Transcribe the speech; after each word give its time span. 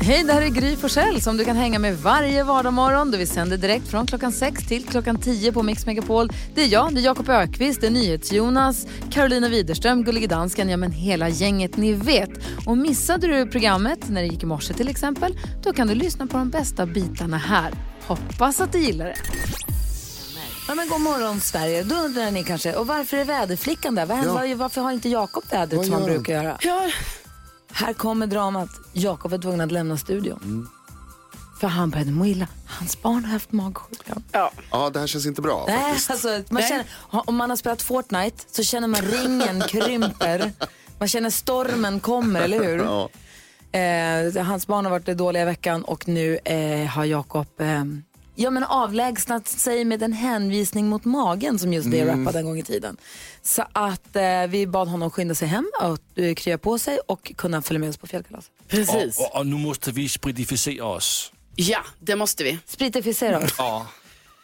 Hej, 0.00 0.24
det 0.24 0.32
här 0.32 0.42
är 0.42 0.48
Gry 0.48 0.76
Forssell 0.76 1.20
som 1.20 1.36
du 1.36 1.44
kan 1.44 1.56
hänga 1.56 1.78
med 1.78 1.98
varje 1.98 2.44
vardagsmorgon. 2.44 3.10
Vi 3.10 3.26
sänder 3.26 3.56
direkt 3.56 3.88
från 3.88 4.06
klockan 4.06 4.32
6 4.32 4.68
till 4.68 4.84
klockan 4.86 5.20
10 5.20 5.52
på 5.52 5.62
Mix 5.62 5.86
Megapol. 5.86 6.30
Det 6.54 6.62
är 6.62 6.66
jag, 6.66 6.94
det 6.94 7.00
är 7.00 7.04
Jakob 7.04 7.28
Ökvist, 7.28 7.80
det 7.80 7.86
är 7.86 7.90
NyhetsJonas, 7.90 8.86
Carolina 9.10 9.48
Widerström, 9.48 10.04
Gullige 10.04 10.26
Dansken, 10.26 10.68
ja 10.68 10.76
men 10.76 10.92
hela 10.92 11.28
gänget 11.28 11.76
ni 11.76 11.92
vet. 11.92 12.30
Och 12.66 12.78
missade 12.78 13.26
du 13.26 13.46
programmet 13.46 14.08
när 14.08 14.20
det 14.22 14.26
gick 14.28 14.42
i 14.42 14.46
morse 14.46 14.74
till 14.74 14.88
exempel, 14.88 15.38
då 15.62 15.72
kan 15.72 15.86
du 15.86 15.94
lyssna 15.94 16.26
på 16.26 16.38
de 16.38 16.50
bästa 16.50 16.86
bitarna 16.86 17.36
här. 17.36 17.72
Hoppas 18.06 18.60
att 18.60 18.72
du 18.72 18.78
gillar 18.78 19.04
det. 19.04 19.16
Ja, 20.68 20.74
men 20.74 20.88
god 20.88 21.00
morgon 21.00 21.40
Sverige. 21.40 21.82
Då 21.82 21.94
undrar 21.94 22.30
ni 22.30 22.44
kanske, 22.44 22.74
och 22.74 22.86
varför 22.86 23.16
är 23.16 23.24
väderflickan 23.24 23.94
där? 23.94 24.06
Vad 24.06 24.16
händer, 24.16 24.54
Varför 24.54 24.80
har 24.80 24.92
inte 24.92 25.08
Jakob 25.08 25.44
vädret 25.50 25.84
som 25.84 25.94
han 25.94 26.04
brukar 26.04 26.32
göra? 26.34 26.58
Här 27.72 27.92
kommer 27.92 28.26
dramat. 28.26 28.68
Jakob 28.92 29.30
var 29.30 29.38
tvungen 29.38 29.60
att 29.60 29.72
lämna 29.72 29.96
studion. 29.96 30.68
För 31.60 31.68
han 31.68 31.90
började 31.90 32.10
må 32.10 32.26
illa. 32.26 32.46
Hans 32.66 33.02
barn 33.02 33.24
har 33.24 33.32
haft 33.32 33.52
magsjuka. 33.52 34.22
Ja, 34.32 34.90
det 34.92 35.00
här 35.00 35.06
känns 35.06 35.26
inte 35.26 35.42
bra 35.42 35.64
Nej, 35.68 35.78
faktiskt. 35.82 36.10
alltså, 36.10 36.42
man 36.54 36.62
känner, 36.62 36.84
om 37.10 37.36
man 37.36 37.50
har 37.50 37.56
spelat 37.56 37.82
Fortnite 37.82 38.44
så 38.50 38.62
känner 38.62 38.88
man 38.88 39.02
ringen 39.02 39.60
krymper. 39.68 40.52
Man 40.98 41.08
känner 41.08 41.30
stormen 41.30 42.00
kommer, 42.00 42.40
eller 42.40 42.64
hur? 42.64 42.78
Ja. 42.78 43.08
Eh, 43.78 44.44
hans 44.44 44.66
barn 44.66 44.84
har 44.84 44.90
varit 44.90 45.18
dåliga 45.18 45.42
i 45.42 45.46
veckan 45.46 45.84
och 45.84 46.08
nu 46.08 46.38
eh, 46.44 46.86
har 46.86 47.04
Jakob 47.04 47.60
eh, 47.60 47.84
ja, 48.38 48.50
men 48.50 48.64
avlägsnat 48.64 49.48
sig 49.48 49.84
med 49.84 50.02
en 50.02 50.12
hänvisning 50.12 50.88
mot 50.88 51.04
magen 51.04 51.58
som 51.58 51.72
just 51.72 51.90
det 51.90 52.00
Mm. 52.00 52.18
rappade 52.24 52.38
en 52.38 52.44
gång 52.44 52.58
i 52.58 52.62
tiden. 52.62 52.96
Så 53.42 53.64
att 53.72 54.16
eh, 54.16 54.46
vi 54.48 54.66
bad 54.66 54.88
honom 54.88 55.10
skynda 55.10 55.34
sig 55.34 55.48
hem 55.48 55.70
och 55.80 56.18
eh, 56.22 56.34
krya 56.34 56.58
på 56.58 56.78
sig 56.78 56.98
och 56.98 57.32
kunna 57.36 57.62
följa 57.62 57.78
med 57.80 57.88
oss 57.88 57.96
på 57.96 58.06
fjällkalaset. 58.06 58.50
Precis. 58.68 59.18
Och, 59.18 59.36
och 59.36 59.46
nu 59.46 59.56
måste 59.56 59.90
vi 59.90 60.08
spritificera 60.08 60.84
oss. 60.86 61.32
Ja, 61.56 61.80
det 62.00 62.16
måste 62.16 62.44
vi. 62.44 62.58
Spritificera 62.66 63.38
oss. 63.38 63.54
Ja. 63.58 63.86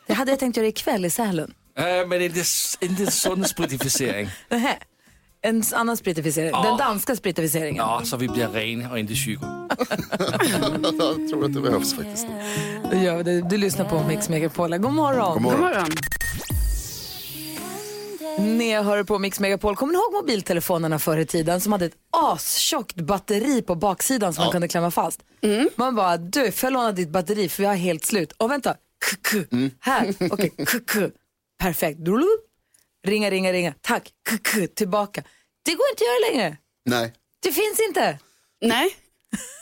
Det 0.06 0.12
hade 0.14 0.32
jag 0.32 0.38
tänkt 0.38 0.56
göra 0.56 0.66
ikväll 0.66 1.04
i 1.04 1.10
Sälen. 1.10 1.54
Äh, 1.78 1.84
men 2.08 2.22
inte, 2.22 2.42
inte 2.80 3.10
sån 3.10 3.44
spritificering. 3.54 4.28
En 5.44 5.62
annan 5.72 5.96
spritificering. 5.96 6.52
Den 6.62 6.76
danska 6.76 7.16
spritificeringen. 7.16 7.76
Ja, 7.76 8.00
så 8.04 8.16
vi 8.16 8.28
blir 8.28 8.48
rena 8.48 8.90
och 8.90 8.98
inte 8.98 9.14
psyko. 9.14 9.46
Jag 10.82 11.28
tror 11.30 11.44
att 11.44 11.54
det 11.54 11.60
behövs 11.60 11.94
faktiskt. 11.94 12.26
Då 12.90 12.96
gör 12.96 13.16
vi 13.16 13.22
det. 13.22 13.48
Du 13.48 13.56
lyssnar 13.56 13.84
på 13.84 14.02
Mix 14.08 14.28
Megapol. 14.28 14.76
God 14.78 14.92
morgon. 14.92 15.32
God 15.32 15.42
God 15.42 15.52
morgon. 15.52 15.60
morgon. 15.60 15.88
Ni 18.58 18.74
hör 18.82 19.04
på 19.04 19.18
Mix 19.18 19.40
Megapol. 19.40 19.76
Kommer 19.76 19.92
ni 19.92 19.98
ihåg 19.98 20.12
mobiltelefonerna 20.22 20.98
förr 20.98 21.18
i 21.18 21.26
tiden 21.26 21.60
som 21.60 21.72
hade 21.72 21.84
ett 21.86 21.96
astjockt 22.10 22.96
batteri 22.96 23.62
på 23.62 23.74
baksidan 23.74 24.34
som 24.34 24.44
man 24.44 24.52
kunde 24.52 24.68
klämma 24.68 24.90
fast? 24.90 25.20
Man 25.76 25.94
bara, 25.94 26.16
du 26.16 26.52
får 26.52 26.66
jag 26.66 26.72
låna 26.72 26.92
ditt 26.92 27.10
batteri 27.10 27.48
för 27.48 27.62
vi 27.62 27.66
har 27.66 27.74
helt 27.74 28.04
slut. 28.04 28.32
Och 28.32 28.50
vänta, 28.50 28.72
k-k. 28.72 29.38
här, 29.80 30.14
okej, 30.30 30.50
k-k. 30.58 31.00
Perfekt. 31.62 31.98
Drulup. 31.98 32.40
Ringa, 33.04 33.30
ringa, 33.30 33.52
ringa. 33.52 33.74
Tack, 33.80 34.12
k-k. 34.30 34.66
Tillbaka. 34.74 35.22
Det 35.64 35.74
går 35.74 35.86
inte 35.90 36.04
att 36.04 36.08
göra 36.08 36.32
längre. 36.32 36.56
Nej. 36.84 37.12
Det 37.42 37.52
finns 37.52 37.80
inte. 37.88 38.18
Nej. 38.60 38.96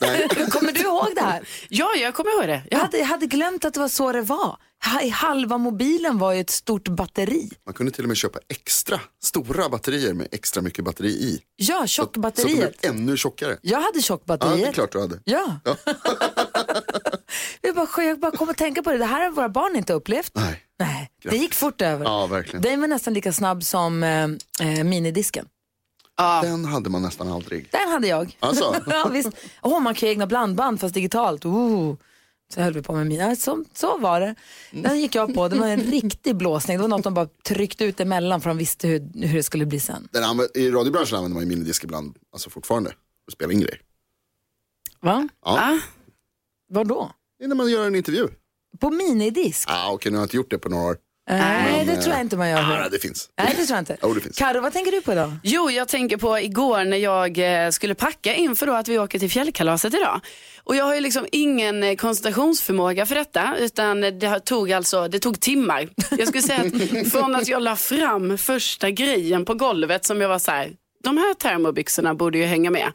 Nej. 0.01 0.29
Kommer 0.51 0.73
du 0.73 0.81
ihåg 0.81 1.07
det 1.15 1.21
här? 1.21 1.49
Ja, 1.69 1.95
jag 1.97 2.15
kommer 2.15 2.31
ihåg 2.37 2.47
det. 2.49 2.63
Jag 2.71 2.79
Ja. 2.79 2.83
hade, 2.83 2.99
jag 2.99 3.07
hade 3.07 3.27
glömt 3.27 3.65
att 3.65 3.75
det 3.75 3.81
var 3.81 3.89
så 3.89 4.13
det 4.13 4.23
var. 4.23 4.57
Ha- 4.85 5.11
Halva 5.13 5.59
mobilen 5.59 6.19
var 6.19 6.33
ju 6.33 6.41
ett 6.41 6.51
stort 6.51 6.89
batteri. 6.89 7.51
Man 7.67 7.75
kunde 7.75 7.93
till 7.93 8.05
och 8.05 8.09
med 8.09 8.17
köpa 8.17 8.39
extra 8.49 9.01
stora 9.23 9.69
batterier 9.69 10.15
med 10.15 10.29
extra 10.33 10.63
mycket 10.63 10.85
batteri 10.85 11.09
i. 11.11 11.41
Ja, 11.57 11.67
Så 11.67 11.73
att 11.75 11.81
de 11.83 11.89
tjockbatteriet. 11.89 12.81
blev 12.81 12.93
ännu 12.93 13.17
tjockare. 13.17 13.57
Jag 13.63 13.77
hade 13.81 13.87
Ja, 13.87 13.93
det 13.95 13.99
är 13.99 14.03
tjockbatteriet. 14.03 14.75
klart 14.75 14.93
du 14.93 15.01
hade. 15.01 15.19
Ja. 15.25 15.61
jag, 17.61 17.75
bara, 17.75 18.03
jag 18.05 18.21
bara 18.21 18.31
kom 18.37 18.49
att 18.49 18.57
tänka 18.57 18.83
på 18.83 18.93
det. 18.93 18.99
Det 18.99 19.05
här 19.05 19.25
har 19.25 19.31
våra 19.31 19.49
barn 19.49 19.77
inte 19.77 19.93
upplevt. 19.93 20.31
Nej. 20.35 20.63
Nej, 20.79 21.11
det 21.23 21.37
gick 21.37 21.55
fort 21.55 21.83
över. 21.83 22.05
Ja, 22.05 22.27
verkligen. 22.27 22.63
Den 22.63 22.81
var 22.81 22.89
nästan 22.89 23.15
lika 23.15 23.33
snabb 23.33 23.65
som 23.65 24.03
eh, 24.03 24.25
eh, 24.61 24.85
minidisken. 26.23 26.63
Den 26.63 26.73
hade 26.73 26.91
man 26.91 27.03
nästan 27.03 27.29
aldrig. 27.29 27.69
Den 27.73 27.89
hade 27.89 28.07
jag. 28.07 28.37
Alltså? 28.41 28.77
ja, 28.87 29.09
visst. 29.13 29.29
Oh, 29.63 29.81
man 29.81 29.95
kan 29.95 30.07
ju 30.09 30.13
egna 30.13 30.27
blandband 30.27 30.81
fast 30.81 30.95
digitalt. 30.95 31.45
Oh. 31.45 31.95
Så 32.55 32.61
höll 32.61 32.73
vi 32.73 32.83
på 32.83 32.93
med 32.93 33.07
mina. 33.07 33.37
Så, 33.37 33.65
så 33.75 33.99
var 33.99 34.21
det. 34.21 34.35
Den 34.71 35.01
gick 35.01 35.15
jag 35.15 35.35
på. 35.35 35.49
Det 35.49 35.57
var 35.59 35.67
en 35.69 35.81
riktig 35.91 36.37
blåsning. 36.37 36.77
Det 36.77 36.81
var 36.83 36.89
något 36.89 37.05
de 37.05 37.15
bara 37.15 37.29
tryckte 37.45 37.85
ut 37.85 38.01
emellan 38.01 38.41
för 38.41 38.51
de 38.51 38.59
visste 38.59 38.89
hur, 38.89 39.27
hur 39.27 39.35
det 39.37 39.43
skulle 39.43 39.67
bli 39.67 39.81
sen. 39.81 40.09
Den 40.13 40.23
anvä- 40.25 40.49
I 40.57 40.71
radiobranschen 40.71 41.17
använder 41.19 41.35
man 41.35 41.43
ju 41.43 41.49
minidisk 41.49 41.85
ibland, 41.85 42.17
alltså 42.33 42.51
fortfarande, 42.51 42.91
för 42.91 42.97
att 43.29 43.33
spela 43.33 43.53
in 43.53 43.61
grejer. 43.61 43.81
Va? 45.01 45.29
Ja. 45.45 45.51
Ah, 45.73 45.79
Var 46.69 46.85
då? 46.85 47.13
Det 47.39 47.45
är 47.45 47.49
när 47.49 47.57
man 47.57 47.71
gör 47.71 47.87
en 47.87 47.95
intervju. 47.95 48.29
På 48.81 48.91
minidisk? 48.91 49.69
Ah, 49.71 49.91
Okej, 49.93 50.13
nu 50.13 50.19
har 50.19 50.23
jag 50.23 50.27
inte 50.27 50.37
gjort 50.37 50.51
det 50.51 50.59
på 50.59 50.69
några 50.69 50.85
år. 50.85 50.97
Nej, 51.31 51.77
Men, 51.77 51.87
det 51.87 51.93
eh, 51.93 52.01
tror 52.01 52.13
jag 52.13 52.21
inte 52.21 52.37
man 52.37 52.51
gör. 52.51 52.59
Ah, 52.59 52.89
det 52.89 52.99
finns. 52.99 53.31
Nej, 53.39 53.55
det 53.57 53.67
tror 53.67 53.77
jag 53.77 53.79
inte. 53.79 53.97
Jo, 54.03 54.15
det 54.15 54.21
finns. 54.21 54.39
Karo, 54.39 54.61
vad 54.61 54.73
tänker 54.73 54.93
du 54.93 55.01
på 55.01 55.13
idag? 55.13 55.33
Jo, 55.43 55.71
jag 55.71 55.89
tänker 55.89 56.17
på 56.17 56.39
igår 56.39 56.85
när 56.85 56.97
jag 56.97 57.65
eh, 57.65 57.71
skulle 57.71 57.95
packa 57.95 58.35
inför 58.35 58.67
då 58.67 58.73
att 58.73 58.89
vi 58.89 58.99
åker 58.99 59.19
till 59.19 59.31
fjällkalaset 59.31 59.95
idag. 59.95 60.21
Och 60.65 60.77
jag 60.77 60.85
har 60.85 60.95
ju 60.95 61.01
liksom 61.01 61.27
ingen 61.33 61.83
eh, 61.83 61.97
koncentrationsförmåga 61.97 63.07
för 63.07 63.15
detta, 63.15 63.57
utan 63.59 64.01
det 64.01 64.41
tog 64.41 64.73
alltså, 64.73 65.09
det 65.09 65.19
tog 65.19 65.41
timmar. 65.41 65.89
Jag 66.11 66.29
skulle 66.29 66.43
säga 66.43 66.61
att 66.61 67.11
från 67.13 67.35
att 67.35 67.49
jag 67.49 67.63
la 67.63 67.77
fram 67.77 68.39
första 68.39 68.91
grejen 68.91 69.45
på 69.45 69.55
golvet 69.55 70.05
som 70.05 70.21
jag 70.21 70.29
var 70.29 70.39
så 70.39 70.51
här, 70.51 70.71
de 71.05 71.17
här 71.17 71.35
termobyxorna 71.35 72.15
borde 72.15 72.39
ju 72.39 72.45
hänga 72.45 72.71
med. 72.71 72.93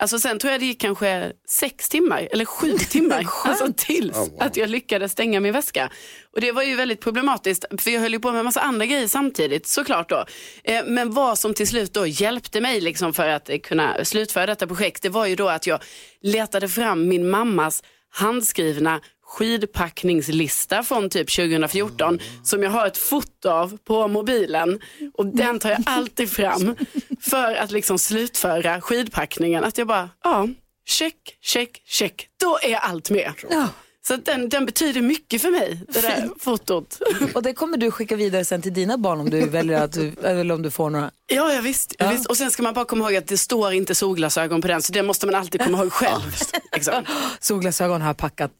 Alltså 0.00 0.18
sen 0.18 0.38
tror 0.38 0.52
jag 0.52 0.60
det 0.60 0.66
gick 0.66 0.80
kanske 0.80 1.32
sex 1.48 1.88
timmar 1.88 2.28
eller 2.32 2.44
sju 2.44 2.72
timmar 2.78 3.26
alltså 3.44 3.72
tills 3.76 4.16
Oh, 4.16 4.30
wow. 4.30 4.42
att 4.42 4.56
jag 4.56 4.70
lyckades 4.70 5.12
stänga 5.12 5.40
min 5.40 5.52
väska. 5.52 5.90
Och 6.32 6.40
det 6.40 6.52
var 6.52 6.62
ju 6.62 6.74
väldigt 6.76 7.00
problematiskt 7.00 7.64
för 7.78 7.90
jag 7.90 8.00
höll 8.00 8.12
ju 8.12 8.20
på 8.20 8.32
med 8.32 8.38
en 8.38 8.44
massa 8.44 8.60
andra 8.60 8.86
grejer 8.86 9.08
samtidigt 9.08 9.66
såklart 9.66 10.08
då. 10.08 10.24
Eh, 10.64 10.84
men 10.86 11.12
vad 11.12 11.38
som 11.38 11.54
till 11.54 11.68
slut 11.68 11.94
då 11.94 12.06
hjälpte 12.06 12.60
mig 12.60 12.80
liksom 12.80 13.12
för 13.12 13.28
att 13.28 13.48
eh, 13.50 13.58
kunna 13.58 14.04
slutföra 14.04 14.46
detta 14.46 14.66
projekt 14.66 15.02
det 15.02 15.08
var 15.08 15.26
ju 15.26 15.36
då 15.36 15.48
att 15.48 15.66
jag 15.66 15.80
letade 16.22 16.68
fram 16.68 17.08
min 17.08 17.30
mammas 17.30 17.82
handskrivna 18.10 19.00
skidpackningslista 19.26 20.82
från 20.82 21.10
typ 21.10 21.36
2014 21.36 22.18
som 22.42 22.62
jag 22.62 22.70
har 22.70 22.86
ett 22.86 22.98
foto 22.98 23.48
av 23.48 23.78
på 23.84 24.08
mobilen 24.08 24.80
och 25.14 25.26
den 25.26 25.58
tar 25.58 25.70
jag 25.70 25.82
alltid 25.86 26.30
fram 26.30 26.76
för 27.20 27.54
att 27.54 27.70
liksom 27.70 27.98
slutföra 27.98 28.80
skidpackningen. 28.80 29.64
Att 29.64 29.78
jag 29.78 29.86
bara, 29.86 30.10
ja, 30.24 30.48
check, 30.86 31.38
check, 31.40 31.82
check, 31.86 32.28
då 32.40 32.58
är 32.62 32.76
allt 32.76 33.10
med. 33.10 33.32
Ja. 33.50 33.68
Så 34.06 34.16
den, 34.16 34.48
den 34.48 34.66
betyder 34.66 35.02
mycket 35.02 35.42
för 35.42 35.50
mig, 35.50 35.80
det 35.88 36.00
där 36.00 36.30
fotot. 36.38 36.98
Och 37.34 37.42
det 37.42 37.52
kommer 37.52 37.76
du 37.76 37.90
skicka 37.90 38.16
vidare 38.16 38.44
sen 38.44 38.62
till 38.62 38.74
dina 38.74 38.98
barn 38.98 39.20
om 39.20 39.30
du 39.30 39.46
väljer 39.50 39.82
att 39.82 39.92
du, 39.92 40.12
eller 40.22 40.54
om 40.54 40.62
du 40.62 40.70
får 40.70 40.90
några. 40.90 41.10
Ja, 41.26 41.52
ja 41.52 41.60
visst, 41.60 41.94
ja. 41.98 42.10
visst. 42.10 42.26
Och 42.26 42.36
sen 42.36 42.50
ska 42.50 42.62
man 42.62 42.74
bara 42.74 42.84
komma 42.84 43.04
ihåg 43.04 43.16
att 43.16 43.26
det 43.26 43.38
står 43.38 43.72
inte 43.72 43.94
solglasögon 43.94 44.60
på 44.60 44.68
den, 44.68 44.82
så 44.82 44.92
det 44.92 45.02
måste 45.02 45.26
man 45.26 45.34
alltid 45.34 45.60
komma 45.60 45.78
ihåg 45.78 45.92
själv. 45.92 46.36
Liksom. 46.72 47.04
Solglasögon 47.40 48.00
har 48.00 48.08
jag 48.08 48.16
packat. 48.16 48.50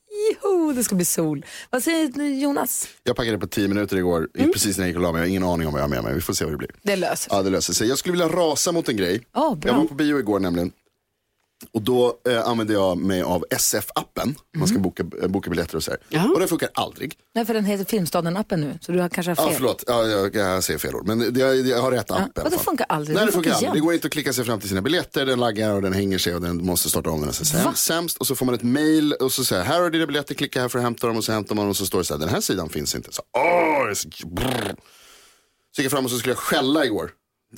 Joho, 0.42 0.72
det 0.72 0.84
ska 0.84 0.94
bli 0.94 1.04
sol. 1.04 1.46
Vad 1.70 1.82
säger 1.82 2.08
du, 2.08 2.34
Jonas? 2.34 2.88
Jag 3.02 3.16
packade 3.16 3.38
på 3.38 3.46
tio 3.46 3.68
minuter 3.68 3.96
igår, 3.96 4.28
precis 4.52 4.76
när 4.76 4.84
jag 4.84 4.88
gick 4.88 4.96
och 4.96 5.02
la 5.02 5.12
mig. 5.12 5.18
Jag 5.18 5.24
har 5.24 5.28
ingen 5.28 5.44
aning 5.44 5.66
om 5.66 5.72
vad 5.72 5.80
jag 5.80 5.84
har 5.84 5.94
med 5.94 6.04
mig. 6.04 6.14
Vi 6.14 6.20
får 6.20 6.32
se 6.32 6.44
vad 6.44 6.54
det 6.54 6.58
blir. 6.58 6.70
Det 6.82 6.96
löser 6.96 7.34
Ja, 7.34 7.42
det 7.42 7.50
löser 7.50 7.72
sig. 7.72 7.88
Jag 7.88 7.98
skulle 7.98 8.12
vilja 8.12 8.28
rasa 8.28 8.72
mot 8.72 8.88
en 8.88 8.96
grej. 8.96 9.20
Åh, 9.34 9.56
bra. 9.56 9.72
Jag 9.72 9.78
var 9.78 9.84
på 9.84 9.94
bio 9.94 10.18
igår 10.18 10.40
nämligen. 10.40 10.72
Och 11.72 11.82
då 11.82 12.18
eh, 12.28 12.48
använde 12.48 12.72
jag 12.72 12.98
mig 12.98 13.22
av 13.22 13.44
SF-appen. 13.50 14.34
Man 14.56 14.68
ska 14.68 14.78
boka, 14.78 15.04
eh, 15.22 15.28
boka 15.28 15.50
biljetter 15.50 15.76
och 15.76 15.82
så 15.82 15.90
här. 15.90 16.00
Ja. 16.08 16.30
Och 16.34 16.40
det 16.40 16.48
funkar 16.48 16.68
aldrig. 16.74 17.18
Nej, 17.34 17.46
för 17.46 17.54
den 17.54 17.64
heter 17.64 17.84
Filmstaden-appen 17.84 18.56
nu, 18.56 18.78
så 18.80 18.92
du 18.92 19.00
har 19.00 19.08
kanske 19.08 19.30
har 19.30 19.36
fel. 19.36 19.46
Ja, 19.48 19.52
förlåt. 19.56 19.84
Ja, 19.86 20.04
jag, 20.06 20.34
jag 20.36 20.64
säger 20.64 20.78
fel 20.78 20.94
ord. 20.94 21.06
Men 21.06 21.34
jag, 21.38 21.56
jag 21.56 21.82
har 21.82 21.90
rätt 21.90 22.10
app. 22.10 22.38
i 22.38 22.40
alla 22.40 22.50
fall. 22.50 22.58
funkar 22.58 22.86
aldrig. 22.88 23.16
Nej, 23.16 23.26
Det 23.26 23.32
funkar 23.32 23.52
aldrig. 23.52 23.72
Det 23.72 23.80
går 23.80 23.94
inte 23.94 24.06
att 24.06 24.12
klicka 24.12 24.32
sig 24.32 24.44
fram 24.44 24.60
till 24.60 24.68
sina 24.68 24.82
biljetter. 24.82 25.26
Den 25.26 25.40
laggar 25.40 25.74
och 25.74 25.82
den 25.82 25.92
hänger 25.92 26.18
sig 26.18 26.34
och 26.34 26.40
den 26.40 26.66
måste 26.66 26.90
starta 26.90 27.10
om. 27.10 27.20
Den 27.20 27.32
så 27.32 27.72
sämst. 27.74 28.16
Och 28.16 28.26
så 28.26 28.34
får 28.34 28.46
man 28.46 28.54
ett 28.54 28.62
mail 28.62 29.12
och 29.12 29.32
så 29.32 29.44
säger 29.44 29.64
här 29.64 29.80
har 29.80 29.90
dina 29.90 30.06
biljetter, 30.06 30.34
klicka 30.34 30.60
här 30.60 30.68
för 30.68 30.78
att 30.78 30.84
hämta 30.84 31.06
dem 31.06 31.16
och 31.16 31.24
så 31.24 31.32
hämtar 31.32 31.54
man 31.54 31.68
och 31.68 31.76
så 31.76 31.86
står 31.86 31.98
det 31.98 32.04
så 32.04 32.14
här, 32.14 32.18
den 32.20 32.28
här 32.28 32.40
sidan 32.40 32.68
finns 32.68 32.94
inte. 32.94 33.12
Så, 33.12 33.22
åh, 33.36 33.92
så, 33.94 34.08
så 35.76 35.82
gick 35.82 35.84
jag 35.84 35.90
fram 35.92 36.04
och 36.04 36.10
så 36.10 36.18
skulle 36.18 36.32
jag 36.32 36.38
skälla 36.38 36.84
igår 36.84 37.10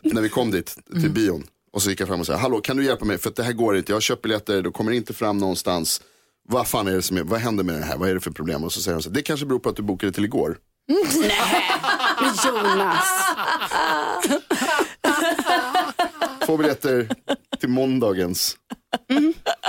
när 0.02 0.22
vi 0.22 0.28
kom 0.28 0.50
dit 0.50 0.76
till 1.00 1.10
bion. 1.10 1.46
Och 1.78 1.82
så 1.82 1.90
gick 1.90 2.00
jag 2.00 2.08
fram 2.08 2.20
och 2.20 2.26
sa, 2.26 2.36
hallå 2.36 2.60
kan 2.60 2.76
du 2.76 2.84
hjälpa 2.84 3.04
mig 3.04 3.18
för 3.18 3.30
att 3.30 3.36
det 3.36 3.42
här 3.42 3.52
går 3.52 3.76
inte, 3.76 3.92
jag 3.92 3.96
har 3.96 4.00
köpt 4.00 4.22
biljetter, 4.22 4.62
då 4.62 4.72
kommer 4.72 4.92
inte 4.92 5.14
fram 5.14 5.38
någonstans. 5.38 6.00
Vad 6.48 6.68
fan 6.68 6.88
är 6.88 6.92
det 6.92 7.02
som 7.02 7.16
är, 7.16 7.22
vad 7.22 7.40
händer 7.40 7.64
med 7.64 7.74
det 7.74 7.84
här, 7.84 7.96
vad 7.96 8.08
är 8.08 8.14
det 8.14 8.20
för 8.20 8.30
problem? 8.30 8.64
Och 8.64 8.72
så 8.72 8.80
säger 8.80 8.96
de 8.96 9.02
så 9.02 9.08
här, 9.08 9.14
det 9.14 9.22
kanske 9.22 9.46
beror 9.46 9.58
på 9.58 9.68
att 9.68 9.76
du 9.76 9.82
bokade 9.82 10.12
till 10.12 10.24
igår. 10.24 10.58
Men 12.20 12.34
Jonas. 12.46 13.06
Två 16.46 16.56
biljetter 16.56 17.08
till 17.60 17.68
måndagens 17.68 18.56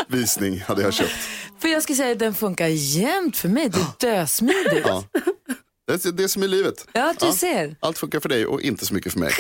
visning 0.08 0.60
hade 0.60 0.82
jag 0.82 0.94
köpt. 0.94 1.12
För 1.60 1.68
jag 1.68 1.84
skulle 1.84 1.96
säga 1.96 2.12
att 2.12 2.20
den 2.20 2.34
funkar 2.34 2.68
jämt 2.68 3.38
för 3.38 3.50
mig. 3.50 3.70
Det 3.70 4.08
är 4.08 4.20
dösmidigt. 4.20 4.86
Ja. 4.86 5.04
Det 5.90 6.06
är 6.06 6.12
det 6.12 6.28
som 6.30 6.44
är 6.44 6.48
livet. 6.48 6.88
Ja, 6.94 7.14
du 7.20 7.32
ser. 7.32 7.76
Allt 7.80 7.98
funkar 7.98 8.20
för 8.20 8.30
dig 8.30 8.46
och 8.46 8.62
inte 8.62 8.86
så 8.86 8.94
mycket 8.94 9.14
för 9.14 9.20
mig. 9.20 9.32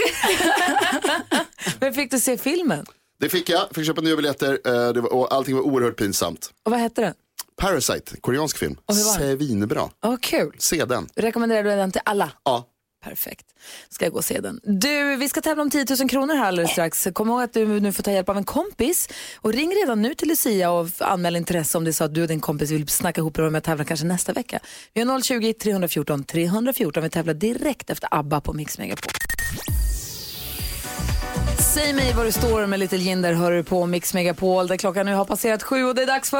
Men 1.79 1.93
fick 1.93 2.11
du 2.11 2.19
se 2.19 2.37
filmen? 2.37 2.85
Det 3.19 3.29
fick 3.29 3.49
jag, 3.49 3.67
fick 3.71 3.85
köpa 3.85 4.01
nya 4.01 4.15
biljetter 4.15 4.59
eh, 4.65 5.03
och 5.05 5.33
allting 5.33 5.55
var 5.55 5.61
oerhört 5.61 5.95
pinsamt. 5.97 6.51
Och 6.65 6.71
vad 6.71 6.79
hette 6.79 7.01
den? 7.01 7.13
Parasite, 7.61 8.17
koreansk 8.21 8.57
film. 8.57 8.77
Svinbra. 9.17 9.89
Åh, 10.05 10.15
kul. 10.21 10.55
Se 10.57 10.85
den. 10.85 11.09
Rekommenderar 11.15 11.63
du 11.63 11.69
den 11.69 11.91
till 11.91 12.01
alla? 12.05 12.31
Ja. 12.43 12.68
Perfekt. 13.03 13.45
Ska 13.89 14.05
jag 14.05 14.11
gå 14.11 14.17
och 14.17 14.25
se 14.25 14.39
den. 14.39 14.59
Du, 14.63 15.15
vi 15.15 15.29
ska 15.29 15.41
tävla 15.41 15.63
om 15.63 15.69
10 15.69 15.85
000 15.99 16.09
kronor 16.09 16.35
här 16.35 16.45
alldeles 16.45 16.71
strax. 16.71 17.07
Kom 17.13 17.29
ihåg 17.29 17.41
att 17.41 17.53
du 17.53 17.79
nu 17.79 17.91
får 17.91 18.03
ta 18.03 18.11
hjälp 18.11 18.29
av 18.29 18.37
en 18.37 18.43
kompis. 18.43 19.09
Och 19.35 19.53
ring 19.53 19.75
redan 19.75 20.01
nu 20.01 20.13
till 20.13 20.27
Lucia 20.27 20.71
och 20.71 20.89
anmäl 20.99 21.35
intresse 21.35 21.77
om 21.77 21.83
det 21.83 21.89
är 21.89 21.93
så 21.93 22.03
att 22.03 22.13
du 22.13 22.21
och 22.21 22.27
din 22.27 22.39
kompis 22.39 22.71
vill 22.71 22.87
snacka 22.87 23.21
ihop 23.21 23.37
er 23.37 23.43
och 23.43 23.51
med 23.51 23.59
att 23.59 23.65
tävla 23.65 23.83
kanske 23.83 24.05
nästa 24.05 24.33
vecka. 24.33 24.59
Vi 24.93 25.01
har 25.01 25.21
020 25.21 25.53
314 25.53 26.23
314. 26.23 27.03
Vi 27.03 27.09
tävlar 27.09 27.33
direkt 27.33 27.89
efter 27.89 28.09
ABBA 28.11 28.41
på 28.41 28.53
Mix 28.53 28.77
Megapol. 28.77 29.11
Säg 31.73 31.93
mig 31.93 32.13
var 32.13 32.25
du 32.25 32.31
står 32.31 32.65
med 32.65 32.79
Little 32.79 32.97
Jinder 32.97 33.33
hör 33.33 33.51
du 33.51 33.63
på 33.63 33.85
Mix 33.85 34.13
Megapol 34.13 34.67
där 34.67 34.77
klockan 34.77 35.05
nu 35.05 35.13
har 35.13 35.25
passerat 35.25 35.63
sju 35.63 35.83
och 35.83 35.95
det 35.95 36.01
är 36.01 36.07
dags 36.07 36.29
för... 36.29 36.39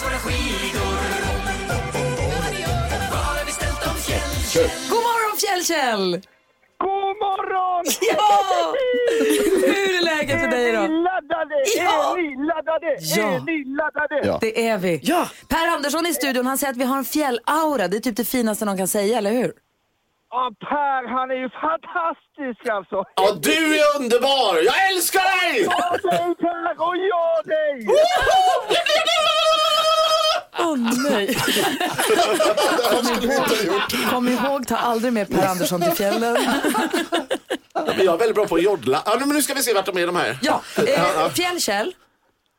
God 0.00 0.10
morgon 5.02 5.36
Fjällkäll! 5.40 6.20
God 6.78 7.16
morgon! 7.24 7.84
Ja! 8.00 8.74
Hur 9.66 9.98
är 9.98 10.04
läget 10.04 10.40
för 10.40 10.48
dig 10.48 10.68
Är 10.70 10.76
då? 10.76 10.82
ni 10.82 10.88
laddade? 10.88 11.54
Ja! 11.76 12.16
Är 12.18 12.22
ni 12.22 12.46
laddade? 12.46 12.96
Ja. 13.00 13.22
Är 13.22 13.40
ni 13.40 13.64
laddade? 13.64 14.20
Ja. 14.24 14.38
Det 14.40 14.68
är 14.68 14.78
vi. 14.78 15.00
Ja. 15.02 15.28
Per 15.48 15.66
Andersson 15.68 16.06
i 16.06 16.14
studion, 16.14 16.46
han 16.46 16.58
säger 16.58 16.70
att 16.72 16.76
vi 16.78 16.84
har 16.84 16.96
en 16.98 17.04
fjällaura. 17.04 17.88
Det 17.88 17.96
är 17.96 18.00
typ 18.00 18.16
det 18.16 18.24
finaste 18.24 18.64
någon 18.64 18.78
kan 18.78 18.88
säga, 18.88 19.18
eller 19.18 19.30
hur? 19.30 19.52
Ja, 20.30 20.52
Per, 20.60 21.08
han 21.08 21.30
är 21.30 21.34
ju 21.34 21.48
fantastisk 21.50 22.68
alltså. 22.68 23.04
Ja, 23.14 23.32
du 23.42 23.78
är 23.80 23.96
underbar! 24.00 24.54
Jag 24.64 24.90
älskar 24.90 25.20
dig! 25.20 25.62
Ja, 25.64 26.10
dig 26.10 26.34
Per 26.34 26.80
och 26.88 26.96
jag 26.96 27.46
dig! 27.46 27.86
Åh 30.60 30.76
nej. 31.10 31.36
Kom 34.10 34.28
ihåg, 34.28 34.66
ta 34.68 34.76
aldrig 34.76 35.12
med 35.12 35.28
Per 35.30 35.46
Andersson 35.48 35.80
till 35.80 35.92
fjällen. 35.92 36.36
Ja, 37.74 37.84
men 37.96 38.04
jag 38.04 38.14
är 38.14 38.18
väldigt 38.18 38.34
bra 38.34 38.46
på 38.46 38.54
att 38.54 38.62
joddla. 38.62 39.02
Ja, 39.06 39.16
men 39.20 39.28
nu 39.28 39.42
ska 39.42 39.54
vi 39.54 39.62
se 39.62 39.74
vart 39.74 39.86
de 39.86 39.98
är 39.98 40.06
de 40.06 40.16
här. 40.16 40.38
Ja, 40.42 40.62
eh, 40.76 41.28
Fjällkäll, 41.32 41.94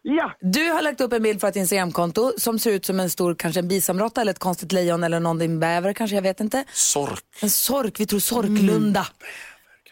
Ja, 0.04 0.32
du 0.42 0.70
har 0.72 0.82
lagt 0.82 1.02
upp 1.02 1.14
en 1.14 1.24
bild 1.24 1.42
på 1.42 1.48
ett 1.48 1.56
Instagramkonto 1.56 2.34
som 2.38 2.60
ser 2.60 2.72
ut 2.72 2.86
som 2.86 3.00
en 3.00 3.10
stor, 3.10 3.36
kanske 3.36 3.60
en 3.60 3.68
bisamrotta 3.68 4.22
eller 4.22 4.32
ett 4.32 4.40
konstigt 4.40 4.72
lejon 4.72 5.04
eller 5.04 5.20
någon 5.20 5.60
bäver 5.60 5.94
kanske, 5.94 6.16
jag 6.16 6.22
vet 6.24 6.40
inte. 6.40 6.64
Sork. 6.74 7.24
En 7.42 7.50
sork, 7.50 8.00
vi 8.00 8.06
tror 8.06 8.20
sorklunda. 8.20 9.08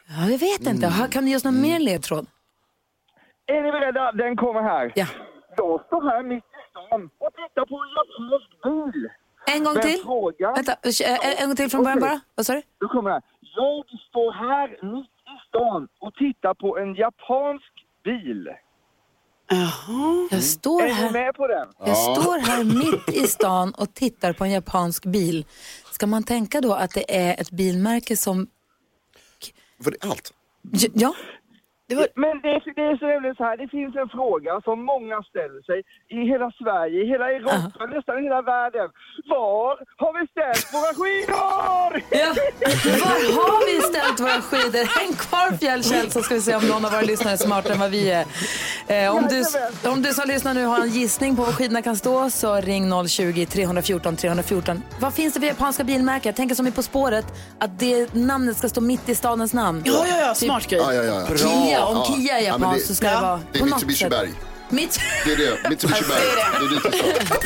Ja, 0.07 0.29
jag 0.31 0.37
vet 0.39 0.61
inte. 0.61 0.87
Har- 0.87 1.07
Kan 1.07 1.23
du 1.25 1.29
ge 1.29 1.35
oss 1.37 1.43
någon 1.43 1.61
mer 1.61 1.79
ledtråd? 1.79 2.27
är 3.47 3.61
ni 3.63 3.71
beredda? 3.71 4.11
Den 4.11 4.35
kommer 4.37 4.61
här. 4.61 4.91
Ja. 4.95 5.05
Jag 5.57 5.81
står 5.87 6.01
här 6.11 6.23
mitt 6.23 6.43
i 6.43 6.58
stan 6.69 7.09
och 7.17 7.31
tittar 7.33 7.65
på 7.65 7.75
en 7.83 7.89
japansk 7.99 8.49
bil. 8.93 9.09
En 9.47 9.63
gång 9.63 9.73
Men 9.73 9.83
till. 9.83 10.01
frågan- 10.03 10.53
Vänta, 10.55 10.75
en 11.41 11.47
gång 11.47 11.55
till 11.55 11.69
från 11.69 11.83
början 11.83 11.99
bara. 11.99 12.19
Vad 12.35 12.45
sa 12.45 12.53
du? 12.53 12.87
Kommer 12.87 13.09
här. 13.11 13.21
Jag 13.41 13.85
står 14.09 14.31
här 14.31 14.67
mitt 14.93 15.09
i 15.09 15.47
stan 15.49 15.87
och 15.99 16.13
tittar 16.15 16.53
på 16.53 16.77
en 16.77 16.95
japansk 16.95 17.73
bil. 18.03 18.49
Jag 20.31 20.43
står 20.43 20.81
Är 20.81 20.85
ni 20.87 20.93
här. 20.93 21.11
med 21.11 21.35
på 21.35 21.47
den? 21.47 21.67
Jag 21.85 21.97
står 21.97 22.39
här 22.39 22.63
mitt 22.63 23.09
i 23.23 23.27
stan 23.27 23.73
och 23.77 23.93
tittar 23.93 24.33
på 24.33 24.43
en 24.43 24.51
japansk 24.51 25.05
bil. 25.05 25.45
Ska 25.91 26.07
man 26.07 26.23
tänka 26.23 26.61
då 26.61 26.73
att 26.73 26.91
det 26.91 27.15
är 27.29 27.41
ett 27.41 27.51
bilmärke 27.51 28.17
som... 28.17 28.47
För 29.83 29.91
det 29.91 29.97
är 30.05 30.09
allt. 30.09 30.33
J- 31.89 31.95
Ja, 31.99 32.05
Men 32.23 32.33
det 32.43 32.49
är, 32.55 32.59
det 32.79 32.85
är 32.91 32.95
så 33.01 33.05
nämligen 33.13 33.35
så 33.35 33.43
här, 33.49 33.57
det 33.63 33.67
finns 33.77 33.95
en 34.03 34.09
fråga 34.17 34.51
som 34.67 34.77
många 34.93 35.17
ställer 35.31 35.61
sig 35.69 35.79
i 36.17 36.19
hela 36.31 36.47
Sverige, 36.61 36.97
i 37.03 37.07
hela 37.13 37.27
Europa, 37.37 37.81
nästan 37.95 38.13
i 38.19 38.23
hela 38.27 38.41
världen. 38.53 38.87
Var 39.35 39.69
har 40.03 40.11
vi 40.19 40.23
ställt 40.35 40.65
våra 40.75 40.91
skidor? 40.99 41.91
ja. 42.21 42.29
Var 43.37 43.47
har 43.55 43.63
vi 43.71 43.81
ställt 43.91 44.19
våra 44.25 44.41
skidor? 44.49 44.83
Häng 44.99 45.13
kvar 45.13 45.57
Fjällkäll 45.57 46.11
så 46.11 46.21
ska 46.21 46.33
vi 46.35 46.41
se 46.41 46.55
om 46.55 46.65
någon 46.67 46.85
av 46.85 46.91
våra 46.91 47.01
lyssnare 47.01 47.33
är 47.33 47.37
smartare 47.37 47.73
än 47.73 47.79
vad 47.79 47.91
vi 47.91 48.11
är. 48.11 48.25
Eh, 48.87 49.15
om, 49.17 49.23
du, 49.31 49.43
om 49.89 50.01
du 50.01 50.13
som 50.13 50.27
lyssnar 50.27 50.53
nu 50.53 50.65
har 50.65 50.79
en 50.79 50.89
gissning 50.89 51.35
på 51.35 51.41
var 51.43 51.51
skidorna 51.51 51.81
kan 51.81 51.95
stå 51.97 52.29
så 52.29 52.55
ring 52.55 53.07
020 53.07 53.45
314 53.45 54.15
314. 54.15 54.83
Vad 55.01 55.13
finns 55.13 55.33
det 55.33 55.39
för 55.39 55.47
japanska 55.47 55.83
bilmärken? 55.83 56.29
Jag 56.29 56.35
tänker 56.35 56.55
som 56.55 56.67
i 56.67 56.71
På 56.71 56.83
spåret 56.83 57.25
att 57.59 57.79
det 57.79 58.13
namnet 58.13 58.57
ska 58.57 58.69
stå 58.69 58.81
mitt 58.81 59.09
i 59.09 59.15
stadens 59.15 59.53
namn. 59.53 59.81
Ja, 59.85 60.05
ja, 60.07 60.15
ja, 60.27 60.35
smart 60.35 60.67
grej. 60.67 60.79
Ja, 60.83 60.93
ja, 60.93 61.03
ja. 61.03 61.25
Kia, 61.79 61.85
om 61.85 61.97
Ja. 61.97 62.15
Kia 62.15 62.39
är 62.39 62.45
Ja, 62.45 62.57
men 62.57 62.73
det- 62.73 62.79
så 62.79 62.95
ska 62.95 63.09
det 63.09 63.21
vara 63.21 63.41
Det 63.51 63.57
är 63.57 63.59
på 63.59 63.65
något 63.65 63.73
Mitsubishi 63.75 63.99
sätt. 63.99 64.09
Berg. 64.09 64.29
Mitt... 64.69 64.99
Det 65.25 65.31
är 65.33 65.37
det. 65.37 65.69
Mitsubishi 65.69 66.03
Berg. 66.07 66.19
Det 66.59 66.65
är 66.65 67.03
dit. 67.03 67.43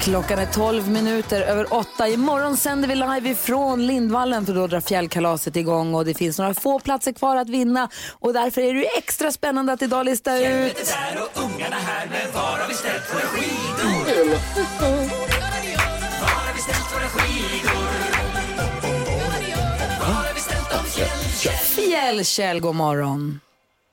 Klockan 0.00 0.38
är 0.38 0.46
12 0.46 0.88
minuter 0.88 1.40
över 1.40 1.74
8. 1.74 2.08
Imorgon 2.08 2.56
sänder 2.56 2.88
vi 2.88 2.94
live 2.94 3.28
ifrån 3.30 3.86
Lindvallen 3.86 4.46
för 4.46 4.54
då 4.54 4.66
drar 4.66 4.80
fjällkalaset 4.80 5.56
igång 5.56 5.94
och 5.94 6.04
det 6.04 6.14
finns 6.14 6.38
några 6.38 6.54
få 6.54 6.78
platser 6.78 7.12
kvar 7.12 7.36
att 7.36 7.48
vinna 7.48 7.88
och 8.20 8.32
därför 8.32 8.60
är 8.60 8.74
det 8.74 8.80
ju 8.80 8.86
extra 8.98 9.32
spännande 9.32 9.72
att 9.72 9.82
idag 9.82 10.06
lista 10.06 10.38
ut 10.38 10.94
Fjällkäll, 21.76 22.60
god 22.60 22.74
morgon. 22.74 23.40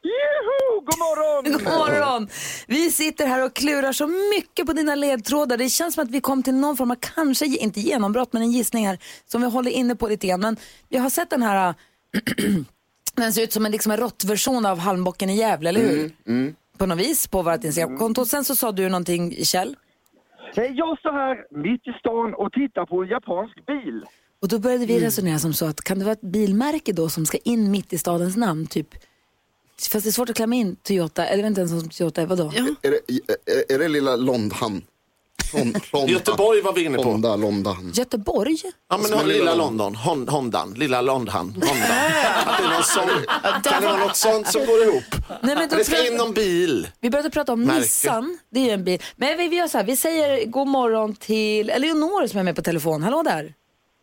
Juhu, 0.04 0.82
god 0.86 1.00
morgon! 1.00 1.54
God 1.54 1.64
morgon! 1.64 2.28
Vi 2.68 2.92
sitter 2.92 3.28
här 3.28 3.46
och 3.46 3.54
klurar 3.56 3.92
så 3.92 4.08
mycket 4.08 4.66
på 4.66 4.74
dina 4.74 4.96
ledtrådar. 4.96 5.58
Det 5.58 5.70
känns 5.70 5.94
som 5.96 6.04
att 6.04 6.12
vi 6.12 6.22
kom 6.22 6.44
till 6.44 6.54
någon 6.54 6.78
form 6.78 6.92
av, 6.92 6.96
kanske 6.96 7.46
inte 7.46 7.80
genombrott, 7.80 8.34
men 8.34 8.42
en 8.42 8.52
gissning 8.52 8.88
här 8.88 8.98
som 9.26 9.42
vi 9.42 9.48
håller 9.48 9.72
inne 9.72 9.96
på 9.96 10.08
lite 10.08 10.28
grann. 10.28 10.40
Men 10.40 10.58
jag 10.90 11.02
har 11.02 11.10
sett 11.10 11.30
den 11.30 11.44
här, 11.44 11.74
den 13.16 13.34
ser 13.34 13.44
ut 13.44 13.54
som 13.54 13.66
en, 13.66 13.72
liksom 13.72 13.92
en 13.92 13.98
råttversion 13.98 14.66
av 14.66 14.80
halmbocken 14.80 15.30
i 15.30 15.36
Gävle, 15.36 15.70
eller 15.70 15.82
hur? 15.82 16.12
På 16.78 16.86
något 16.86 16.98
vis, 17.00 17.28
på 17.28 17.42
vårt 17.42 17.64
Instagramkonto. 17.64 18.26
Sen 18.26 18.44
så 18.44 18.56
sa 18.56 18.72
du 18.72 18.90
någonting, 18.90 19.46
Kjell. 19.46 19.76
Jag 20.56 21.00
står 21.00 21.12
här 21.12 21.46
mitt 21.52 21.88
i 21.88 21.94
stan 22.00 22.34
och 22.34 22.52
tittar 22.54 22.86
på 22.86 23.04
en 23.04 23.10
japansk 23.10 23.66
bil. 23.66 24.06
Och 24.42 24.48
då 24.48 24.60
började 24.60 24.86
vi 24.86 25.00
resonera 25.00 25.40
som 25.40 25.54
så 25.54 25.66
att 25.66 25.82
kan 25.82 26.00
det 26.00 26.06
vara 26.06 26.14
ett 26.14 26.22
bilmärke 26.22 26.94
då 26.94 27.10
som 27.10 27.26
ska 27.26 27.38
in 27.38 27.72
mitt 27.72 27.94
i 27.94 27.98
stadens 27.98 28.36
namn? 28.36 28.68
Typ, 28.68 28.88
fast 29.92 30.04
det 30.04 30.10
är 30.10 30.12
svårt 30.12 30.30
att 30.30 30.36
klämma 30.36 30.56
in 30.56 30.76
Toyota, 30.76 31.26
eller 31.26 31.48
inte 31.48 31.62
ens 31.62 31.84
om 31.84 31.90
Toyota 31.90 32.22
är, 32.22 32.26
vadå? 32.26 32.52
Ja. 32.56 32.66
Är 32.82 32.92
det, 32.92 33.00
är, 33.52 33.76
är 33.76 33.80
det 33.80 33.88
lilla 33.88 34.16
Londhan? 34.16 34.82
Lond, 35.54 35.80
London. 35.94 36.10
Göteborg 36.10 36.62
var 36.62 36.74
vi 36.74 36.84
inne 36.84 36.98
på. 36.98 37.04
Honda, 37.04 37.36
London. 37.36 37.92
Göteborg? 37.96 38.58
Ja, 38.90 38.98
men 38.98 39.12
lilla 39.12 39.24
lilla 39.24 39.56
London. 39.56 39.96
Hon, 39.96 40.28
Hondan. 40.28 40.74
Lilla 40.74 41.02
London. 41.02 41.36
Hondan. 41.54 41.92
Att 42.46 42.58
det 42.58 42.64
är 42.64 42.70
någon 42.74 42.84
sån, 42.84 43.10
kan 43.64 43.82
det 43.82 43.88
vara 43.88 43.98
något 43.98 44.16
sånt 44.16 44.48
som 44.48 44.66
går 44.66 44.84
ihop? 44.84 45.04
Nej, 45.42 45.56
men 45.56 45.70
då 45.70 45.76
Det 45.76 45.84
ska 45.84 46.08
in 46.08 46.18
någon 46.18 46.34
bil. 46.34 46.88
Vi 47.00 47.10
började 47.10 47.30
prata 47.30 47.54
om 47.54 47.62
Märke. 47.64 47.80
Nissan, 47.80 48.38
det 48.50 48.60
är 48.60 48.64
ju 48.64 48.72
en 48.72 48.84
bil. 48.84 49.02
Men 49.16 49.38
vi, 49.38 49.48
vi 49.48 49.56
gör 49.56 49.68
så 49.68 49.78
här, 49.78 49.86
vi 49.86 49.98
säger 49.98 50.46
god 50.46 50.68
morgon 50.68 51.16
till 51.16 51.70
Eleonor 51.70 52.28
som 52.28 52.40
är 52.40 52.44
med 52.44 52.56
på 52.56 52.62
telefon. 52.62 53.04
Hallå 53.04 53.24
där. 53.24 53.54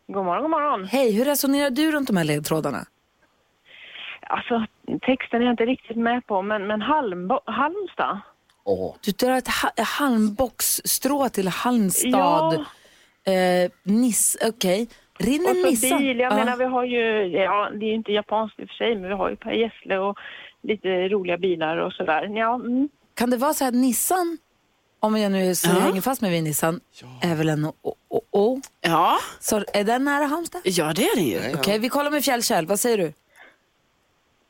God 0.07 0.25
morgon, 0.25 0.41
god 0.41 0.51
morgon. 0.51 0.85
Hej, 0.85 1.11
hur 1.11 1.25
resonerar 1.25 1.69
du 1.69 1.91
runt 1.91 2.07
de 2.07 2.17
här 2.17 2.23
ledtrådarna? 2.23 2.85
Alltså, 4.21 4.65
texten 5.01 5.41
är 5.41 5.45
jag 5.45 5.53
inte 5.53 5.65
riktigt 5.65 5.97
med 5.97 6.27
på, 6.27 6.41
men, 6.41 6.67
men 6.67 6.81
Halmbo- 6.81 7.41
Halmstad? 7.45 8.19
Åh. 8.63 8.95
Du 9.05 9.11
drar 9.11 9.37
ett 9.37 9.47
ha- 9.47 9.83
halmboxstrå 9.83 11.29
till 11.29 11.47
Halmstad. 11.47 12.11
Ja. 12.11 13.31
Eh, 13.31 13.71
Niss, 13.83 14.37
okej. 14.47 14.87
Rinner 15.19 15.49
Och 15.49 15.55
så 15.55 15.69
Nissan? 15.69 15.99
bil, 15.99 16.19
jag 16.19 16.31
Ja. 16.31 16.35
menar 16.35 16.57
vi 16.57 16.65
har 16.65 16.83
ju, 16.83 17.27
ja 17.27 17.69
det 17.73 17.85
är 17.85 17.87
ju 17.89 17.93
inte 17.93 18.11
japanskt 18.11 18.59
i 18.59 18.63
och 18.65 18.67
för 18.69 18.75
sig, 18.75 18.95
men 18.95 19.09
vi 19.09 19.15
har 19.15 19.29
ju 19.29 19.35
Per 19.35 19.51
Gessle 19.51 19.97
och 19.97 20.17
lite 20.61 21.09
roliga 21.09 21.37
bilar 21.37 21.77
och 21.77 21.93
sådär. 21.93 22.27
Ja, 22.37 22.55
mm. 22.55 22.89
Kan 23.13 23.29
det 23.29 23.37
vara 23.37 23.53
så 23.53 23.63
här 23.63 23.71
att 23.71 23.75
Nissan, 23.77 24.37
om 25.05 25.17
jag 25.17 25.31
nu 25.31 25.55
så 25.55 25.69
Ja. 25.69 25.73
hänger 25.79 26.01
fast 26.01 26.21
med 26.21 26.31
vid 26.31 26.43
Nissan, 26.43 26.79
är 27.21 27.35
väl 27.35 27.49
en 27.49 27.65
o. 28.31 28.61
Ja. 28.81 29.17
Så 29.39 29.63
är 29.73 29.83
den 29.83 30.03
nära 30.05 30.25
Halmstad? 30.25 30.61
ja, 30.63 30.93
det 30.95 31.03
är 31.07 31.15
det 31.15 31.21
ju. 31.21 31.55
Okej, 31.57 31.79
vi 31.79 31.89
kollar 31.89 32.11
med 32.11 32.23
Fjällkäll. 32.25 32.65
Vad 32.65 32.79
säger 32.79 32.97
du? 32.97 33.13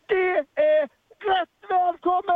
Det 0.08 0.16
är 0.16 0.82
rätt 1.32 1.50
välkommen! 1.70 2.36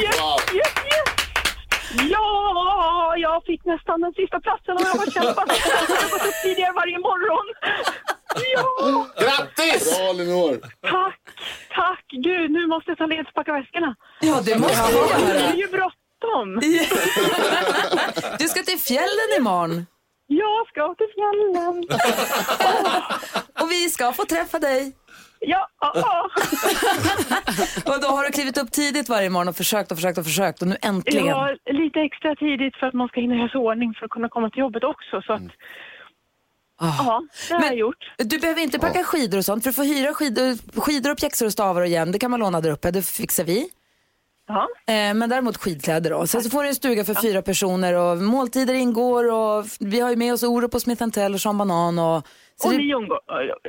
Yes, 0.00 0.54
yes, 0.54 0.72
yes. 0.84 1.08
Ja, 2.10 3.14
jag 3.18 3.44
fick 3.44 3.64
nästan 3.64 4.00
den 4.00 4.12
sista 4.12 4.40
platsen 4.40 4.74
och 4.76 4.82
jag 4.82 4.94
har 5.02 5.10
kämpat. 5.10 5.46
Jag 5.48 5.96
har 5.96 6.10
gått 6.10 6.26
upp 6.28 6.42
tidigare 6.42 6.72
varje 6.72 6.98
morgon. 6.98 7.46
Ja, 8.54 9.06
Grattis! 9.18 9.98
Bra 9.98 10.10
Elinor. 10.10 10.58
tack, 10.80 11.20
tack. 11.74 12.04
Gud, 12.10 12.50
nu 12.50 12.66
måste 12.66 12.90
jag 12.90 12.98
ta 12.98 13.06
ledigt 13.06 13.28
och 13.28 13.34
packa 13.34 13.52
väskorna. 13.52 13.94
Ja, 14.20 14.40
det 14.44 14.58
måste 14.58 14.82
Det 14.92 14.92
göra. 14.92 15.40
är 15.40 15.54
ju 15.56 15.66
bråttom. 15.68 16.60
Du 18.38 18.48
ska 18.48 18.62
till 18.62 18.78
fjällen 18.78 19.28
imorgon 19.38 19.86
Jag 20.26 20.68
ska 20.68 20.94
till 20.94 21.06
fjällen. 21.14 21.84
och 23.62 23.70
vi 23.70 23.88
ska 23.90 24.12
få 24.12 24.24
träffa 24.24 24.58
dig. 24.58 24.92
Ja. 25.40 25.68
Och 27.86 28.00
då 28.02 28.08
har 28.08 28.24
du 28.26 28.32
klivit 28.32 28.58
upp 28.58 28.72
tidigt 28.72 29.08
varje 29.08 29.30
morgon 29.30 29.48
och 29.48 29.56
försökt 29.56 29.90
och 29.92 29.96
försökt 29.98 30.18
och 30.18 30.24
försökt 30.24 30.62
och 30.62 30.68
nu 30.68 30.76
äntligen. 30.82 31.26
Ja, 31.26 31.56
lite 31.70 32.00
extra 32.00 32.34
tidigt 32.36 32.76
för 32.76 32.86
att 32.86 32.94
man 32.94 33.08
ska 33.08 33.20
hinna 33.20 33.34
göra 33.34 33.48
sig 33.48 33.58
ordning 33.60 33.94
för 33.98 34.04
att 34.04 34.10
kunna 34.10 34.28
komma 34.28 34.50
till 34.50 34.58
jobbet 34.60 34.84
också. 34.84 35.22
Så 35.22 35.32
att, 35.32 35.42
ja, 36.82 37.22
det 37.48 37.54
har 37.54 37.62
jag 37.64 37.76
gjort. 37.76 38.12
Du 38.18 38.38
behöver 38.38 38.62
inte 38.62 38.78
packa 38.78 39.04
skidor 39.04 39.38
och 39.38 39.44
sånt 39.44 39.62
för 39.62 39.70
du 39.70 39.74
får 39.74 39.84
hyra 39.84 40.14
skidor, 40.14 40.80
skidor 40.80 41.10
och 41.10 41.18
pjäxor 41.18 41.46
och 41.46 41.52
stavar 41.52 41.80
och 41.80 41.88
jäm. 41.88 42.12
Det 42.12 42.18
kan 42.18 42.30
man 42.30 42.40
låna 42.40 42.60
där 42.60 42.70
uppe, 42.70 42.90
det 42.90 43.02
fixar 43.02 43.44
vi. 43.44 43.68
Ja. 44.48 44.68
Eh, 44.86 45.14
men 45.14 45.30
däremot 45.30 45.56
skidkläder 45.56 46.10
då. 46.10 46.26
Sen 46.26 46.42
så 46.42 46.50
får 46.50 46.62
du 46.62 46.68
en 46.68 46.74
stuga 46.74 47.04
för 47.04 47.14
fyra 47.14 47.42
personer 47.42 47.94
och 47.94 48.18
måltider 48.18 48.74
ingår 48.74 49.32
och 49.32 49.66
vi 49.80 50.00
har 50.00 50.10
ju 50.10 50.16
med 50.16 50.32
oss 50.32 50.42
Orup 50.42 50.74
och 50.74 50.82
Smith 50.82 51.08
Tell 51.08 51.34
och 51.34 51.40
Sean 51.40 51.58
Banan 51.58 51.98
och... 51.98 52.26
så 52.56 52.68
Och 52.68 52.74
ni 52.74 52.82
ingår, 52.82 53.18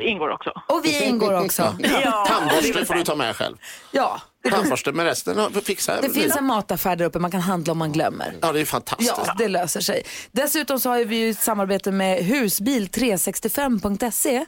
ingår 0.01 0.29
också. 0.29 0.51
och 0.67 0.85
vi 0.85 1.03
ingår 1.03 1.45
också. 1.45 1.75
Ja, 2.03 2.25
Tandborste 2.27 2.85
får 2.85 2.93
du 2.93 3.03
ta 3.03 3.15
med 3.15 3.35
själv. 3.35 3.55
Ja, 3.91 4.21
Tandborste 4.49 4.91
med 4.91 5.05
resten 5.05 5.53
fixar 5.63 6.01
det 6.01 6.09
finns 6.09 6.35
en 6.35 6.45
mataffär 6.45 6.95
där 6.95 7.05
uppe 7.05 7.19
man 7.19 7.31
kan 7.31 7.41
handla 7.41 7.71
om 7.71 7.77
man 7.77 7.91
glömmer. 7.91 8.33
Ja, 8.41 8.51
det 8.51 8.61
är 8.61 8.65
fantastiskt. 8.65 9.13
Ja, 9.17 9.35
det 9.37 9.47
löser 9.47 9.81
sig. 9.81 10.03
Dessutom 10.31 10.79
så 10.79 10.89
har 10.89 11.05
vi 11.05 11.15
ju 11.15 11.29
ett 11.29 11.39
samarbete 11.39 11.91
med 11.91 12.19
husbil365.se. 12.19 14.45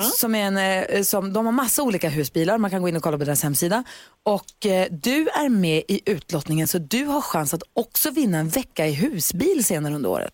Som 0.00 0.34
är 0.34 0.38
en, 0.38 0.56
eh, 0.56 1.02
som, 1.02 1.32
de 1.32 1.46
har 1.46 1.52
massa 1.52 1.82
olika 1.82 2.08
husbilar, 2.08 2.58
man 2.58 2.70
kan 2.70 2.82
gå 2.82 2.88
in 2.88 2.96
och 2.96 3.02
kolla 3.02 3.18
på 3.18 3.24
deras 3.24 3.42
hemsida. 3.42 3.84
Och 4.22 4.66
eh, 4.66 4.86
du 4.90 5.28
är 5.28 5.48
med 5.48 5.82
i 5.88 6.00
utlottningen 6.06 6.68
så 6.68 6.78
du 6.78 7.04
har 7.04 7.20
chans 7.20 7.54
att 7.54 7.62
också 7.72 8.10
vinna 8.10 8.38
en 8.38 8.48
vecka 8.48 8.86
i 8.86 8.92
husbil 8.92 9.64
senare 9.64 9.94
under 9.94 10.10
året. 10.10 10.32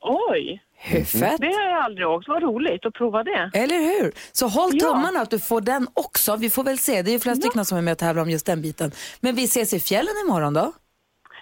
Oj, 0.00 0.62
Hur 0.80 1.04
fett? 1.04 1.40
det 1.40 1.46
har 1.46 1.70
jag 1.70 1.84
aldrig 1.84 2.08
åkt. 2.08 2.28
Vad 2.28 2.42
roligt 2.42 2.86
att 2.86 2.94
prova 2.94 3.24
det. 3.24 3.50
Eller 3.54 3.78
hur? 3.78 4.12
Så 4.32 4.48
håll 4.48 4.70
Ja. 4.74 4.86
tummarna 4.88 5.20
att 5.20 5.30
du 5.30 5.38
får 5.38 5.60
den 5.60 5.88
också. 5.94 6.36
Vi 6.36 6.50
får 6.50 6.64
väl 6.64 6.78
se, 6.78 7.02
det 7.02 7.10
är 7.10 7.12
ju 7.12 7.18
flera 7.20 7.36
stycken 7.36 7.64
som 7.64 7.78
är 7.78 7.82
med 7.82 7.92
och 7.92 7.98
tävlar 7.98 8.22
om 8.22 8.30
just 8.30 8.46
den 8.46 8.62
biten. 8.62 8.92
Men 9.20 9.34
vi 9.34 9.44
ses 9.44 9.72
i 9.74 9.80
fjällen 9.80 10.14
imorgon 10.26 10.54
då. 10.54 10.72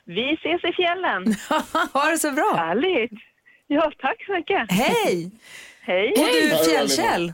Vi 0.04 0.34
ses 0.34 0.64
i 0.64 0.72
fjällen. 0.72 1.34
ha 1.92 2.10
det 2.10 2.18
så 2.18 2.30
bra. 2.30 2.54
Härligt. 2.56 3.12
Ja, 3.66 3.92
tack 3.98 4.24
så 4.26 4.32
mycket. 4.32 4.72
Hej! 4.72 5.30
Hej. 5.80 6.10
Och 6.10 6.26
du 6.26 6.64
Fjällkäll? 6.70 7.32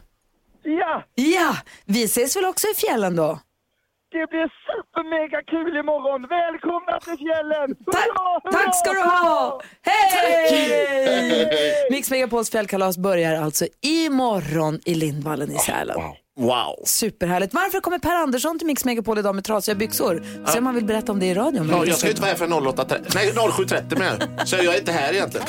Ja, 0.62 1.04
Ja, 1.14 1.56
vi 1.84 2.04
ses 2.04 2.36
väl 2.36 2.44
också 2.44 2.66
i 2.68 2.74
fjällen 2.74 3.16
då? 3.16 3.38
Det 4.12 4.26
blir 4.32 4.48
supermega 4.68 5.42
kul 5.52 5.76
imorgon. 5.76 6.20
Välkomna 6.38 7.00
till 7.04 7.18
fjällen! 7.26 7.68
Tack, 7.92 8.04
Hurra, 8.04 8.40
hurra, 8.44 8.52
tack 8.52 8.76
ska 8.76 8.92
du 8.92 9.00
ha! 9.00 9.60
Hej! 9.82 11.50
Mix 11.90 12.10
Megapols 12.10 12.50
fjällkalas 12.50 12.98
börjar 12.98 13.42
alltså 13.42 13.66
imorgon 13.80 14.80
i 14.84 14.94
Lindvallen 14.94 15.52
i 15.52 15.58
Sälen. 15.58 15.96
Wow. 16.36 16.76
Superhärligt. 16.84 17.54
Varför 17.54 17.80
kommer 17.80 17.98
Per 17.98 18.14
Andersson 18.14 18.58
till 18.58 18.66
Mix 18.66 18.84
Megapol 18.84 19.18
idag 19.18 19.34
med 19.34 19.44
trasiga 19.44 19.74
byxor? 19.74 20.22
Se 20.46 20.58
om 20.58 20.64
man 20.64 20.74
vill 20.74 20.84
berätta 20.84 21.12
om 21.12 21.20
det 21.20 21.26
i 21.26 21.34
radion. 21.34 21.68
Ja, 21.70 21.84
jag 21.86 21.96
ska 21.96 22.06
ju 22.06 22.10
inte 22.10 22.22
vara 22.22 22.30
här 22.30 22.38
för 22.38 22.46
08.30, 22.46 23.10
nej 23.14 23.32
07.30 23.32 23.98
med. 23.98 24.48
Så 24.48 24.56
jag 24.56 24.74
är 24.74 24.78
inte 24.78 24.92
här 24.92 25.12
egentligen. 25.12 25.46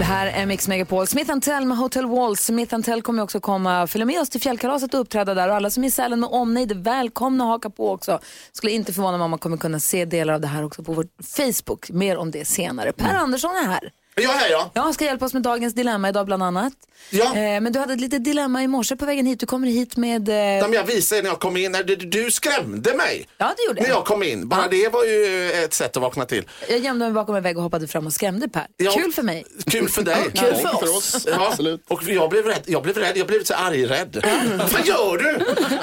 Det 0.00 0.04
här 0.04 0.26
är 0.26 0.46
Mix 0.46 0.68
Megapol. 0.68 1.06
Smith 1.06 1.38
Tell 1.38 1.66
med 1.66 1.78
Hotel 1.78 2.06
Walls. 2.06 2.40
Smith 2.40 2.80
Tell 2.80 3.02
kommer 3.02 3.22
också 3.22 3.40
komma 3.40 3.86
följa 3.86 4.06
med 4.06 4.20
oss 4.20 4.30
till 4.30 4.40
fjällkalaset 4.40 4.94
och 4.94 5.00
uppträda 5.00 5.34
där. 5.34 5.48
Och 5.48 5.54
alla 5.54 5.70
som 5.70 5.84
är 5.84 5.88
i 5.88 5.90
Sälen 5.90 6.20
med 6.20 6.30
omnejd 6.32 6.70
är 6.70 6.74
välkomna 6.74 7.44
att 7.44 7.50
haka 7.50 7.70
på 7.70 7.90
också. 7.90 8.18
Skulle 8.52 8.72
inte 8.72 8.92
förvåna 8.92 9.18
mig 9.18 9.24
om 9.24 9.30
man 9.30 9.38
kommer 9.38 9.56
kunna 9.56 9.80
se 9.80 10.04
delar 10.04 10.34
av 10.34 10.40
det 10.40 10.46
här 10.46 10.64
också 10.64 10.82
på 10.82 10.92
vår 10.92 11.06
Facebook. 11.22 11.90
Mer 11.90 12.16
om 12.16 12.30
det 12.30 12.44
senare. 12.44 12.92
Per 12.92 13.14
Andersson 13.14 13.50
är 13.50 13.66
här. 13.66 13.90
Jag 14.22 14.34
är 14.34 14.38
här 14.38 14.50
ja. 14.50 14.70
Ja, 14.74 14.82
han 14.82 14.94
ska 14.94 15.04
hjälpa 15.04 15.24
oss 15.24 15.32
med 15.34 15.42
dagens 15.42 15.74
dilemma 15.74 16.08
idag 16.08 16.26
bland 16.26 16.42
annat. 16.42 16.72
Ja. 17.10 17.24
Eh, 17.24 17.60
men 17.60 17.72
du 17.72 17.78
hade 17.78 17.92
ett 17.94 18.00
litet 18.00 18.24
dilemma 18.24 18.62
i 18.62 18.66
morse 18.68 18.96
på 18.96 19.04
vägen 19.06 19.26
hit. 19.26 19.40
Du 19.40 19.46
kommer 19.46 19.68
hit 19.68 19.96
med... 19.96 20.28
Eh... 20.58 20.64
Som 20.64 20.72
jag 20.72 20.84
visade 20.84 21.22
när 21.22 21.28
jag 21.28 21.40
kom 21.40 21.56
in, 21.56 21.72
när 21.72 21.82
du, 21.84 21.96
du 21.96 22.30
skrämde 22.30 22.94
mig. 22.94 23.28
Ja, 23.38 23.52
det 23.56 23.64
gjorde 23.68 23.80
När 23.82 23.88
jag. 23.88 23.96
jag 23.98 24.04
kom 24.04 24.22
in. 24.22 24.48
Bara 24.48 24.68
det 24.68 24.88
var 24.88 25.04
ju 25.04 25.50
ett 25.52 25.74
sätt 25.74 25.96
att 25.96 26.02
vakna 26.02 26.24
till. 26.24 26.44
Jag 26.68 26.78
gömde 26.78 27.04
mig 27.04 27.12
bakom 27.14 27.34
en 27.34 27.42
vägg 27.42 27.56
och 27.56 27.62
hoppade 27.62 27.88
fram 27.88 28.06
och 28.06 28.12
skrämde 28.12 28.48
Per. 28.48 28.66
Ja. 28.76 28.90
Kul 28.92 29.12
för 29.12 29.22
mig. 29.22 29.44
Kul 29.70 29.88
för 29.88 30.02
dig. 30.02 30.16
Kul 30.34 30.54
Ja, 30.62 30.78
för 30.78 30.96
oss. 30.96 31.26
Ja, 31.30 31.48
Absolut. 31.50 31.84
Och 31.88 32.02
jag 32.02 32.30
blev 32.30 32.44
rädd. 32.46 32.62
Jag 32.66 32.82
blev 32.82 32.96
rädd. 32.96 33.16
Jag 33.16 33.26
blev 33.26 33.44
så 33.44 33.54
arg 33.54 33.86
rädd. 33.86 34.24
Vad 34.72 34.86
gör 34.86 35.18
du? 35.18 35.38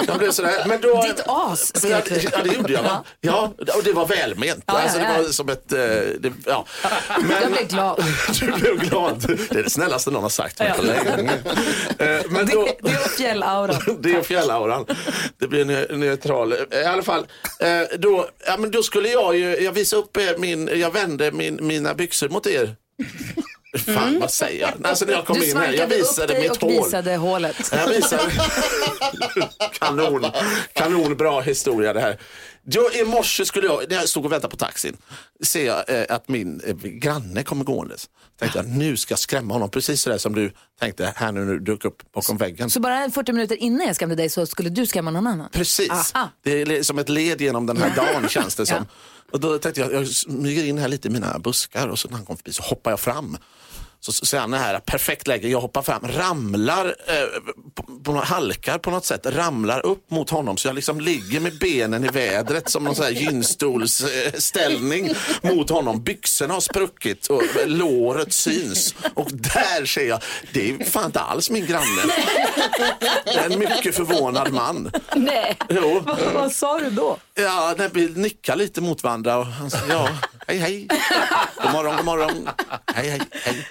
Jag 0.07 0.17
blev 0.17 0.31
sådär. 0.31 0.63
Men 0.67 0.81
då, 0.81 1.01
Ditt 1.01 1.21
as, 1.27 1.73
ja, 1.83 2.01
du. 2.09 2.15
ja, 2.31 2.43
det 2.43 2.53
gjorde 2.53 2.73
jag. 2.73 2.83
Va? 2.83 3.03
Ja, 3.21 3.53
och 3.77 3.83
det 3.83 3.93
var 3.93 4.05
välment. 4.05 4.63
Ja, 4.67 4.73
ja, 4.73 4.79
alltså, 4.81 4.97
det 4.97 5.03
ja. 5.03 5.21
var 5.21 5.29
som 5.29 5.49
ett... 5.49 5.71
eh, 5.71 5.77
Det, 6.19 6.31
ja. 6.45 6.65
Jag 7.41 7.51
blev 7.51 7.67
glad. 7.67 8.03
Du 8.39 8.51
blev 8.51 8.77
glad. 8.89 9.25
Det 9.49 9.59
är 9.59 9.63
det 9.63 9.69
snällaste 9.69 10.11
någon 10.11 10.21
har 10.23 10.29
sagt 10.29 10.59
mig 10.59 10.73
på 10.77 10.81
länge. 10.81 11.33
Eh, 11.99 12.21
Men 12.29 12.45
då, 12.47 12.63
Det, 12.65 12.75
det 12.81 12.89
är 12.91 13.09
fjällauran. 13.17 13.97
det 13.99 14.11
är 14.11 14.21
fjällauran. 14.21 14.85
Det 15.39 15.47
blir 15.47 15.65
neu- 15.65 15.95
neutral. 15.97 16.53
I 16.71 16.83
alla 16.85 17.03
fall, 17.03 17.25
eh, 17.59 17.97
då, 17.99 18.29
ja, 18.45 18.57
men 18.57 18.71
då 18.71 18.83
skulle 18.83 19.09
jag 19.09 19.37
ju, 19.37 19.57
jag 19.57 19.71
visade 19.71 20.01
upp 20.01 20.17
min, 20.39 20.69
jag 20.73 20.93
vände 20.93 21.31
min, 21.31 21.59
mina 21.61 21.93
byxor 21.93 22.29
mot 22.29 22.47
er. 22.47 22.75
Fan 23.77 24.19
vad 24.19 24.31
säger 24.31 24.61
jag? 24.61 24.87
Alltså 24.87 25.05
när 25.05 25.13
jag 25.13 25.25
kom 25.25 25.39
Du 25.39 25.49
in 25.49 25.57
här, 25.57 25.63
jag 25.63 25.75
svalkade 25.75 25.95
upp 25.95 26.01
visade 26.01 26.33
dig 26.33 26.41
mitt 26.41 26.63
och 26.63 26.71
hår. 26.71 26.83
visade 26.83 27.15
hålet. 27.15 27.69
Jag 27.71 27.87
visade. 27.87 28.23
kanon, 29.79 30.25
kanon 30.73 31.15
bra 31.15 31.41
historia 31.41 31.93
det 31.93 32.01
här. 32.01 32.19
Då, 32.63 32.89
I 32.93 33.05
morse 33.05 33.45
skulle 33.45 33.67
jag, 33.67 33.83
när 33.89 33.95
jag 33.95 34.09
stod 34.09 34.25
och 34.25 34.31
väntade 34.31 34.51
på 34.51 34.57
taxin, 34.57 34.97
ser 35.43 35.65
jag 35.65 35.89
eh, 35.89 36.05
att 36.09 36.27
min 36.27 36.61
eh, 36.65 36.75
granne 36.75 37.43
kommer 37.43 37.63
gåendes. 37.63 38.09
Tänkte 38.39 38.59
jag, 38.59 38.67
nu 38.67 38.97
ska 38.97 39.11
jag 39.11 39.19
skrämma 39.19 39.53
honom, 39.53 39.69
precis 39.69 40.01
sådär 40.01 40.17
som 40.17 40.35
du 40.35 40.51
tänkte 40.79 41.13
här 41.15 41.31
nu 41.31 41.45
när 41.45 41.53
du 41.53 41.59
dök 41.59 41.85
upp 41.85 42.11
bakom 42.13 42.37
väggen. 42.37 42.69
Så 42.69 42.79
bara 42.79 43.09
40 43.09 43.33
minuter 43.33 43.55
innan 43.55 43.87
jag 43.87 43.95
skrämde 43.95 44.15
dig 44.15 44.29
så 44.29 44.45
skulle 44.45 44.69
du 44.69 44.85
skrämma 44.85 45.11
någon 45.11 45.27
annan? 45.27 45.49
Precis. 45.51 45.91
Aha. 46.15 46.29
Det 46.43 46.61
är 46.61 46.83
som 46.83 46.99
ett 46.99 47.09
led 47.09 47.41
genom 47.41 47.65
den 47.65 47.77
här 47.77 47.95
dagen 47.95 48.29
känns 48.29 48.55
det 48.55 48.65
som. 48.65 48.85
Och 49.31 49.39
då 49.39 49.59
tänkte 49.59 49.81
jag, 49.81 49.93
jag 49.93 50.07
smyger 50.07 50.63
in 50.63 50.77
här 50.77 50.87
lite 50.87 51.07
i 51.07 51.11
mina 51.11 51.39
buskar 51.39 51.87
och 51.87 51.99
så 51.99 52.07
när 52.07 52.15
han 52.17 52.25
kom 52.25 52.37
förbi 52.37 52.53
så 52.53 52.63
hoppar 52.63 52.91
jag 52.91 52.99
fram. 52.99 53.37
Så 53.99 54.11
ser 54.11 54.39
han 54.39 54.51
det 54.51 54.57
här, 54.57 54.79
perfekt 54.79 55.27
läge, 55.27 55.47
jag 55.47 55.61
hoppar 55.61 55.81
fram, 55.81 56.07
ramlar, 56.07 56.85
eh, 56.85 56.93
på, 57.75 57.83
på, 58.03 58.13
halkar 58.13 58.77
på 58.77 58.91
något 58.91 59.05
sätt, 59.05 59.25
ramlar 59.25 59.85
upp 59.85 60.11
mot 60.11 60.29
honom 60.29 60.57
så 60.57 60.67
jag 60.67 60.75
liksom 60.75 61.01
ligger 61.01 61.39
med 61.39 61.57
benen 61.59 62.03
i 62.03 62.07
vädret 62.07 62.69
som 62.69 62.83
någon 62.83 62.95
sån 62.95 63.05
här 63.05 63.11
gynstolsställning 63.11 65.09
mot 65.41 65.69
honom. 65.69 66.03
Byxorna 66.03 66.53
har 66.53 66.61
spruckit 66.61 67.27
och 67.27 67.43
låret 67.65 68.33
syns 68.33 68.95
och 69.13 69.31
där 69.31 69.85
ser 69.85 70.07
jag, 70.07 70.21
det 70.53 70.69
är 70.69 70.85
fan 70.85 71.05
inte 71.05 71.19
alls 71.19 71.49
min 71.49 71.65
granne. 71.65 72.01
Det 73.25 73.39
är 73.39 73.49
en 73.49 73.59
mycket 73.59 73.95
förvånad 73.95 74.53
man. 74.53 74.91
Nej. 75.15 75.57
Jo. 75.69 76.03
Vad, 76.05 76.19
vad 76.33 76.51
sa 76.51 76.79
du 76.79 76.89
då? 76.89 77.17
Ja, 77.33 77.75
när 77.77 77.89
vi 77.89 78.09
nickar 78.09 78.55
lite 78.55 78.81
mot 78.81 79.03
varandra 79.03 79.37
och 79.37 79.45
han 79.45 79.71
sa 79.71 79.77
ja, 79.89 80.09
hej 80.47 80.57
hej. 80.57 80.87
God 81.63 81.71
morgon, 81.71 81.95
god 81.95 82.05
morgon. 82.05 82.49
Hej 82.95 83.09
hej, 83.09 83.21
hej. 83.43 83.67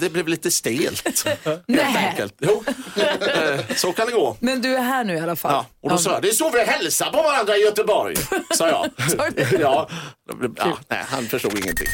Det 0.00 0.10
blev 0.10 0.28
lite 0.28 0.50
stelt 0.50 1.08
helt 1.44 1.62
Nej. 1.66 2.06
enkelt. 2.08 2.34
Jo, 2.40 2.64
eh, 2.96 3.60
så 3.76 3.92
kan 3.92 4.06
det 4.06 4.12
gå. 4.12 4.36
Men 4.40 4.62
du 4.62 4.74
är 4.74 4.82
här 4.82 5.04
nu 5.04 5.14
i 5.16 5.20
alla 5.20 5.36
fall. 5.36 5.52
Ja, 5.52 5.66
och 5.82 5.90
då 5.90 5.98
sa 5.98 6.12
jag, 6.12 6.22
det 6.22 6.28
är 6.28 6.32
så 6.32 6.50
vi 6.50 6.64
hälsar 6.64 7.10
på 7.10 7.22
varandra 7.22 7.56
i 7.56 7.60
Göteborg, 7.60 8.16
sa 8.54 8.68
jag. 8.68 8.86
Ja, 9.60 9.88
ja, 10.56 10.78
nej, 10.88 11.04
han 11.08 11.24
förstod 11.26 11.58
ingenting. 11.58 11.88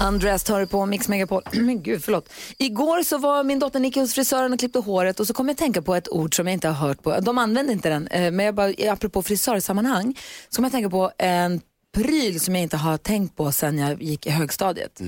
Andreas 0.00 0.44
tar 0.44 0.60
det 0.60 0.66
på 0.66 0.86
Mix 0.86 1.08
Megapol. 1.08 1.42
Men 1.52 1.82
gud, 1.82 2.04
förlåt. 2.04 2.28
Igår 2.58 3.02
så 3.02 3.18
var 3.18 3.44
min 3.44 3.58
dotter 3.58 3.80
Nicky 3.80 4.00
hos 4.00 4.14
frisören 4.14 4.52
och 4.52 4.58
klippte 4.58 4.78
håret 4.78 5.20
och 5.20 5.26
så 5.26 5.34
kom 5.34 5.48
jag 5.48 5.52
att 5.52 5.58
tänka 5.58 5.82
på 5.82 5.94
ett 5.94 6.08
ord 6.08 6.36
som 6.36 6.46
jag 6.46 6.54
inte 6.54 6.68
har 6.68 6.88
hört 6.88 7.02
på. 7.02 7.20
De 7.20 7.38
använder 7.38 7.72
inte 7.72 7.88
den, 7.88 8.06
eh, 8.06 8.30
men 8.30 8.46
jag 8.46 8.54
bara, 8.54 8.72
apropå 8.92 9.22
frisörsammanhang 9.22 10.18
så 10.48 10.56
kom 10.56 10.64
jag 10.64 10.68
att 10.68 10.72
tänka 10.72 10.90
på 10.90 11.12
en 11.18 11.60
pryl 11.94 12.40
som 12.40 12.54
jag 12.54 12.62
inte 12.62 12.76
har 12.76 12.98
tänkt 12.98 13.36
på 13.36 13.52
sedan 13.52 13.78
jag 13.78 14.02
gick 14.02 14.26
i 14.26 14.30
högstadiet. 14.30 15.00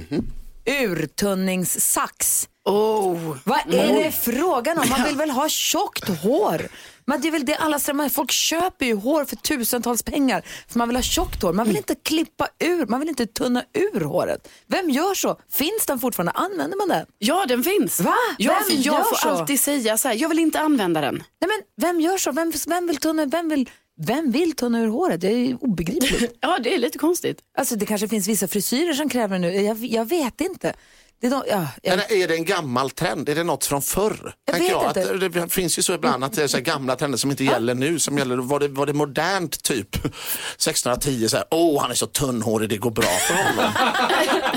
Urtunningssax. 0.65 2.49
Oh. 2.65 3.37
Vad 3.45 3.75
är 3.75 4.05
det 4.05 4.13
frågan 4.13 4.79
om? 4.79 4.89
Man 4.89 5.05
vill 5.05 5.17
väl 5.17 5.31
ha 5.31 5.49
tjockt 5.49 6.09
hår? 6.09 6.69
Men 7.07 7.21
det 7.21 7.29
är 7.29 7.33
väl 7.33 7.45
det 7.45 7.57
alla 7.57 7.79
strävar 7.79 8.09
Folk 8.09 8.31
köper 8.31 8.87
ju 8.87 8.95
hår 8.95 9.25
för 9.25 9.37
tusentals 9.37 10.03
pengar 10.03 10.43
för 10.69 10.79
man 10.79 10.89
vill 10.89 10.97
ha 10.97 11.03
tjockt 11.03 11.43
hår. 11.43 11.53
Man 11.53 11.67
vill 11.67 11.77
inte 11.77 11.95
klippa 11.95 12.49
ur, 12.59 12.87
man 12.87 13.01
vill 13.01 13.09
inte 13.09 13.27
tunna 13.27 13.65
ur 13.73 14.01
håret. 14.01 14.49
Vem 14.67 14.91
gör 14.91 15.15
så? 15.15 15.41
Finns 15.53 15.87
den 15.87 15.99
fortfarande? 15.99 16.33
Använder 16.33 16.77
man 16.77 16.89
den? 16.89 17.07
Ja, 17.19 17.45
den 17.49 17.63
finns. 17.65 18.01
Va? 18.01 18.15
Ja, 18.39 18.53
Vem 18.69 18.77
jag 18.77 18.95
gör 18.95 19.03
får 19.03 19.17
så? 19.17 19.29
alltid 19.29 19.61
säga 19.61 19.97
så 19.99 20.09
här, 20.09 20.15
jag 20.15 20.29
vill 20.29 20.39
inte 20.39 20.61
använda 20.61 21.01
den. 21.01 21.15
Nej, 21.15 21.49
men 21.49 21.87
vem 21.87 22.01
gör 22.01 22.19
så? 22.19 22.33
Vem, 22.33 22.53
vem 22.67 22.87
vill 22.87 22.97
tunna, 22.97 23.27
vem 23.27 23.49
vill, 23.49 23.71
vem 24.01 24.31
vill 24.31 24.57
tunna 24.57 24.81
ur 24.81 24.89
håret? 24.89 25.21
Det 25.21 25.29
är 25.29 25.65
obegripligt. 25.65 26.37
Ja, 26.41 26.59
det 26.63 26.75
är 26.75 26.79
lite 26.79 26.99
konstigt. 26.99 27.39
Alltså 27.59 27.77
det 27.77 27.87
kanske 27.87 28.09
finns 28.09 28.29
vissa 28.29 28.49
frisyrer 28.49 28.93
som 28.93 29.09
kräver 29.09 29.39
det 29.39 29.41
nu. 29.41 29.61
Jag, 29.61 29.77
jag 29.77 30.09
vet 30.09 30.41
inte. 30.41 30.75
Det 31.21 31.27
är 31.27 31.31
de, 31.31 31.43
ja, 31.49 31.69
jag, 31.83 31.93
Eller 31.93 32.13
är 32.13 32.29
det 32.29 32.35
en 32.35 32.45
gammal 32.45 32.91
trend? 32.91 33.29
Är 33.29 33.35
det 33.35 33.45
något 33.45 33.65
från 33.65 33.83
förr? 33.83 34.35
Jag 34.45 34.59
vet 34.59 34.71
jag. 34.71 34.89
inte. 34.89 35.15
Att 35.15 35.33
det 35.33 35.49
finns 35.49 35.79
ju 35.79 35.83
så 35.83 35.93
ibland 35.93 36.25
att 36.25 36.33
det 36.33 36.43
är 36.43 36.47
så 36.47 36.57
här 36.57 36.65
gamla 36.65 36.97
trender 36.97 37.19
som 37.19 37.31
inte 37.31 37.45
gäller 37.45 37.75
nu. 37.75 37.99
Som 37.99 38.19
gäller, 38.19 38.37
var, 38.37 38.61
det, 38.61 38.69
var 38.69 38.87
det 38.87 38.93
modernt 38.93 39.63
typ 39.63 39.95
1610? 39.97 41.29
Så 41.29 41.37
här, 41.37 41.47
Åh, 41.51 41.83
han 41.83 41.91
är 41.91 41.95
så 41.95 42.07
tunnhårig, 42.07 42.69
det 42.69 42.77
går 42.77 42.91
bra 42.91 43.05
för 43.05 43.35
honom. 43.35 43.73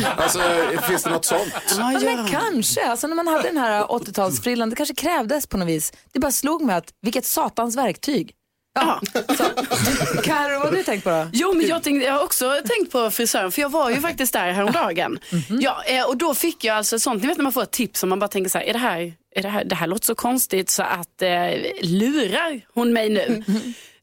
alltså, 0.18 0.40
finns 0.88 1.04
det 1.04 1.10
något 1.10 1.26
sånt? 1.26 1.54
Ja, 1.78 2.00
men 2.04 2.28
kanske. 2.28 2.90
Alltså 2.90 3.08
när 3.08 3.16
man 3.16 3.28
hade 3.28 3.48
den 3.48 3.58
här 3.58 3.84
80-talsfrillan, 3.84 4.70
det 4.70 4.76
kanske 4.76 4.96
krävdes 4.96 5.48
på 5.48 5.58
något 5.58 5.68
vis. 5.68 5.94
Det 6.12 6.20
bara 6.20 6.32
slog 6.32 6.62
mig 6.62 6.76
att 6.76 6.94
vilket 7.02 7.26
satans 7.26 7.76
verktyg. 7.78 8.34
Ja. 8.80 9.02
Karo, 10.24 10.60
vad 10.60 10.70
har 10.70 10.72
du 10.72 10.84
tänkt 10.84 11.04
på 11.04 11.10
då? 11.10 11.28
Jo, 11.34 11.54
men 11.54 11.68
jag, 11.68 11.84
tänkte, 11.84 12.06
jag 12.06 12.14
har 12.14 12.24
också 12.24 12.62
tänkt 12.66 12.92
på 12.92 13.12
frisören, 13.12 13.52
för 13.52 13.62
jag 13.62 13.70
var 13.70 13.90
ju 13.90 14.02
faktiskt 14.02 14.34
där 14.34 14.52
häromdagen. 14.52 15.20
ja, 15.50 15.84
eh, 15.84 16.04
och 16.04 16.18
då 16.18 16.34
fick 16.34 16.64
jag 16.64 16.78
alltså 16.78 17.00
sånt, 17.00 17.22
ni 17.22 17.28
vet 17.28 17.38
när 17.38 17.44
man 17.44 17.54
får 17.54 17.64
ett 17.64 17.72
tips 17.72 18.04
och 18.04 18.10
man 18.10 18.20
bara 18.20 18.28
tänker 18.28 18.50
så 18.50 18.58
här, 18.58 18.66
är 18.66 18.74
det 18.74 18.80
här, 18.80 19.14
är 19.36 19.42
det 19.42 19.50
här, 19.50 19.64
det 19.64 19.76
här 19.76 19.88
låter 19.88 20.06
så 20.06 20.16
konstigt 20.16 20.70
så 20.70 20.84
att 20.84 21.22
eh, 21.22 21.30
lurar 21.82 22.62
hon 22.74 22.94
mig 22.94 23.10
nu? 23.10 23.44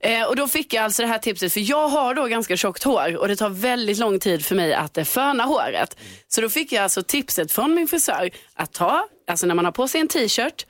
Eh, 0.00 0.22
och 0.22 0.36
då 0.36 0.48
fick 0.48 0.74
jag 0.74 0.84
alltså 0.84 1.02
det 1.02 1.08
här 1.08 1.18
tipset, 1.18 1.52
för 1.52 1.60
jag 1.70 1.88
har 1.88 2.14
då 2.14 2.24
ganska 2.26 2.56
tjockt 2.56 2.82
hår 2.82 3.16
och 3.16 3.28
det 3.28 3.36
tar 3.36 3.48
väldigt 3.48 3.98
lång 3.98 4.20
tid 4.20 4.44
för 4.44 4.54
mig 4.54 4.74
att 4.74 4.98
eh, 4.98 5.04
föna 5.04 5.44
håret. 5.44 5.96
Så 6.28 6.40
då 6.40 6.48
fick 6.48 6.72
jag 6.72 6.82
alltså 6.82 7.02
tipset 7.02 7.52
från 7.52 7.74
min 7.74 7.88
frisör 7.88 8.30
att 8.54 8.72
ta, 8.72 9.06
alltså 9.30 9.46
när 9.46 9.54
man 9.54 9.64
har 9.64 9.72
på 9.72 9.88
sig 9.88 10.00
en 10.00 10.08
t-shirt, 10.08 10.66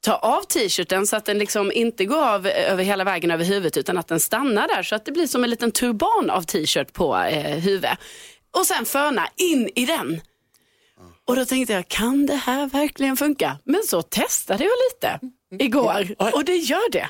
ta 0.00 0.16
av 0.16 0.42
t-shirten 0.42 1.06
så 1.06 1.16
att 1.16 1.24
den 1.24 1.38
liksom 1.38 1.72
inte 1.72 2.04
går 2.04 2.24
av 2.24 2.46
över 2.46 2.84
hela 2.84 3.04
vägen 3.04 3.30
över 3.30 3.44
huvudet 3.44 3.76
utan 3.76 3.98
att 3.98 4.08
den 4.08 4.20
stannar 4.20 4.68
där 4.68 4.82
så 4.82 4.94
att 4.94 5.04
det 5.04 5.12
blir 5.12 5.26
som 5.26 5.44
en 5.44 5.50
liten 5.50 5.72
turban 5.72 6.30
av 6.30 6.42
t-shirt 6.42 6.92
på 6.92 7.16
eh, 7.16 7.58
huvudet. 7.58 7.98
Och 8.58 8.66
sen 8.66 8.84
föna 8.84 9.28
in 9.36 9.70
i 9.74 9.86
den. 9.86 10.20
Och 11.24 11.36
då 11.36 11.44
tänkte 11.44 11.72
jag, 11.72 11.88
kan 11.88 12.26
det 12.26 12.34
här 12.34 12.66
verkligen 12.66 13.16
funka? 13.16 13.58
Men 13.64 13.82
så 13.86 14.02
testade 14.02 14.64
jag 14.64 14.72
lite 14.90 15.20
igår 15.64 16.14
och 16.34 16.44
det 16.44 16.56
gör 16.56 16.90
det. 16.90 17.08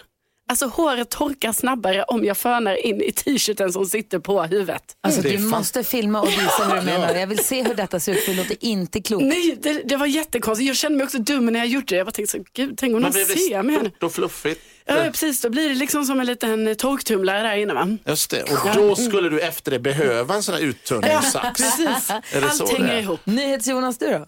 Alltså 0.50 0.66
håret 0.66 1.10
torkar 1.10 1.52
snabbare 1.52 2.02
om 2.02 2.24
jag 2.24 2.36
fönar 2.36 2.86
in 2.86 3.02
i 3.02 3.12
t-shirten 3.12 3.72
som 3.72 3.86
sitter 3.86 4.18
på 4.18 4.42
huvudet. 4.42 4.82
Alltså, 5.00 5.22
du 5.22 5.38
måste 5.38 5.84
filma 5.84 6.20
och 6.22 6.28
visa 6.28 6.64
hur 6.68 6.76
du 6.76 6.82
menar. 6.82 7.14
Jag 7.14 7.26
vill 7.26 7.44
se 7.44 7.62
hur 7.62 7.74
detta 7.74 8.00
ser 8.00 8.12
ut 8.12 8.20
för 8.24 8.32
det 8.32 8.36
låter 8.38 8.56
inte 8.60 9.00
klokt. 9.00 9.24
Nej, 9.24 9.58
det, 9.62 9.82
det 9.84 9.96
var 9.96 10.06
jättekonstigt. 10.06 10.68
Jag 10.68 10.76
kände 10.76 10.98
mig 10.98 11.04
också 11.04 11.18
dum 11.18 11.46
när 11.46 11.58
jag 11.58 11.68
gjorde 11.68 11.86
det. 11.86 11.96
Jag 11.96 12.06
bara 12.06 12.10
tänkte 12.10 12.38
så, 12.38 12.44
gud, 12.52 12.74
tänk 12.78 12.94
om 12.94 13.02
någon 13.02 13.12
ser 13.12 13.26
mig 13.26 13.54
här 13.54 13.62
nu. 13.62 13.72
det 13.74 13.90
stort 13.90 14.02
och 14.02 14.12
fluffigt? 14.12 14.60
Ja, 14.84 14.94
precis. 14.94 15.40
Då 15.40 15.50
blir 15.50 15.68
det 15.68 15.74
liksom 15.74 16.04
som 16.04 16.20
en 16.20 16.26
liten 16.26 16.76
torktumlare 16.76 17.42
där 17.42 17.56
inne. 17.56 17.74
Va? 17.74 17.96
Just 18.06 18.30
det. 18.30 18.42
Och 18.42 18.74
då 18.74 18.96
skulle 18.96 19.28
du 19.28 19.40
efter 19.40 19.70
det 19.70 19.78
behöva 19.78 20.34
en 20.34 20.42
sån 20.42 20.54
här 20.54 20.62
uttunningssax. 20.62 21.60
precis. 21.60 22.10
Allt 22.60 22.72
hänger 22.72 22.94
är? 22.94 23.02
ihop. 23.02 23.20
NyhetsJonas, 23.24 23.98
du 23.98 24.06
då? 24.06 24.26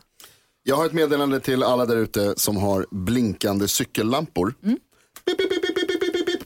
Jag 0.63 0.77
har 0.77 0.87
ett 0.87 0.93
meddelande 0.93 1.41
till 1.41 1.63
alla 1.63 1.87
där 1.87 1.97
ute 1.97 2.35
som 2.37 2.57
har 2.57 2.87
blinkande 2.91 3.69
cykellampor. 3.69 4.55
Mm. 4.65 4.79
Bip, 5.27 5.39
bip, 5.39 5.51
bip, 5.77 5.80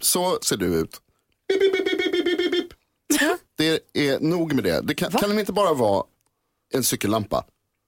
Så 0.04 0.38
ser 0.42 0.56
du 0.56 0.66
ut. 0.66 1.00
Bip, 1.48 1.60
bip, 1.60 1.72
bip, 1.72 1.98
bip, 1.98 2.24
bip, 2.24 2.38
bip, 2.38 2.52
bip. 2.52 2.72
Det 3.58 3.80
är 4.08 4.20
nog 4.20 4.52
med 4.54 4.64
det. 4.64 4.80
det 4.80 4.94
kan, 4.94 5.10
kan 5.12 5.28
den 5.30 5.38
inte 5.38 5.52
bara 5.52 5.74
vara 5.74 6.04
en 6.74 6.84
cykellampa? 6.84 7.44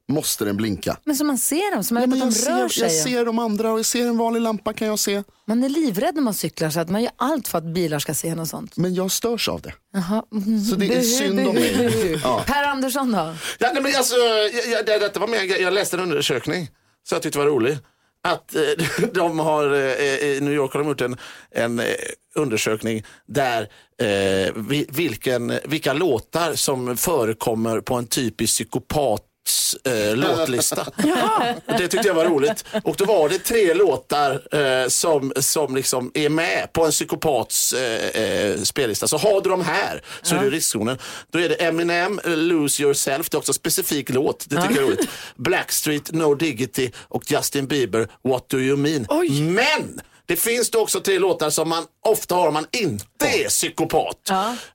Måste 0.08 0.44
den 0.44 0.56
blinka? 0.56 0.96
Men 1.04 1.16
så 1.16 1.24
man 1.24 1.38
ser 1.38 1.74
dem, 1.74 1.84
så 1.84 1.94
man 1.94 2.02
Ja, 2.02 2.06
vet 2.06 2.22
att 2.22 2.34
de 2.44 2.50
jag, 2.50 2.62
rör 2.62 2.68
ser, 2.68 2.82
jag 2.82 2.90
sig. 2.92 3.02
ser 3.02 3.24
de 3.24 3.38
andra 3.38 3.72
och 3.72 3.78
jag 3.78 3.86
ser 3.86 4.06
en 4.06 4.16
vanlig 4.16 4.40
lampa 4.40 4.72
kan 4.72 4.88
jag 4.88 4.98
se. 4.98 5.22
Man 5.46 5.64
är 5.64 5.68
livrädd 5.68 6.14
när 6.14 6.22
man 6.22 6.34
cyklar 6.34 6.70
så 6.70 6.80
att 6.80 6.88
man 6.90 7.02
gör 7.02 7.12
allt 7.16 7.48
för 7.48 7.58
att 7.58 7.64
bilar 7.64 7.98
ska 7.98 8.14
se 8.14 8.34
något 8.34 8.48
sånt. 8.48 8.76
Men 8.76 8.94
jag 8.94 9.10
störs 9.10 9.48
av 9.48 9.60
det. 9.60 9.74
Jaha. 9.92 10.22
Så 10.70 10.76
det 10.76 10.94
är 10.94 11.02
synd 11.02 11.40
om 11.48 11.54
mig. 11.54 12.20
Ja. 12.22 12.44
Per 12.46 12.64
Andersson 12.64 13.12
då? 13.12 13.34
Ja, 13.58 13.70
nej, 13.74 13.82
men 13.82 13.96
alltså, 13.96 14.16
jag, 14.16 14.66
jag, 14.68 14.86
det, 14.86 14.98
detta 14.98 15.20
var 15.20 15.28
med, 15.28 15.46
jag, 15.46 15.72
läste 15.72 15.96
en 15.96 16.02
undersökning 16.02 16.70
så 17.08 17.14
jag 17.14 17.22
tyckte 17.22 17.38
det 17.38 17.44
var 17.44 17.50
rolig. 17.50 17.78
Att 18.26 18.54
eh, 18.54 18.62
de 19.14 19.38
har, 19.38 19.74
eh, 19.74 20.16
i 20.18 20.38
New 20.42 20.52
York 20.54 20.72
har 20.72 20.80
de 20.80 20.88
gjort 20.88 21.00
en, 21.00 21.16
en 21.50 21.78
eh, 21.78 21.86
undersökning 22.34 23.04
där 23.26 23.68
vilken, 24.92 25.52
vilka 25.64 25.92
låtar 25.92 26.54
som 26.54 26.96
förekommer 26.96 27.80
på 27.80 27.94
en 27.94 28.06
typisk 28.06 28.52
psykopat 28.54 29.22
Eh, 29.84 30.16
låtlista. 30.16 30.80
Och 31.66 31.72
det 31.78 31.88
tyckte 31.88 32.08
jag 32.08 32.14
var 32.14 32.24
roligt. 32.24 32.64
Och 32.84 32.96
då 32.96 33.04
var 33.04 33.28
det 33.28 33.38
tre 33.38 33.74
låtar 33.74 34.56
eh, 34.56 34.88
som, 34.88 35.32
som 35.36 35.76
liksom 35.76 36.10
är 36.14 36.28
med 36.28 36.72
på 36.72 36.84
en 36.84 36.90
psykopats 36.90 37.72
eh, 37.72 38.22
eh, 38.22 38.60
spellista. 38.62 39.08
Så 39.08 39.18
har 39.18 39.40
du 39.40 39.50
de 39.50 39.64
här 39.64 40.02
så 40.22 40.34
är 40.34 40.40
du 40.40 40.46
i 40.46 40.50
riskzonen. 40.50 40.98
Då 41.30 41.38
är 41.40 41.48
det 41.48 41.54
Eminem, 41.54 42.20
eh, 42.24 42.36
Lose 42.36 42.82
Yourself, 42.82 43.30
det 43.30 43.34
är 43.34 43.38
också 43.38 43.50
en 43.50 43.54
specifik 43.54 44.10
låt. 44.10 44.44
Det 44.48 44.56
tycker 44.62 44.74
jag 44.74 44.82
är 44.84 44.86
roligt. 44.86 45.08
Blackstreet, 45.36 46.12
No 46.12 46.34
Diggity 46.34 46.90
och 47.08 47.30
Justin 47.30 47.66
Bieber, 47.66 48.08
What 48.22 48.48
Do 48.48 48.58
You 48.58 48.76
Mean. 48.76 49.06
Men 49.54 50.00
det 50.26 50.36
finns 50.36 50.70
då 50.70 50.80
också 50.80 51.00
tre 51.00 51.18
låtar 51.18 51.50
som 51.50 51.68
man 51.68 51.84
ofta 52.04 52.34
har 52.34 52.48
om 52.48 52.54
man 52.54 52.66
inte 52.72 53.26
är 53.26 53.48
psykopat. 53.48 54.30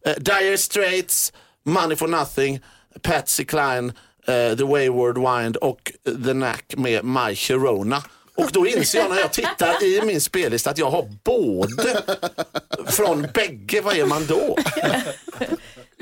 Eh, 0.06 0.14
dire 0.18 0.58
Straits, 0.58 1.34
Money 1.66 1.98
for 1.98 2.08
Nothing, 2.08 2.60
Patsy 3.02 3.46
Cline, 3.46 3.94
eh, 4.28 4.58
The 4.58 4.64
Wayward 4.64 5.18
Wind 5.18 5.56
och 5.56 5.92
The 6.06 6.32
Knack 6.32 6.74
med 6.78 7.06
My 7.06 7.36
Sharona. 7.36 8.04
Och 8.36 8.50
då 8.52 8.68
inser 8.68 9.00
jag 9.00 9.10
när 9.10 9.20
jag 9.20 9.34
tittar 9.34 9.84
i 9.84 10.02
min 10.06 10.22
spellista 10.22 10.70
att 10.70 10.78
jag 10.78 10.92
har 10.92 11.10
både 11.24 12.02
från 12.86 13.28
bägge. 13.34 13.82
Vad 13.82 13.96
är 13.96 14.06
man 14.06 14.26
då? 14.26 14.58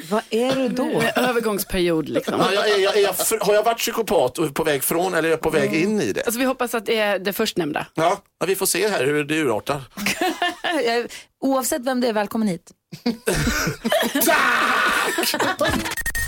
Vad 0.10 0.24
är 0.30 0.56
du 0.56 0.70
då? 0.70 1.02
En 1.16 1.26
övergångsperiod 1.26 2.10
liksom. 2.10 2.40
Ja, 2.40 2.54
jag, 2.54 2.70
är, 2.70 2.80
jag, 2.80 2.98
är 2.98 3.02
jag, 3.02 3.16
har 3.42 3.54
jag 3.54 3.64
varit 3.64 3.78
psykopat 3.78 4.38
och 4.38 4.56
på 4.56 4.64
väg 4.64 4.84
från 4.84 5.14
eller 5.14 5.28
är 5.28 5.32
jag 5.32 5.42
på 5.42 5.50
väg 5.50 5.74
in 5.74 6.02
i 6.02 6.14
det? 6.14 6.24
Alltså, 6.24 6.40
vi 6.40 6.46
hoppas 6.46 6.76
att 6.76 6.86
det 6.86 6.98
är 6.98 7.20
det 7.20 7.34
förstnämnda. 7.34 7.86
Ja, 7.94 8.22
ja, 8.40 8.46
vi 8.46 8.56
får 8.56 8.66
se 8.66 8.88
här 8.88 9.06
hur 9.06 9.24
det 9.24 9.36
urartar. 9.36 9.82
Oavsett 11.42 11.86
vem 11.86 12.02
det 12.02 12.08
är, 12.08 12.14
välkommen 12.14 12.48
hit. 12.48 12.72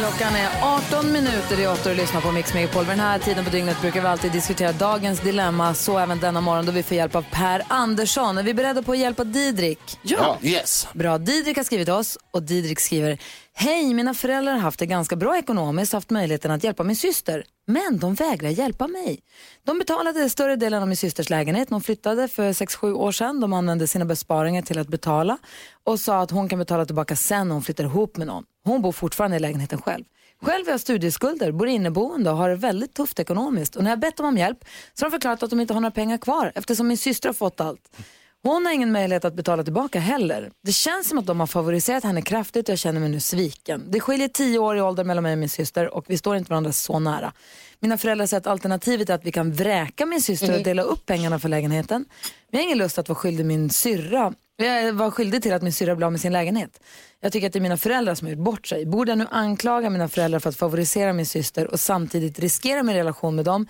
Klockan 0.00 0.36
är 0.36 0.48
18 0.62 1.12
minuter 1.12 1.60
i 1.60 1.66
8 1.66 1.90
och 1.90 1.96
lyssnar 1.96 2.20
på 2.20 2.32
Mix 2.32 2.54
Megapol. 2.54 2.84
Vid 2.84 2.90
den 2.90 3.00
här 3.00 3.18
tiden 3.18 3.44
på 3.44 3.50
dygnet 3.50 3.80
brukar 3.80 4.00
vi 4.00 4.06
alltid 4.06 4.32
diskutera 4.32 4.72
dagens 4.72 5.20
dilemma. 5.20 5.74
Så 5.74 5.98
även 5.98 6.18
denna 6.20 6.40
morgon 6.40 6.66
då 6.66 6.72
vi 6.72 6.82
får 6.82 6.96
hjälp 6.96 7.14
av 7.14 7.24
Per 7.30 7.62
Andersson. 7.68 8.38
Är 8.38 8.42
vi 8.42 8.54
beredda 8.54 8.82
på 8.82 8.92
att 8.92 8.98
hjälpa 8.98 9.24
Didrik? 9.24 9.98
Ja. 10.02 10.38
Yes. 10.42 10.88
Bra. 10.92 11.18
Didrik 11.18 11.56
har 11.56 11.64
skrivit 11.64 11.88
oss 11.88 12.18
och 12.30 12.42
Didrik 12.42 12.80
skriver 12.80 13.18
Hej, 13.62 13.94
mina 13.94 14.14
föräldrar 14.14 14.52
har 14.52 14.60
haft 14.60 14.78
det 14.78 14.86
ganska 14.86 15.16
bra 15.16 15.38
ekonomiskt 15.38 15.92
och 15.92 15.96
haft 15.96 16.10
möjligheten 16.10 16.50
att 16.50 16.64
hjälpa 16.64 16.84
min 16.84 16.96
syster. 16.96 17.44
Men 17.66 17.98
de 17.98 18.14
vägrar 18.14 18.50
hjälpa 18.50 18.88
mig. 18.88 19.20
De 19.64 19.78
betalade 19.78 20.30
större 20.30 20.56
delen 20.56 20.82
av 20.82 20.88
min 20.88 20.96
systers 20.96 21.30
lägenhet. 21.30 21.68
De 21.68 21.80
flyttade 21.80 22.28
för 22.28 22.52
6-7 22.52 22.92
år 22.92 23.12
sedan. 23.12 23.40
De 23.40 23.52
använde 23.52 23.86
sina 23.86 24.04
besparingar 24.04 24.62
till 24.62 24.78
att 24.78 24.88
betala 24.88 25.38
och 25.84 26.00
sa 26.00 26.20
att 26.20 26.30
hon 26.30 26.48
kan 26.48 26.58
betala 26.58 26.84
tillbaka 26.84 27.16
sen 27.16 27.48
när 27.48 27.54
hon 27.54 27.62
flyttar 27.62 27.84
ihop 27.84 28.16
med 28.16 28.26
någon. 28.26 28.44
Hon 28.64 28.82
bor 28.82 28.92
fortfarande 28.92 29.36
i 29.36 29.40
lägenheten 29.40 29.82
själv. 29.82 30.04
Själv 30.42 30.66
har 30.66 30.72
jag 30.72 30.80
studieskulder, 30.80 31.52
bor 31.52 31.68
inneboende 31.68 32.30
och 32.30 32.36
har 32.36 32.48
det 32.48 32.56
väldigt 32.56 32.94
tufft 32.94 33.18
ekonomiskt. 33.18 33.76
Och 33.76 33.84
när 33.84 33.90
jag 33.90 34.00
bett 34.00 34.16
dem 34.16 34.26
om 34.26 34.38
hjälp 34.38 34.64
så 34.94 35.04
har 35.04 35.10
de 35.10 35.14
förklarat 35.14 35.42
att 35.42 35.50
de 35.50 35.60
inte 35.60 35.74
har 35.74 35.80
några 35.80 35.90
pengar 35.90 36.18
kvar 36.18 36.52
eftersom 36.54 36.88
min 36.88 36.98
syster 36.98 37.28
har 37.28 37.34
fått 37.34 37.60
allt. 37.60 37.96
Hon 38.42 38.66
har 38.66 38.72
ingen 38.72 38.92
möjlighet 38.92 39.24
att 39.24 39.34
betala 39.34 39.64
tillbaka 39.64 40.00
heller. 40.00 40.50
Det 40.62 40.72
känns 40.72 41.08
som 41.08 41.18
att 41.18 41.26
de 41.26 41.40
har 41.40 41.46
favoriserat 41.46 42.04
henne 42.04 42.22
kraftigt 42.22 42.68
och 42.68 42.72
jag 42.72 42.78
känner 42.78 43.00
mig 43.00 43.08
nu 43.08 43.20
sviken. 43.20 43.84
Det 43.88 44.00
skiljer 44.00 44.28
tio 44.28 44.58
år 44.58 44.76
i 44.76 44.80
ålder 44.80 45.04
mellan 45.04 45.22
mig 45.22 45.32
och 45.32 45.38
min 45.38 45.48
syster 45.48 45.94
och 45.94 46.04
vi 46.08 46.18
står 46.18 46.36
inte 46.36 46.50
varandra 46.50 46.72
så 46.72 46.98
nära. 46.98 47.32
Mina 47.80 47.98
föräldrar 47.98 48.26
säger 48.26 48.40
att 48.40 48.46
alternativet 48.46 49.10
är 49.10 49.14
att 49.14 49.24
vi 49.24 49.32
kan 49.32 49.52
vräka 49.52 50.06
min 50.06 50.22
syster 50.22 50.56
och 50.56 50.62
dela 50.62 50.82
upp 50.82 51.06
pengarna 51.06 51.38
för 51.38 51.48
lägenheten. 51.48 52.04
Men 52.50 52.58
jag 52.58 52.58
har 52.58 52.64
ingen 52.64 52.78
lust 52.78 52.98
att 52.98 53.08
vara 53.08 53.16
skyldig 53.16 53.46
min 53.46 53.70
syrra. 53.70 54.32
Jag 54.56 54.92
var 54.92 55.10
skyldig 55.10 55.42
till 55.42 55.52
att 55.52 55.62
min 55.62 55.72
syrra 55.72 55.96
blev 55.96 56.06
av 56.06 56.12
med 56.12 56.20
sin 56.20 56.32
lägenhet. 56.32 56.80
Jag 57.20 57.32
tycker 57.32 57.46
att 57.46 57.52
det 57.52 57.58
är 57.58 57.60
mina 57.60 57.76
föräldrar 57.76 58.14
som 58.14 58.26
har 58.26 58.34
gjort 58.34 58.44
bort 58.44 58.66
sig. 58.66 58.86
Borde 58.86 59.10
jag 59.10 59.18
nu 59.18 59.26
anklaga 59.30 59.90
mina 59.90 60.08
föräldrar 60.08 60.38
för 60.38 60.48
att 60.48 60.56
favorisera 60.56 61.12
min 61.12 61.26
syster 61.26 61.66
och 61.66 61.80
samtidigt 61.80 62.38
riskera 62.38 62.82
min 62.82 62.96
relation 62.96 63.36
med 63.36 63.44
dem? 63.44 63.66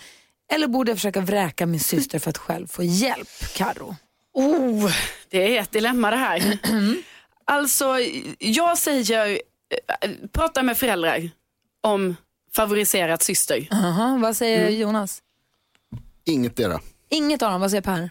Eller 0.52 0.66
borde 0.66 0.90
jag 0.90 0.98
försöka 0.98 1.20
vräka 1.20 1.66
min 1.66 1.80
syster 1.80 2.18
för 2.18 2.30
att 2.30 2.38
själv 2.38 2.66
få 2.66 2.82
hjälp? 2.82 3.28
Karo. 3.56 3.96
Oh, 4.40 4.92
det 5.28 5.56
är 5.56 5.60
ett 5.60 5.72
dilemma 5.72 6.10
det 6.10 6.16
här. 6.16 6.58
alltså, 7.44 7.96
jag 8.38 8.78
säger, 8.78 9.30
eh, 10.00 10.10
prata 10.32 10.62
med 10.62 10.78
föräldrar 10.78 11.30
om 11.80 12.16
favoriserat 12.52 13.22
syster. 13.22 13.68
Aha, 13.70 14.18
vad 14.22 14.36
säger 14.36 14.68
Jonas? 14.70 15.22
Inget 16.24 16.56
dera. 16.56 16.80
Inget 17.08 17.42
av 17.42 17.50
dem, 17.52 17.60
vad 17.60 17.70
säger 17.70 17.82
Per? 17.82 18.10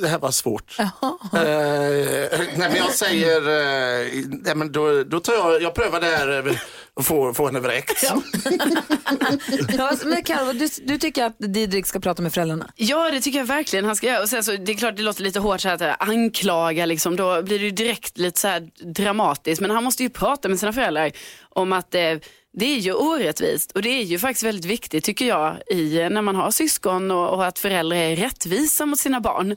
Det 0.00 0.08
här 0.08 0.18
var 0.18 0.30
svårt. 0.30 0.76
Eh, 0.78 0.88
nej, 1.32 2.56
men 2.56 2.76
jag 2.76 2.92
säger, 2.94 3.40
eh, 3.40 4.24
nej, 4.28 4.54
men 4.54 4.72
då, 4.72 5.04
då 5.04 5.20
tar 5.20 5.32
jag, 5.32 5.62
jag 5.62 5.74
prövar 5.74 6.00
det 6.00 6.06
här 6.06 6.46
eh, 6.48 6.54
och 6.98 7.06
får, 7.06 7.32
får 7.32 7.46
henne 7.46 7.60
vräkt. 7.60 8.02
Ja, 8.02 8.22
men 10.04 10.22
Karo, 10.22 10.52
du, 10.52 10.68
du 10.82 10.98
tycker 10.98 11.24
att 11.24 11.36
Didrik 11.38 11.86
ska 11.86 12.00
prata 12.00 12.22
med 12.22 12.34
föräldrarna? 12.34 12.70
Ja, 12.76 13.10
det 13.10 13.20
tycker 13.20 13.38
jag 13.38 13.46
verkligen 13.46 13.84
han 13.84 13.96
ska 13.96 14.06
göra. 14.06 14.22
Och 14.22 14.28
sen 14.28 14.44
så, 14.44 14.52
det 14.52 14.72
är 14.72 14.76
klart 14.76 14.96
det 14.96 15.02
låter 15.02 15.22
lite 15.22 15.40
hårt 15.40 15.60
så 15.60 15.68
här, 15.68 15.74
att 15.74 15.80
eh, 15.80 16.08
anklaga, 16.08 16.86
liksom, 16.86 17.16
då 17.16 17.42
blir 17.42 17.58
det 17.58 17.64
ju 17.64 17.70
direkt 17.70 18.18
lite 18.18 18.40
så 18.40 18.48
här 18.48 18.68
dramatiskt. 18.94 19.60
Men 19.60 19.70
han 19.70 19.84
måste 19.84 20.02
ju 20.02 20.10
prata 20.10 20.48
med 20.48 20.58
sina 20.58 20.72
föräldrar 20.72 21.10
om 21.48 21.72
att 21.72 21.94
eh, 21.94 22.14
det 22.52 22.66
är 22.66 22.78
ju 22.78 22.92
orättvist 22.92 23.72
och 23.72 23.82
det 23.82 23.88
är 23.88 24.02
ju 24.02 24.18
faktiskt 24.18 24.44
väldigt 24.44 24.64
viktigt 24.64 25.04
tycker 25.04 25.26
jag 25.26 25.56
i, 25.70 26.00
eh, 26.00 26.10
när 26.10 26.22
man 26.22 26.36
har 26.36 26.50
syskon 26.50 27.10
och, 27.10 27.28
och 27.28 27.46
att 27.46 27.58
föräldrar 27.58 27.96
är 27.96 28.16
rättvisa 28.16 28.86
mot 28.86 28.98
sina 28.98 29.20
barn. 29.20 29.56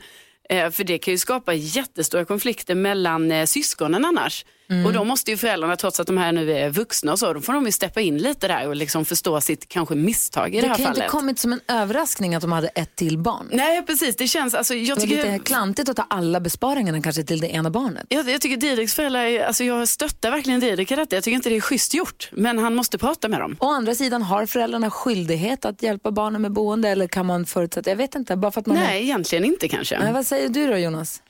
Eh, 0.50 0.70
för 0.70 0.84
det 0.84 0.98
kan 0.98 1.12
ju 1.12 1.18
skapa 1.18 1.54
jättestora 1.54 2.26
konflikter 2.26 2.76
mellan 2.76 3.32
eh, 3.32 3.46
syskonen 3.46 4.06
annars. 4.06 4.46
Mm. 4.72 4.86
Och 4.86 4.94
då 4.94 5.04
måste 5.04 5.32
ju 5.32 5.38
föräldrarna, 5.38 5.76
trots 5.76 6.00
att 6.00 6.08
de 6.08 6.18
här 6.18 6.32
nu 6.32 6.52
är 6.54 6.70
vuxna 6.70 7.12
och 7.12 7.20
så, 7.20 7.34
då 7.34 7.42
får 7.42 7.54
de 7.54 7.66
ju 7.66 7.72
steppa 7.72 8.02
in 8.02 8.18
lite 8.18 8.48
där 8.48 8.68
och 8.68 8.76
liksom 8.76 9.06
förstå 9.06 9.42
sitt 9.42 9.68
kanske 9.70 9.96
misstag 9.96 10.56
i 10.56 10.56
det, 10.56 10.62
Det 10.62 10.68
här 10.68 10.76
kan 10.76 10.82
ju 10.82 10.86
fallet. 10.88 10.98
inte 11.04 11.12
kommit 11.12 11.40
som 11.40 11.54
en 11.54 11.60
överraskning 11.68 12.36
att 12.36 12.42
de 12.42 12.52
hade 12.52 12.68
ett 12.68 12.96
till 12.96 13.18
barn. 13.18 13.50
Nej, 13.52 13.86
precis. 13.86 14.16
Det 14.16 14.28
känns, 14.28 14.54
alltså, 14.54 14.74
jag 14.76 14.98
det 14.98 15.02
är 15.02 15.08
tycker... 15.08 15.32
lite 15.32 15.44
klantigt 15.46 15.90
att 15.90 15.96
ta 15.96 16.06
alla 16.10 16.40
besparingarna 16.40 17.02
kanske 17.02 17.24
till 17.24 17.40
det 17.42 17.48
ena 17.48 17.70
barnet. 17.70 18.06
Jag, 18.10 18.30
jag 18.30 18.42
tycker 18.42 18.58
Didriks 18.58 18.96
föräldrar, 18.96 19.22
är- 19.26 19.44
alltså 19.46 19.64
jag 19.64 19.88
stöttar 19.88 20.32
verkligen 20.32 20.60
Didrik 20.60 20.92
i 20.92 20.96
detta. 20.96 21.16
Jag 21.16 21.24
tycker 21.24 21.36
inte 21.36 21.50
det 21.50 21.56
är 21.58 21.62
schysst 21.62 21.94
gjort, 21.94 22.30
men 22.32 22.60
han 22.60 22.76
måste 22.76 22.98
prata 22.98 23.28
med 23.28 23.40
dem. 23.40 23.58
Å 23.60 23.70
andra 23.72 23.96
sidan, 23.96 24.22
har 24.22 24.46
föräldrarna 24.46 24.92
skyldighet 24.92 25.66
att 25.66 25.84
hjälpa 25.84 26.12
barnen 26.12 26.42
med 26.42 26.52
boende 26.52 26.90
eller 26.90 27.08
kan 27.08 27.26
man 27.26 27.46
förutsätta, 27.46 27.90
jag 27.90 27.98
vet 27.98 28.16
inte, 28.16 28.36
bara 28.36 28.52
för 28.52 28.62
att 28.62 28.68
man 28.68 28.78
Nej, 28.78 29.04
egentligen 29.04 29.46
inte 29.46 29.68
kanske. 29.68 30.00
Nej, 30.00 30.14
vad 30.14 30.26
säger 30.26 30.50
du 30.50 30.68
då 30.68 30.78
Jonas? 30.78 31.22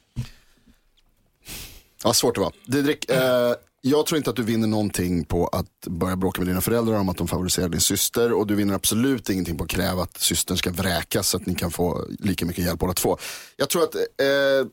Ja, 2.04 2.14
svårt 2.14 2.36
det 2.36 2.42
var. 2.42 2.54
Didrik, 2.66 3.12
eh, 3.12 3.54
jag 3.82 4.06
tror 4.06 4.18
inte 4.18 4.30
att 4.30 4.36
du 4.36 4.44
vinner 4.44 4.68
någonting 4.68 5.26
på 5.26 5.48
att 5.48 5.88
börja 5.88 6.16
bråka 6.16 6.42
med 6.42 6.48
dina 6.48 6.62
föräldrar 6.62 7.00
om 7.00 7.10
att 7.10 7.18
de 7.18 7.28
favoriserar 7.28 7.70
din 7.70 7.82
syster. 7.82 8.34
Och 8.34 8.48
du 8.48 8.56
vinner 8.56 8.74
absolut 8.74 9.30
ingenting 9.30 9.58
på 9.58 9.64
att 9.64 9.70
kräva 9.70 10.04
att 10.04 10.18
systern 10.18 10.58
ska 10.58 10.72
vräkas 10.72 11.30
så 11.30 11.38
att 11.38 11.46
ni 11.46 11.56
kan 11.56 11.72
få 11.72 12.06
lika 12.20 12.46
mycket 12.46 12.66
hjälp 12.66 12.80
båda 12.80 12.94
två. 12.94 13.18
Jag 13.58 13.70
tror 13.70 13.84
att, 13.84 13.96
eh, 13.96 14.68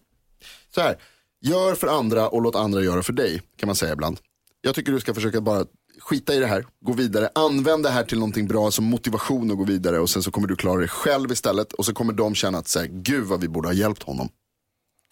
så 0.75 0.81
här, 0.81 0.97
gör 1.41 1.75
för 1.75 1.87
andra 1.87 2.29
och 2.29 2.43
låt 2.43 2.57
andra 2.57 2.83
göra 2.83 3.03
för 3.03 3.13
dig, 3.13 3.43
kan 3.57 3.67
man 3.67 3.77
säga 3.77 3.93
ibland. 3.93 4.19
Jag 4.61 4.75
tycker 4.75 4.93
du 4.93 5.01
ska 5.01 5.15
försöka 5.15 5.41
bara 5.41 5.65
skita 6.01 6.35
i 6.35 6.39
det 6.39 6.47
här, 6.47 6.67
gå 6.81 6.93
vidare, 6.93 7.31
använd 7.35 7.83
det 7.83 7.91
här 7.91 8.05
till 8.05 8.19
någonting 8.19 8.49
bra 8.49 8.71
som 8.71 8.85
motivation 8.85 9.51
att 9.51 9.57
gå 9.57 9.65
vidare 9.65 10.01
och 10.01 10.11
sen 10.11 10.23
så 10.23 10.31
kommer 10.31 10.49
du 10.49 10.57
klara 10.57 10.79
dig 10.79 10.89
själv 10.89 11.33
istället 11.33 11.73
och 11.73 11.85
så 11.85 11.95
kommer 11.95 12.13
de 12.13 12.35
känna 12.35 12.59
att 12.59 12.69
säga, 12.69 12.87
gud 12.91 13.25
vad 13.25 13.41
vi 13.41 13.49
borde 13.49 13.69
ha 13.69 13.73
hjälpt 13.73 14.03
honom. 14.03 14.29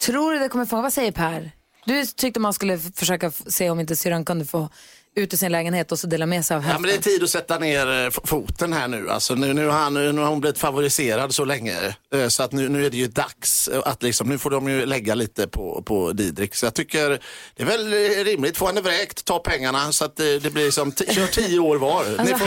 Tror 0.05 0.31
du 0.33 0.39
det 0.39 0.49
kommer 0.49 0.65
få, 0.65 0.81
vad 0.81 0.93
säger 0.93 1.11
Per? 1.11 1.56
Du 1.87 2.05
tyckte 2.05 2.39
man 2.39 2.53
skulle 2.53 2.77
försöka 2.77 3.31
se 3.31 3.69
om 3.69 3.79
inte 3.79 3.95
syrran 3.95 4.25
kunde 4.25 4.45
få 4.45 4.69
ut 5.17 5.33
ur 5.33 5.37
sin 5.37 5.51
lägenhet 5.51 5.91
och 5.91 5.99
så 5.99 6.07
dela 6.07 6.25
med 6.25 6.45
sig 6.45 6.57
av 6.57 6.63
Ja, 6.63 6.67
hälften. 6.67 6.81
men 6.81 6.91
det 6.91 6.97
är 6.97 7.01
tid 7.11 7.23
att 7.23 7.29
sätta 7.29 7.59
ner 7.59 8.05
eh, 8.05 8.09
foten 8.23 8.73
här 8.73 8.87
nu. 8.87 9.09
Alltså, 9.09 9.35
nu, 9.35 9.53
nu, 9.53 9.65
har 9.67 9.79
han, 9.79 9.93
nu 9.93 10.17
har 10.17 10.27
hon 10.29 10.39
blivit 10.41 10.59
favoriserad 10.59 11.35
så 11.35 11.45
länge. 11.45 11.75
eh, 12.15 12.27
Så 12.27 12.43
att 12.43 12.51
nu, 12.51 12.69
nu 12.69 12.85
är 12.85 12.89
det 12.89 12.97
ju 12.97 13.07
dags. 13.07 13.67
eh, 13.67 13.81
att 13.85 14.03
liksom, 14.03 14.29
Nu 14.29 14.37
får 14.37 14.49
de 14.49 14.69
ju 14.69 14.85
lägga 14.85 15.15
lite 15.15 15.47
på, 15.47 15.81
på 15.85 16.11
Didrik. 16.11 16.55
Så 16.55 16.65
jag 16.65 16.73
tycker 16.73 17.09
det 17.55 17.63
är 17.63 17.65
väl 17.65 17.87
rimligt. 18.25 18.57
Få 18.57 18.67
henne 18.67 18.81
vräkt, 18.81 19.25
ta 19.25 19.39
pengarna 19.39 19.91
så 19.91 20.05
att 20.05 20.15
det, 20.15 20.39
det 20.39 20.49
blir 20.49 20.71
som 20.71 20.91
t- 20.91 21.13
kör 21.13 21.27
tio 21.27 21.59
år 21.59 21.77
var. 21.77 21.99
Alltså- 21.99 22.23
Ni 22.23 22.33
får, 22.39 22.45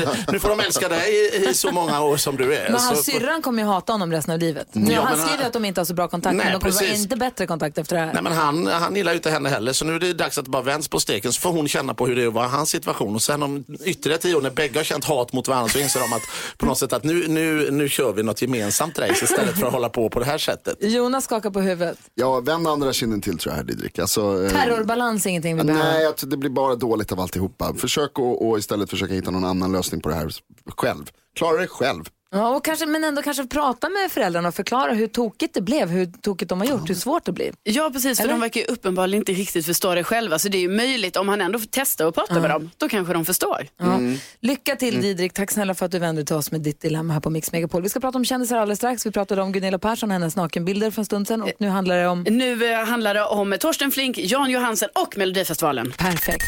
ni 0.00 0.06
här, 0.06 0.32
nu 0.32 0.38
får 0.38 0.48
de 0.48 0.60
älska 0.60 0.88
dig 0.88 1.12
i, 1.14 1.48
i 1.50 1.54
så 1.54 1.70
många 1.72 2.00
år 2.02 2.16
som 2.16 2.36
du 2.36 2.54
är. 2.54 2.70
Men 2.70 2.80
hans 2.80 3.04
Så- 3.04 3.10
syrran 3.12 3.42
kommer 3.42 3.62
ju 3.62 3.68
hata 3.68 3.92
honom 3.92 4.12
resten 4.12 4.34
av 4.34 4.40
livet. 4.40 4.66
Nu, 4.72 4.92
Ja, 4.92 5.00
han 5.00 5.26
skriver 5.28 5.44
att 5.46 5.52
de 5.52 5.64
inte 5.64 5.80
har 5.80 5.84
så 5.86 5.94
bra 5.94 6.08
kontakt, 6.08 6.36
Nej, 6.36 6.44
men 6.46 6.52
de 6.52 6.60
kommer 6.60 6.78
precis. 6.80 7.02
inte 7.02 7.16
bättre 7.16 7.46
kontakt 7.46 7.78
efter 7.78 7.96
det 7.96 8.02
här. 8.02 8.12
Nej, 8.12 8.22
men 8.22 8.32
han, 8.32 8.66
han 8.66 8.96
gillar 8.96 9.12
ju 9.12 9.16
inte 9.16 9.30
henne 9.30 9.48
heller, 9.48 9.72
så 9.72 9.84
nu 9.84 9.94
är 9.94 9.98
det 10.00 10.12
dags 10.12 10.38
att 10.38 10.44
det 10.44 10.50
bara 10.50 10.62
vänds 10.62 10.88
på 10.88 11.00
steken 11.00 11.32
så 11.32 11.40
får 11.40 11.50
hon 11.52 11.68
känna 11.68 11.94
på 11.94 12.01
hur 12.06 12.16
det 12.16 12.30
var 12.30 12.44
hans 12.44 12.70
situation. 12.70 13.14
Och 13.14 13.22
sen 13.22 13.42
om 13.42 13.64
ytterligare 13.84 14.20
tio 14.20 14.34
år 14.34 14.42
när 14.42 14.50
bägge 14.50 14.78
har 14.78 14.84
känt 14.84 15.04
hat 15.04 15.32
mot 15.32 15.48
varandra 15.48 15.68
så 15.68 15.78
inser 15.78 16.00
de 16.00 16.12
att 16.12 16.22
på 16.58 16.66
något 16.66 16.78
sätt 16.78 16.92
att 16.92 17.04
nu, 17.04 17.28
nu, 17.28 17.70
nu 17.70 17.88
kör 17.88 18.12
vi 18.12 18.22
något 18.22 18.42
gemensamt 18.42 18.98
race 18.98 19.24
istället 19.24 19.58
för 19.58 19.66
att 19.66 19.72
hålla 19.72 19.88
på 19.88 20.10
på 20.10 20.18
det 20.18 20.24
här 20.24 20.38
sättet. 20.38 20.76
Jonas 20.80 21.24
skakar 21.24 21.50
på 21.50 21.60
huvudet. 21.60 21.98
Ja, 22.14 22.40
vänd 22.40 22.68
andra 22.68 22.92
kinden 22.92 23.20
till 23.20 23.38
tror 23.38 23.52
jag 23.52 23.56
här 23.56 23.64
Didrik. 23.64 23.98
Alltså, 23.98 24.44
eh, 24.44 24.50
Terrorbalans 24.50 25.26
är 25.26 25.30
ingenting 25.30 25.56
vi 25.56 25.64
behöver. 25.64 25.92
Nej, 25.92 26.12
det 26.22 26.36
blir 26.36 26.50
bara 26.50 26.74
dåligt 26.74 27.12
av 27.12 27.20
alltihopa. 27.20 27.74
Försök 27.74 28.10
att 28.10 28.18
och 28.18 28.58
istället 28.58 28.90
försöka 28.90 29.14
hitta 29.14 29.30
någon 29.30 29.44
annan 29.44 29.72
lösning 29.72 30.00
på 30.00 30.08
det 30.08 30.14
här 30.14 30.30
själv. 30.76 31.10
Klara 31.36 31.60
det 31.60 31.66
själv. 31.66 32.04
Ja, 32.34 32.56
och 32.56 32.64
kanske, 32.64 32.86
men 32.86 33.04
ändå 33.04 33.22
kanske 33.22 33.46
prata 33.46 33.88
med 33.88 34.12
föräldrarna 34.12 34.48
och 34.48 34.54
förklara 34.54 34.92
hur 34.92 35.06
tokigt 35.06 35.54
det 35.54 35.60
blev, 35.60 35.88
hur 35.88 36.06
tokigt 36.06 36.48
de 36.48 36.60
har 36.60 36.68
gjort, 36.68 36.90
hur 36.90 36.94
svårt 36.94 37.24
det 37.24 37.32
blir. 37.32 37.52
Ja, 37.62 37.90
precis, 37.92 38.18
för 38.18 38.24
Eller? 38.24 38.34
de 38.34 38.40
verkar 38.40 38.60
ju 38.60 38.66
uppenbarligen 38.66 39.20
inte 39.20 39.32
riktigt 39.32 39.66
förstå 39.66 39.94
det 39.94 40.04
själva. 40.04 40.38
Så 40.38 40.48
det 40.48 40.58
är 40.58 40.62
ju 40.62 40.68
möjligt, 40.68 41.16
om 41.16 41.28
han 41.28 41.40
ändå 41.40 41.58
testar 41.70 42.06
och 42.06 42.14
pratar 42.14 42.40
med 42.40 42.50
dem, 42.50 42.70
då 42.76 42.88
kanske 42.88 43.12
de 43.12 43.24
förstår. 43.24 43.66
Ja. 43.76 43.98
Lycka 44.40 44.76
till 44.76 45.00
Didrik, 45.02 45.32
tack 45.32 45.50
snälla 45.50 45.74
för 45.74 45.86
att 45.86 45.92
du 45.92 45.98
vände 45.98 46.20
dig 46.20 46.26
till 46.26 46.36
oss 46.36 46.50
med 46.50 46.60
ditt 46.60 46.80
dilemma 46.80 47.12
här 47.12 47.20
på 47.20 47.30
Mix 47.30 47.52
Megapol. 47.52 47.82
Vi 47.82 47.88
ska 47.88 48.00
prata 48.00 48.18
om 48.18 48.24
kändisar 48.24 48.56
alldeles 48.56 48.78
strax. 48.78 49.06
Vi 49.06 49.10
pratade 49.10 49.42
om 49.42 49.52
Gunilla 49.52 49.78
Persson 49.78 50.10
och 50.10 50.14
hennes 50.14 50.36
nakenbilder 50.36 50.90
för 50.90 51.00
en 51.00 51.06
stund 51.06 51.28
sedan 51.28 51.42
och 51.42 51.50
nu 51.58 51.68
handlar 51.68 51.96
det 51.96 52.08
om... 52.08 52.22
Nu 52.22 52.72
eh, 52.72 52.84
handlar 52.84 53.14
det 53.14 53.24
om 53.24 53.56
Torsten 53.60 53.90
Flink, 53.90 54.18
Jan 54.18 54.50
Johansen 54.50 54.88
och 54.94 55.16
Melodifestivalen. 55.16 55.92
Perfekt. 55.98 56.44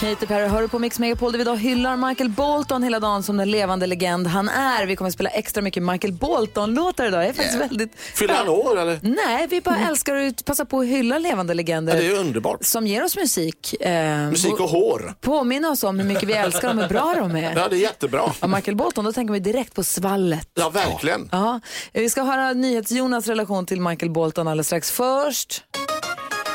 Katy 0.00 0.26
Perry 0.26 0.46
hör 0.48 0.66
på 0.66 0.78
Mix 0.78 0.98
Megapol 0.98 1.32
där 1.32 1.38
vi 1.38 1.42
idag 1.42 1.56
hyllar 1.56 1.96
Michael 1.96 2.30
Bolton 2.30 2.82
hela 2.82 3.00
dagen 3.00 3.22
som 3.22 3.36
den 3.36 3.50
levande 3.50 3.86
legend 3.86 4.26
han 4.26 4.48
är. 4.48 4.86
Vi 4.86 4.96
kommer 4.96 5.08
att 5.08 5.14
spela 5.14 5.30
extra 5.30 5.62
mycket 5.62 5.82
Michael 5.82 6.12
Bolton-låtar 6.12 7.06
idag. 7.06 7.22
Jag 7.22 7.28
är 7.28 7.32
faktiskt 7.32 7.60
väldigt... 7.60 7.92
Fyller 8.00 8.34
han 8.34 8.48
år 8.48 8.80
eller? 8.80 8.98
Nej, 9.02 9.46
vi 9.50 9.60
bara 9.60 9.78
älskar 9.88 10.14
att 10.16 10.44
passa 10.44 10.64
på 10.64 10.80
att 10.80 10.86
hylla 10.86 11.18
levande 11.18 11.54
legender. 11.54 11.94
Ja, 11.94 12.00
det 12.00 12.06
är 12.06 12.20
underbart. 12.20 12.64
Som 12.64 12.86
ger 12.86 13.04
oss 13.04 13.16
musik. 13.16 13.74
Eh, 13.80 14.16
Musik 14.30 14.60
och 14.60 14.68
hår. 14.68 15.14
Påminna 15.20 15.70
oss 15.70 15.84
om 15.84 15.98
hur 15.98 16.06
mycket 16.06 16.28
vi 16.28 16.32
älskar 16.32 16.68
dem 16.68 16.78
och 16.78 16.84
hur 16.84 16.88
bra 16.88 17.14
de 17.18 17.36
är. 17.36 17.56
Ja, 17.56 17.68
det 17.68 17.76
är 17.76 17.80
jättebra. 17.80 18.22
Och 18.40 18.50
Michael 18.50 18.76
Bolton, 18.76 19.04
då 19.04 19.12
tänker 19.12 19.32
vi 19.32 19.40
direkt 19.40 19.74
på 19.74 19.84
svallet. 19.84 20.48
Ja, 20.54 20.68
verkligen. 20.70 21.28
Ja, 21.32 21.60
vi 21.92 22.10
ska 22.10 22.22
höra 22.22 22.52
NyhetsJonas 22.52 23.26
relation 23.26 23.66
till 23.66 23.80
Michael 23.80 24.10
Bolton 24.12 24.48
alldeles 24.48 24.66
strax. 24.66 24.90
Först... 24.90 25.64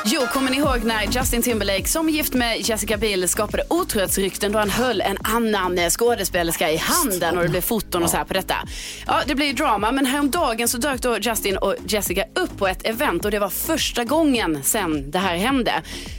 Jo, 0.04 0.20
kommer 0.32 0.50
ni 0.50 0.56
ihåg 0.56 0.84
när 0.84 1.02
Justin 1.04 1.42
Timberlake 1.42 1.88
som 1.88 2.08
gift 2.08 2.34
med 2.34 2.68
Jessica 2.68 2.96
Biel 2.96 3.28
skapade 3.28 3.62
otrohetsrykten 3.70 4.52
då 4.52 4.58
han 4.58 4.70
höll 4.70 5.00
en 5.00 5.18
annan 5.22 5.78
eh, 5.78 5.88
skådespelerska 5.90 6.70
i 6.70 6.76
handen 6.76 7.36
och 7.36 7.42
det 7.42 7.48
blev 7.48 7.60
foton 7.60 8.02
och 8.02 8.10
så 8.10 8.16
här 8.16 8.24
på 8.24 8.34
detta. 8.34 8.54
Ja, 9.06 9.20
det 9.26 9.34
blir 9.34 9.46
ju 9.46 9.52
drama, 9.52 9.92
men 9.92 10.06
häromdagen 10.06 10.68
så 10.68 10.78
dök 10.78 11.02
då 11.02 11.18
Justin 11.18 11.56
och 11.56 11.74
Jessica 11.86 12.24
upp 12.34 12.58
på 12.58 12.68
ett 12.68 12.86
event 12.86 13.24
och 13.24 13.30
det 13.30 13.38
var 13.38 13.48
första 13.48 14.04
gången 14.04 14.64
sen 14.64 15.10
det 15.10 15.18
här 15.18 15.36
hände. 15.36 15.72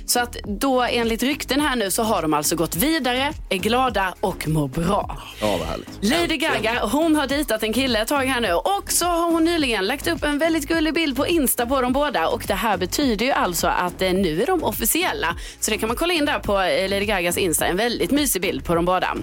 Så 0.05 0.19
att 0.19 0.33
då 0.43 0.81
enligt 0.81 1.23
rykten 1.23 1.61
här 1.61 1.75
nu 1.75 1.91
så 1.91 2.03
har 2.03 2.21
de 2.21 2.33
alltså 2.33 2.55
gått 2.55 2.75
vidare, 2.75 3.33
är 3.49 3.57
glada 3.57 4.13
och 4.19 4.47
mår 4.47 4.67
bra. 4.67 5.17
Ja, 5.41 5.57
vad 5.57 5.67
härligt. 5.67 5.89
Lady 6.01 6.37
Gaga, 6.37 6.85
hon 6.85 7.15
har 7.15 7.27
dejtat 7.27 7.63
en 7.63 7.73
kille 7.73 8.01
ett 8.01 8.07
tag 8.07 8.25
här 8.25 8.41
nu 8.41 8.53
och 8.53 8.91
så 8.91 9.05
har 9.05 9.31
hon 9.31 9.43
nyligen 9.43 9.87
lagt 9.87 10.07
upp 10.07 10.23
en 10.23 10.37
väldigt 10.39 10.67
gullig 10.67 10.93
bild 10.93 11.15
på 11.17 11.27
Insta 11.27 11.65
på 11.65 11.81
dem 11.81 11.93
båda 11.93 12.27
och 12.27 12.43
det 12.47 12.53
här 12.53 12.77
betyder 12.77 13.25
ju 13.25 13.31
alltså 13.31 13.70
att 13.71 14.01
eh, 14.01 14.13
nu 14.13 14.41
är 14.41 14.47
de 14.47 14.63
officiella. 14.63 15.35
Så 15.59 15.71
det 15.71 15.77
kan 15.77 15.87
man 15.87 15.95
kolla 15.95 16.13
in 16.13 16.25
där 16.25 16.39
på 16.39 16.61
eh, 16.61 16.89
Lady 16.89 17.05
Gagas 17.05 17.37
Insta, 17.37 17.65
en 17.65 17.77
väldigt 17.77 18.11
mysig 18.11 18.41
bild 18.41 18.65
på 18.65 18.75
dem 18.75 18.85
båda. 18.85 19.17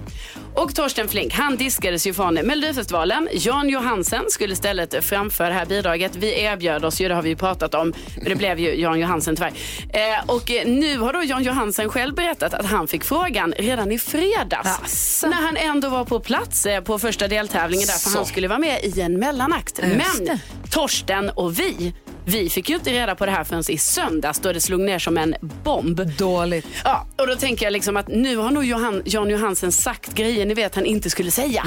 Och 0.54 0.74
Torsten 0.74 1.08
Flink, 1.08 1.34
han 1.34 1.56
diskades 1.56 2.06
ju 2.06 2.14
från 2.14 2.34
Melodifestivalen. 2.34 3.28
Jan 3.32 3.68
Johansen 3.68 4.24
skulle 4.28 4.52
istället 4.52 5.04
framföra 5.04 5.48
det 5.48 5.54
här 5.54 5.66
bidraget. 5.66 6.16
Vi 6.16 6.42
erbjöd 6.42 6.84
oss 6.84 7.00
ju, 7.00 7.08
det 7.08 7.14
har 7.14 7.22
vi 7.22 7.28
ju 7.28 7.36
pratat 7.36 7.74
om, 7.74 7.92
men 8.16 8.24
det 8.24 8.34
blev 8.34 8.58
ju 8.58 8.80
Jan 8.80 9.00
Johansen 9.00 9.36
tyvärr. 9.36 9.52
Eh, 9.88 10.24
och 10.26 10.50
eh, 10.50 10.66
nu 10.66 10.98
har 10.98 11.12
då 11.12 11.22
Jan 11.24 11.42
Johansen 11.42 11.88
själv 11.88 12.14
berättat 12.14 12.54
att 12.54 12.66
han 12.66 12.88
fick 12.88 13.04
frågan 13.04 13.54
redan 13.58 13.92
i 13.92 13.98
fredags. 13.98 15.24
När 15.28 15.42
han 15.42 15.56
ändå 15.56 15.88
var 15.88 16.04
på 16.04 16.20
plats 16.20 16.66
på 16.84 16.98
första 16.98 17.28
deltävlingen 17.28 17.86
där, 17.86 18.10
för 18.10 18.16
han 18.16 18.26
skulle 18.26 18.48
vara 18.48 18.58
med 18.58 18.84
i 18.84 19.00
en 19.00 19.18
mellanakt. 19.18 19.80
Men. 19.82 20.38
Torsten 20.70 21.30
och 21.30 21.58
vi, 21.58 21.94
vi 22.28 22.50
fick 22.50 22.68
ju 22.68 22.74
inte 22.76 22.90
reda 22.90 23.14
på 23.14 23.26
det 23.26 23.32
här 23.32 23.44
förrän 23.44 23.62
i 23.68 23.78
söndags 23.78 24.38
då 24.40 24.52
det 24.52 24.60
slog 24.60 24.80
ner 24.80 24.98
som 24.98 25.18
en 25.18 25.34
bomb. 25.64 26.00
Dåligt. 26.18 26.66
Ja, 26.84 27.06
och 27.18 27.26
då 27.26 27.34
tänker 27.36 27.66
jag 27.66 27.72
liksom 27.72 27.96
att 27.96 28.08
nu 28.08 28.36
har 28.36 28.50
nog 28.50 28.64
Johan, 28.64 29.02
Jan 29.04 29.30
Johansen 29.30 29.72
sagt 29.72 30.14
grejer 30.14 30.46
ni 30.46 30.54
vet 30.54 30.74
han 30.74 30.86
inte 30.86 31.10
skulle 31.10 31.30
säga. 31.30 31.62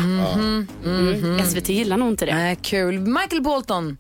Mm. 0.84 1.46
SVT 1.46 1.70
gillar 1.70 1.98
nog 1.98 2.10
inte 2.10 2.26
det. 2.26 2.36
Nej, 2.36 2.58
kul. 2.62 3.00
Michael 3.00 3.42
Bolton, 3.42 3.98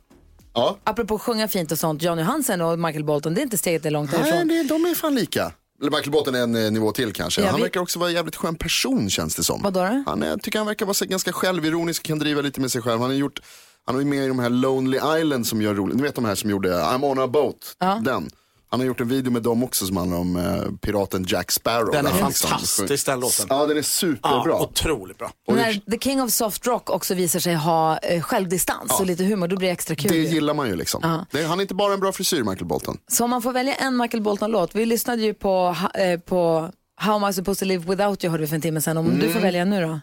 Ja. 0.54 0.78
apropå 0.84 1.19
sjunga 1.19 1.47
fint 1.47 1.71
och 1.71 1.80
sånt, 1.80 2.02
Jan 2.02 2.19
Johansen 2.19 2.62
och 2.62 2.80
Michael 2.80 3.04
Bolton, 3.06 3.34
det 3.34 3.41
är 3.41 3.43
inte 3.43 3.58
steget 3.58 3.84
det 3.84 3.89
är 3.89 3.91
långt 3.91 4.12
Nej, 4.12 4.21
därifrån. 4.21 4.47
det, 4.47 4.63
de 4.63 4.86
är 4.86 4.95
fan 4.95 5.15
lika. 5.15 5.52
Eller 5.82 5.91
Michael 5.91 6.12
Bolton 6.12 6.36
är 6.36 6.39
en 6.43 6.65
eh, 6.65 6.71
nivå 6.71 6.91
till 6.91 7.13
kanske. 7.13 7.41
Ja, 7.41 7.47
han 7.47 7.56
vi- 7.56 7.62
verkar 7.62 7.80
också 7.82 8.00
vara 8.00 8.10
en 8.10 8.15
jävligt 8.15 8.36
skön 8.36 8.56
person 8.56 9.10
känns 9.10 9.36
det 9.36 9.43
som. 9.43 9.62
Vadå 9.62 9.80
då? 9.80 10.04
Han 10.06 10.24
är, 10.24 10.28
jag 10.28 10.41
tycker 10.41 10.58
han 10.60 10.67
verkar 10.67 10.86
vara 10.86 10.93
så 10.93 11.06
ganska 11.06 11.34
självironisk, 11.34 12.04
kan 12.04 12.19
driva 12.19 12.41
lite 12.41 12.62
med 12.62 12.71
sig 12.71 12.82
själv. 12.82 13.00
Han 13.02 13.10
har 13.10 13.17
gjort, 13.17 13.39
han 13.86 14.00
är 14.00 14.06
med 14.06 14.26
i 14.26 14.28
de 14.28 14.39
här 14.39 14.50
Lonely 14.50 14.98
Island 15.20 15.48
som 15.48 15.62
gör 15.62 15.74
roligt. 15.74 15.96
Ni 15.98 16.04
vet 16.04 16.15
de 16.15 16.26
här 16.26 16.36
som 16.36 16.50
gjorde 16.50 16.70
I'm 16.70 17.06
on 17.06 17.20
a 17.20 17.28
boat, 17.28 17.76
den. 18.02 18.30
Han 18.70 18.80
har 18.80 18.88
gjort 18.88 19.02
en 19.02 19.08
video 19.08 19.32
med 19.32 19.41
dem 19.41 19.63
också 19.63 19.86
som 19.86 19.98
handlar 19.98 20.17
om 20.17 20.36
eh, 20.36 20.63
piraten 20.82 21.26
Jack 21.28 21.52
Sparrow. 21.52 21.91
Den 21.91 22.06
är 22.06 22.13
liksom- 22.28 22.50
fantastisk 22.50 23.06
den 23.06 23.20
låten. 23.20 23.46
Ja, 23.50 23.65
den 23.65 23.78
är 23.78 23.82
superbra. 23.82 24.44
Ja, 24.46 24.62
otroligt 24.72 25.17
bra. 25.17 25.32
När 25.48 25.91
The 25.91 26.00
King 26.00 26.22
of 26.22 26.32
Soft 26.32 26.67
Rock 26.67 26.89
också 26.89 27.13
visar 27.13 27.39
sig 27.39 27.56
ha 27.56 27.98
eh, 27.98 28.22
självdistans 28.22 29.00
och 29.00 29.06
lite 29.06 29.24
humor, 29.24 29.48
då 29.48 29.56
blir 29.58 29.67
det 29.67 29.74
extra 29.74 29.96
kul. 29.96 30.12
Det 30.12 30.17
ju. 30.17 30.28
gillar 30.28 30.54
man 30.54 30.67
ju 30.67 30.76
liksom. 30.76 31.00
Ja. 31.04 31.26
Det, 31.32 31.44
han 31.44 31.60
är 31.60 31.62
inte 31.62 31.74
bara 31.76 31.94
en 31.94 32.00
bra 32.00 32.12
frisyr, 32.12 32.44
Michael 32.44 32.65
Bolton. 32.65 32.98
Så 33.12 33.24
om 33.24 33.30
man 33.30 33.41
får 33.41 33.52
välja 33.54 33.74
en 33.76 33.98
Michael 33.98 34.24
Bolton-låt, 34.24 34.76
vi 34.76 34.86
lyssnade 34.86 35.22
ju 35.22 35.34
på, 35.34 35.76
eh, 35.94 36.20
på 36.20 36.70
How 37.02 37.13
am 37.15 37.30
I 37.30 37.34
supposed 37.34 37.60
to 37.60 37.65
live 37.65 37.86
without 37.96 38.24
you 38.24 38.32
hörde 38.32 38.41
vi 38.41 38.48
för 38.48 38.56
en 38.56 38.62
timme 38.62 38.82
sedan. 38.82 38.98
Om 38.98 39.06
du 39.06 39.12
Mm. 39.22 39.34
får 39.34 39.39
välja 39.39 39.65
nu 39.65 39.82
då? 39.82 40.00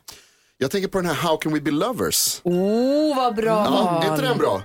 Jag 0.60 0.70
tänker 0.70 0.88
på 0.88 0.98
den 0.98 1.06
här 1.06 1.14
How 1.14 1.36
can 1.36 1.52
we 1.52 1.60
be 1.60 1.70
lovers? 1.70 2.40
Oh, 2.42 3.16
vad 3.16 3.34
bra 3.34 3.64
Ja, 3.64 4.02
är 4.04 4.10
inte 4.10 4.22
den 4.22 4.38
bra? 4.38 4.62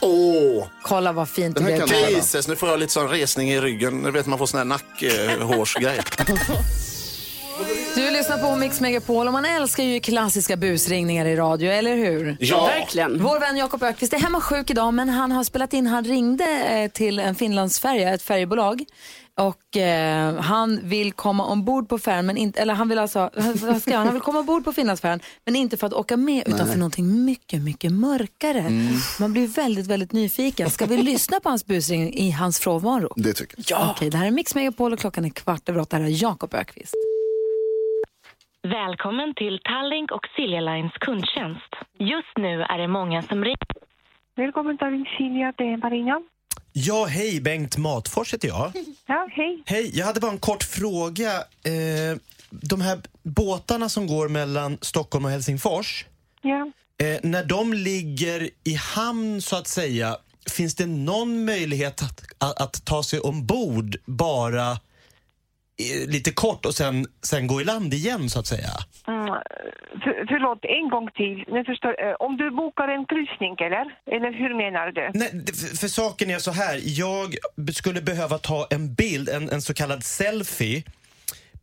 Åh, 0.00 0.66
Kolla 0.82 1.12
vad 1.12 1.28
fint 1.28 1.56
det 1.56 1.62
blev. 1.62 2.10
Jesus, 2.10 2.48
nu 2.48 2.56
får 2.56 2.68
jag 2.68 2.80
lite 2.80 2.92
sån 2.92 3.08
resning 3.08 3.50
i 3.50 3.60
ryggen. 3.60 4.02
Du 4.02 4.10
vet 4.10 4.26
man 4.26 4.38
får 4.38 4.46
sån 4.46 4.58
här 4.58 4.64
nackhårsgrej. 4.64 6.00
Lyssnar 8.18 8.38
på 8.38 8.56
Mix 8.56 8.80
Megapol 8.80 9.26
och 9.26 9.32
man 9.32 9.44
älskar 9.44 9.84
ju 9.84 10.00
klassiska 10.00 10.56
busringningar 10.56 11.26
i 11.26 11.36
radio, 11.36 11.70
eller 11.70 11.96
hur? 11.96 12.36
Ja. 12.40 12.66
Verkligen. 12.66 13.22
Vår 13.22 13.40
vän 13.40 13.56
Jakob 13.56 13.82
Ökvist 13.82 14.12
är 14.12 14.18
hemma 14.18 14.40
sjuk 14.40 14.70
idag 14.70 14.94
men 14.94 15.08
han 15.08 15.32
har 15.32 15.44
spelat 15.44 15.72
in, 15.72 15.86
han 15.86 16.04
ringde 16.04 16.44
eh, 16.44 16.90
till 16.90 17.18
en 17.18 17.34
Finlandsfärja, 17.34 18.14
ett 18.14 18.22
färjebolag. 18.22 18.84
Och 19.36 19.76
eh, 19.76 20.34
han 20.34 20.80
vill 20.82 21.12
komma 21.12 21.46
ombord 21.46 21.88
på 21.88 21.98
färjan, 21.98 22.26
men 22.26 22.36
inte, 22.36 22.60
eller 22.60 22.74
han 22.74 22.88
vill 22.88 22.98
alltså, 22.98 23.30
vad 23.54 23.82
ska 23.82 23.90
jag, 23.90 23.98
han 23.98 24.12
vill 24.12 24.22
komma 24.22 24.38
ombord 24.38 24.64
på 24.64 24.72
Finlandsfärjan, 24.72 25.20
men 25.44 25.56
inte 25.56 25.76
för 25.76 25.86
att 25.86 25.92
åka 25.92 26.16
med 26.16 26.48
utan 26.48 26.68
för 26.68 26.76
någonting 26.76 27.24
mycket, 27.24 27.62
mycket 27.62 27.92
mörkare. 27.92 28.70
Man 29.20 29.32
blir 29.32 29.46
väldigt, 29.46 29.86
väldigt 29.86 30.12
nyfiken. 30.12 30.70
Ska 30.70 30.86
vi 30.86 30.96
lyssna 31.02 31.40
på 31.40 31.48
hans 31.48 31.66
busring 31.66 32.14
i 32.14 32.30
hans 32.30 32.58
frånvaro? 32.58 33.12
Det 33.16 33.32
tycker 33.32 33.56
jag. 33.66 33.80
Ja. 33.80 33.94
Okej, 33.96 34.10
det 34.10 34.16
här 34.16 34.26
är 34.26 34.30
Mix 34.30 34.54
Megapol 34.54 34.92
och 34.92 34.98
klockan 34.98 35.24
är 35.24 35.30
kvart 35.30 35.68
över 35.68 35.80
åtta. 35.80 35.96
Det 35.96 36.02
här 36.02 36.10
är 36.10 36.22
Jakob 36.22 36.54
Ökvist. 36.54 36.94
Välkommen 38.62 39.34
till 39.34 39.58
Tallink 39.64 40.10
och 40.12 40.26
Silja 40.36 40.60
Lines 40.60 40.92
kundtjänst. 40.92 41.72
Just 41.98 42.34
nu 42.36 42.62
är 42.62 42.78
det 42.78 42.88
många 42.88 43.22
som 43.22 43.44
ringer. 43.44 43.58
Välkommen 44.36 44.78
till 44.78 45.04
Silja, 45.18 45.52
det 45.58 45.64
är 45.64 45.76
Marina. 45.76 46.20
Ja, 46.72 47.04
hej, 47.04 47.40
Bengt 47.40 47.76
Matfors 47.76 48.34
heter 48.34 48.48
jag. 48.48 48.72
Ja, 49.06 49.28
hej. 49.32 49.62
Hej, 49.66 49.98
jag 49.98 50.06
hade 50.06 50.20
bara 50.20 50.30
en 50.32 50.38
kort 50.38 50.62
fråga. 50.62 51.30
Eh, 51.64 52.18
de 52.50 52.80
här 52.80 52.98
båtarna 53.22 53.88
som 53.88 54.06
går 54.06 54.28
mellan 54.28 54.78
Stockholm 54.80 55.24
och 55.24 55.30
Helsingfors, 55.30 56.04
Ja. 56.42 56.70
eh, 57.06 57.18
när 57.22 57.44
de 57.44 57.72
ligger 57.72 58.50
i 58.64 58.74
hamn 58.74 59.40
så 59.42 59.56
att 59.56 59.66
säga, 59.66 60.16
finns 60.50 60.74
det 60.74 60.86
någon 60.86 61.44
möjlighet 61.44 62.02
att, 62.02 62.20
att, 62.38 62.60
att 62.62 62.84
ta 62.84 63.02
sig 63.02 63.20
ombord 63.20 63.96
bara 64.06 64.76
lite 66.08 66.30
kort 66.32 66.66
och 66.66 66.74
sen, 66.74 67.06
sen 67.22 67.46
gå 67.46 67.60
i 67.60 67.64
land 67.64 67.94
igen 67.94 68.30
så 68.30 68.38
att 68.40 68.46
säga? 68.46 68.70
Mm, 69.08 69.26
för, 70.02 70.26
förlåt, 70.28 70.58
en 70.62 70.90
gång 70.90 71.08
till. 71.14 71.44
Nu 71.54 71.64
förstår, 71.64 72.04
eh, 72.04 72.14
om 72.18 72.36
du 72.36 72.50
bokar 72.50 72.88
en 72.88 73.06
kryssning, 73.06 73.54
eller? 73.66 73.86
Eller 74.16 74.32
hur 74.32 74.54
menar 74.56 74.92
du? 74.92 75.10
Nej, 75.14 75.30
för, 75.46 75.76
för 75.76 75.88
saken 75.88 76.30
är 76.30 76.38
så 76.38 76.50
här. 76.50 76.80
Jag 76.84 77.36
skulle 77.74 78.00
behöva 78.00 78.38
ta 78.38 78.66
en 78.70 78.94
bild, 78.94 79.28
en, 79.28 79.50
en 79.50 79.62
så 79.62 79.74
kallad 79.74 80.04
selfie 80.04 80.82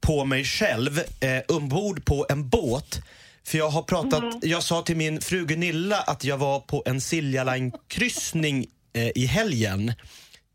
på 0.02 0.26
mig 0.26 0.44
själv 0.44 1.00
eh, 1.00 1.56
ombord 1.56 2.06
på 2.06 2.26
en 2.30 2.50
båt. 2.50 3.02
För 3.48 3.58
jag 3.58 3.70
har 3.70 3.82
pratat, 3.82 4.24
jag 4.42 4.64
sa 4.64 4.82
till 4.82 4.98
min 4.98 5.22
fru 5.22 5.46
Gunilla 5.46 5.98
att 5.98 6.24
jag 6.24 6.38
var 6.38 6.60
på 6.60 6.84
en 6.86 7.02
Silja 7.02 7.44
Line-kryssning 7.44 8.66
eh, 8.94 9.10
i 9.16 9.26
helgen. 9.26 9.94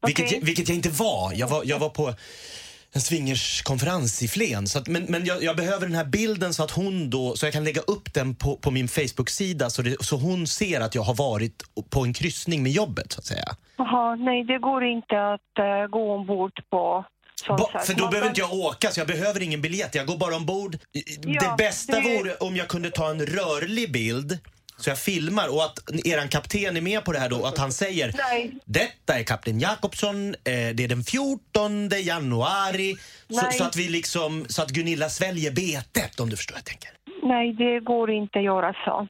Vilket, 0.06 0.26
Okej. 0.26 0.38
jag, 0.38 0.46
vilket 0.46 0.68
jag 0.68 0.76
inte 0.76 0.88
var. 0.88 1.32
Jag 1.34 1.48
var, 1.48 1.62
jag 1.64 1.78
var 1.78 1.88
på 1.88 2.14
en 2.92 3.00
swingerskonferens 3.00 4.22
i 4.22 4.28
Flen. 4.28 4.66
Så 4.66 4.78
att, 4.78 4.88
men 4.88 5.04
men 5.04 5.24
jag, 5.24 5.42
jag 5.42 5.56
behöver 5.56 5.86
den 5.86 5.94
här 5.96 6.04
bilden 6.04 6.54
så 6.54 6.62
att 6.62 6.70
hon 6.70 7.10
då, 7.10 7.36
så 7.36 7.46
jag 7.46 7.52
kan 7.52 7.64
lägga 7.64 7.80
upp 7.80 8.14
den 8.14 8.34
på, 8.34 8.56
på 8.56 8.70
min 8.70 8.88
Facebook-sida 8.88 9.70
så, 9.70 9.82
det, 9.82 10.04
så 10.04 10.16
hon 10.16 10.46
ser 10.46 10.80
att 10.80 10.94
jag 10.94 11.02
har 11.02 11.14
varit 11.14 11.62
på 11.90 12.00
en 12.00 12.12
kryssning 12.12 12.62
med 12.62 12.72
jobbet 12.72 13.12
så 13.12 13.18
att 13.18 13.26
säga. 13.26 13.56
Jaha, 13.78 14.16
nej, 14.16 14.44
det 14.44 14.58
går 14.58 14.84
inte 14.84 15.32
att 15.32 15.58
eh, 15.58 15.90
gå 15.90 16.14
ombord 16.14 16.52
på 16.70 17.04
Ba, 17.48 17.80
för 17.86 17.94
då 17.94 18.02
Man 18.02 18.10
behöver 18.10 18.28
inte 18.28 18.40
jag 18.40 18.52
åka 18.54 18.90
så 18.90 19.00
jag 19.00 19.06
behöver 19.06 19.42
ingen 19.42 19.62
biljett. 19.62 19.94
Jag 19.94 20.06
går 20.06 20.16
bara 20.16 20.36
ombord. 20.36 20.76
Ja, 20.92 21.40
det 21.40 21.54
bästa 21.64 22.00
det- 22.00 22.18
vore 22.18 22.34
om 22.34 22.56
jag 22.56 22.68
kunde 22.68 22.90
ta 22.90 23.10
en 23.10 23.26
rörlig 23.26 23.92
bild 23.92 24.38
så 24.82 24.90
jag 24.90 24.98
filmar 24.98 25.48
och 25.48 25.64
att 25.64 25.78
eran 26.04 26.28
kapten 26.28 26.76
är 26.76 26.80
med 26.80 27.04
på 27.04 27.12
det 27.12 27.18
här 27.18 27.28
då, 27.28 27.46
att 27.46 27.58
han 27.58 27.72
säger 27.72 28.14
Nej. 28.18 28.52
Detta 28.64 29.18
är 29.18 29.22
kapten 29.22 29.60
Jakobsson, 29.60 30.28
eh, 30.28 30.34
det 30.44 30.84
är 30.84 30.88
den 30.88 31.04
14 31.04 31.88
januari. 32.02 32.96
Så, 33.28 33.50
så 33.58 33.64
att 33.64 33.76
vi 33.76 33.88
liksom, 33.88 34.46
så 34.48 34.62
att 34.62 34.70
Gunilla 34.70 35.08
sväljer 35.08 35.50
betet 35.52 36.20
om 36.20 36.30
du 36.30 36.36
förstår 36.36 36.52
vad 36.54 36.58
jag 36.60 36.64
tänker. 36.66 36.90
Nej, 37.22 37.52
det 37.52 37.80
går 37.80 38.10
inte 38.10 38.38
att 38.38 38.44
göra 38.44 38.72
så. 38.84 39.08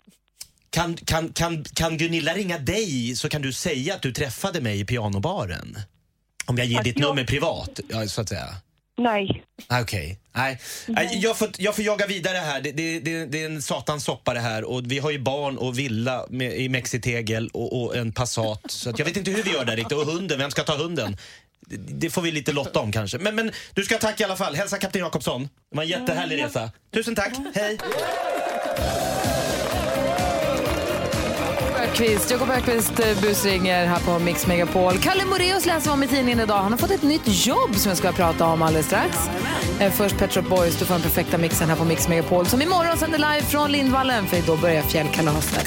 Kan, 0.71 0.97
kan, 0.97 1.33
kan, 1.33 1.65
kan 1.65 1.97
Gunilla 1.99 2.35
ringa 2.35 2.59
dig 2.59 3.17
så 3.17 3.29
kan 3.29 3.43
du 3.43 3.53
säga 3.53 3.95
att 3.95 4.03
du 4.03 4.13
träffade 4.13 4.61
mig 4.61 4.81
i 4.81 4.85
pianobaren? 4.85 5.79
Om 6.47 6.57
jag 6.57 6.67
ger 6.67 6.79
Att 6.79 6.85
ditt 6.85 6.99
jag- 6.99 7.09
nummer 7.09 7.25
privat, 7.25 7.81
så 8.09 8.21
att 8.21 8.29
säga. 8.29 8.47
Nej. 9.01 9.43
Ah, 9.67 9.81
Okej. 9.81 10.19
Nej. 10.33 10.59
Nej, 10.87 11.19
Jag, 11.23 11.37
får, 11.39 11.49
jag 11.59 11.75
får 11.75 11.85
jaga 11.85 12.07
vidare 12.07 12.37
här. 12.37 12.61
Det, 12.61 12.73
det, 12.73 13.01
det, 13.01 13.27
det 13.27 13.43
är 13.43 13.47
en 13.47 13.63
satans 13.63 14.05
soppa 14.05 14.35
det 14.35 14.41
här. 14.41 14.65
Och 14.65 14.93
vi 14.93 14.99
har 14.99 15.11
ju 15.11 15.19
barn 15.19 15.59
och 15.59 15.79
villa 15.79 16.27
med, 16.31 16.59
i 16.59 16.69
mexitegel 16.69 17.49
och, 17.53 17.83
och 17.83 17.97
en 17.97 18.13
Passat. 18.13 18.61
Så 18.71 18.93
jag 18.99 19.05
vet 19.05 19.17
inte 19.17 19.31
hur 19.31 19.43
vi 19.43 19.53
gör 19.53 19.65
där 19.65 19.77
riktigt. 19.77 19.99
Och 19.99 20.07
hunden, 20.07 20.39
vem 20.39 20.51
ska 20.51 20.63
ta 20.63 20.77
hunden? 20.77 21.17
Det, 21.89 22.11
får 22.11 22.23
vi 22.23 22.33
lite 22.33 22.53
lotta 22.53 22.81
om 22.81 22.93
kanske. 22.93 23.19
Men, 23.19 23.35
men 23.35 23.53
du 23.75 23.83
ska 23.85 23.95
ha 23.95 24.01
tack 24.01 24.21
i 24.21 24.25
alla 24.25 24.37
fall. 24.37 24.55
Hälsa 24.55 24.79
kapten 24.79 25.01
Jakobsson. 25.01 25.43
Det 25.43 25.77
var 25.77 25.83
en 25.83 25.89
jättehärlig 25.89 26.43
resa. 26.45 26.71
Tusen 26.95 27.15
tack. 27.15 27.33
Hej. 27.55 27.79
Ökvist, 31.91 32.31
Jakob 32.31 32.51
Ökvist 32.51 33.01
eh, 33.01 33.21
busringer 33.23 33.87
här 33.87 34.01
på 34.01 34.19
Mix 34.19 34.47
Megapol. 34.47 34.99
Kalle 34.99 35.25
Moreus 35.25 35.67
läser 35.67 35.93
om 35.93 36.03
i 36.03 36.07
tidningen 36.09 36.41
idag. 36.41 36.59
Han 36.59 36.73
har 36.73 36.79
fått 36.79 36.91
ett 36.91 37.03
nytt 37.03 37.23
jobb 37.47 37.77
som 37.77 37.89
jag 37.89 37.99
ska 37.99 38.13
prata 38.13 38.47
om 38.47 38.63
alldeles 38.63 38.87
strax. 38.87 39.17
Eh, 39.81 39.93
Först 39.93 40.19
Pet 40.19 40.33
Shop 40.33 40.43
Boys, 40.43 40.79
du 40.79 40.85
får 40.85 40.95
den 40.95 41.03
perfekta 41.03 41.39
mixen 41.39 41.69
här 41.69 41.77
på 41.77 41.85
Mix 41.85 42.09
Megapol 42.09 42.47
som 42.47 42.63
imorgon 42.63 42.97
sänder 42.97 43.19
live 43.19 43.43
från 43.43 43.73
Lindvallen 43.73 44.27
för 44.27 44.37
då 44.47 44.57
börjar 44.57 44.83
fjällkalaset. 44.83 45.67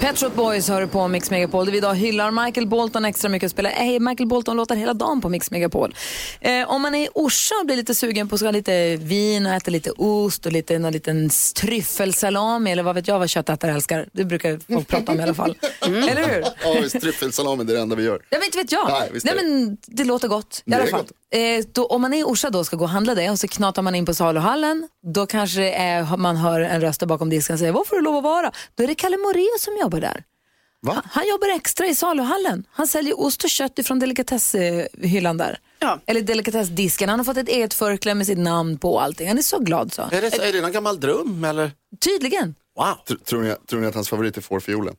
Pet 0.00 0.18
Shop 0.18 0.30
Boys 0.30 0.68
hör 0.68 0.80
du 0.80 0.86
på 0.86 1.08
Mix 1.08 1.30
Megapol 1.30 1.64
där 1.64 1.72
vi 1.72 1.78
idag 1.78 1.94
hyllar 1.94 2.44
Michael 2.44 2.66
Bolton 2.66 3.04
extra 3.04 3.28
mycket 3.28 3.46
och 3.46 3.50
spelar 3.50 3.70
hey, 3.70 4.00
Michael 4.00 4.28
Bolton-låtar 4.28 4.76
hela 4.76 4.94
dagen 4.94 5.20
på 5.20 5.28
Mix 5.28 5.50
Megapol. 5.50 5.94
Eh, 6.40 6.70
om 6.70 6.82
man 6.82 6.94
är 6.94 7.04
i 7.04 7.08
Orsa 7.14 7.54
och 7.60 7.66
blir 7.66 7.76
lite 7.76 7.94
sugen 7.94 8.28
på 8.28 8.34
att 8.34 8.40
ha 8.40 8.50
lite 8.50 8.96
vin 8.96 9.46
och 9.46 9.52
äta 9.52 9.70
lite 9.70 9.90
ost 9.90 10.46
och 10.46 10.52
lite, 10.52 10.78
någon 10.78 10.92
liten 10.92 11.30
tryffelsalami 11.56 12.72
eller 12.72 12.82
vad 12.82 12.94
vet 12.94 13.08
jag 13.08 13.18
vad 13.18 13.30
köttätare 13.30 13.72
älskar. 13.72 14.08
Det 14.12 14.24
brukar 14.24 14.60
folk 14.74 14.88
prata 14.88 15.12
om 15.12 15.20
i 15.20 15.22
alla 15.22 15.34
fall. 15.34 15.58
Eller 15.80 16.28
hur? 16.28 16.44
Ja, 16.64 16.80
visst, 16.82 17.00
tryffelsalami 17.00 17.64
det 17.64 17.72
är 17.72 17.74
det 17.74 17.82
enda 17.82 17.96
vi 17.96 18.02
gör. 18.02 18.20
Ja, 18.30 18.38
men 18.38 18.44
inte 18.44 18.58
vet 18.58 18.72
jag. 18.72 18.88
Nej, 18.88 19.10
Nej, 19.24 19.34
men 19.36 19.76
det 19.86 20.04
låter 20.04 20.28
gott. 20.28 20.62
I 20.64 20.74
alla 20.74 20.86
fall. 20.86 21.06
Eh, 21.34 21.64
då, 21.72 21.86
om 21.86 22.02
man 22.02 22.14
är 22.14 22.18
i 22.18 22.24
Orsa 22.24 22.50
då 22.50 22.58
och 22.58 22.66
ska 22.66 22.76
gå 22.76 22.84
och 22.84 22.90
handla 22.90 23.14
det 23.14 23.30
och 23.30 23.38
så 23.38 23.48
knatar 23.48 23.82
man 23.82 23.94
in 23.94 24.06
på 24.06 24.14
saluhallen, 24.14 24.88
då 25.14 25.26
kanske 25.26 25.70
är, 25.70 26.16
man 26.16 26.36
hör 26.36 26.60
en 26.60 26.80
röst 26.80 27.00
där 27.00 27.06
bakom 27.06 27.30
disken 27.30 27.54
och 27.54 27.58
säger 27.60 27.72
vad 27.72 27.86
får 27.86 27.96
du 27.96 28.02
lov 28.02 28.16
att 28.16 28.22
vara? 28.22 28.52
Då 28.74 28.82
är 28.82 28.86
det 28.86 28.94
Kalle 28.94 29.16
Moraeus 29.16 29.62
som 29.62 29.76
jobbar 29.80 30.00
där. 30.00 30.24
Han, 30.86 31.02
han 31.12 31.28
jobbar 31.28 31.48
extra 31.56 31.86
i 31.86 31.94
saluhallen. 31.94 32.64
Han 32.70 32.86
säljer 32.86 33.20
ost 33.20 33.44
och 33.44 33.50
kött 33.50 33.78
ifrån 33.78 33.98
delikatesshyllan 33.98 35.36
där. 35.36 35.58
Eller 36.06 36.20
delikatessdisken. 36.20 37.08
Han 37.08 37.18
har 37.20 37.24
fått 37.24 37.36
ett 37.36 37.48
eget 37.48 37.74
förkläde 37.74 38.14
med 38.14 38.26
sitt 38.26 38.38
namn 38.38 38.78
på 38.78 38.94
och 38.94 39.02
allting. 39.02 39.28
Han 39.28 39.38
är 39.38 39.42
så 39.42 39.58
glad 39.58 39.92
så. 39.92 40.02
Är 40.02 40.20
det, 40.20 40.48
är 40.48 40.52
det 40.52 40.60
någon 40.60 40.72
gammal 40.72 41.00
dröm 41.00 41.44
eller? 41.44 41.70
Tydligen. 42.00 42.54
Wow. 42.76 42.86
Tr- 43.08 43.24
Tror 43.24 43.42
ni, 43.42 43.54
tror 43.68 43.80
ni 43.80 43.86
att 43.86 43.94
hans 43.94 44.08
favorit 44.08 44.36
är 44.36 44.40
fårfiolen? 44.40 44.94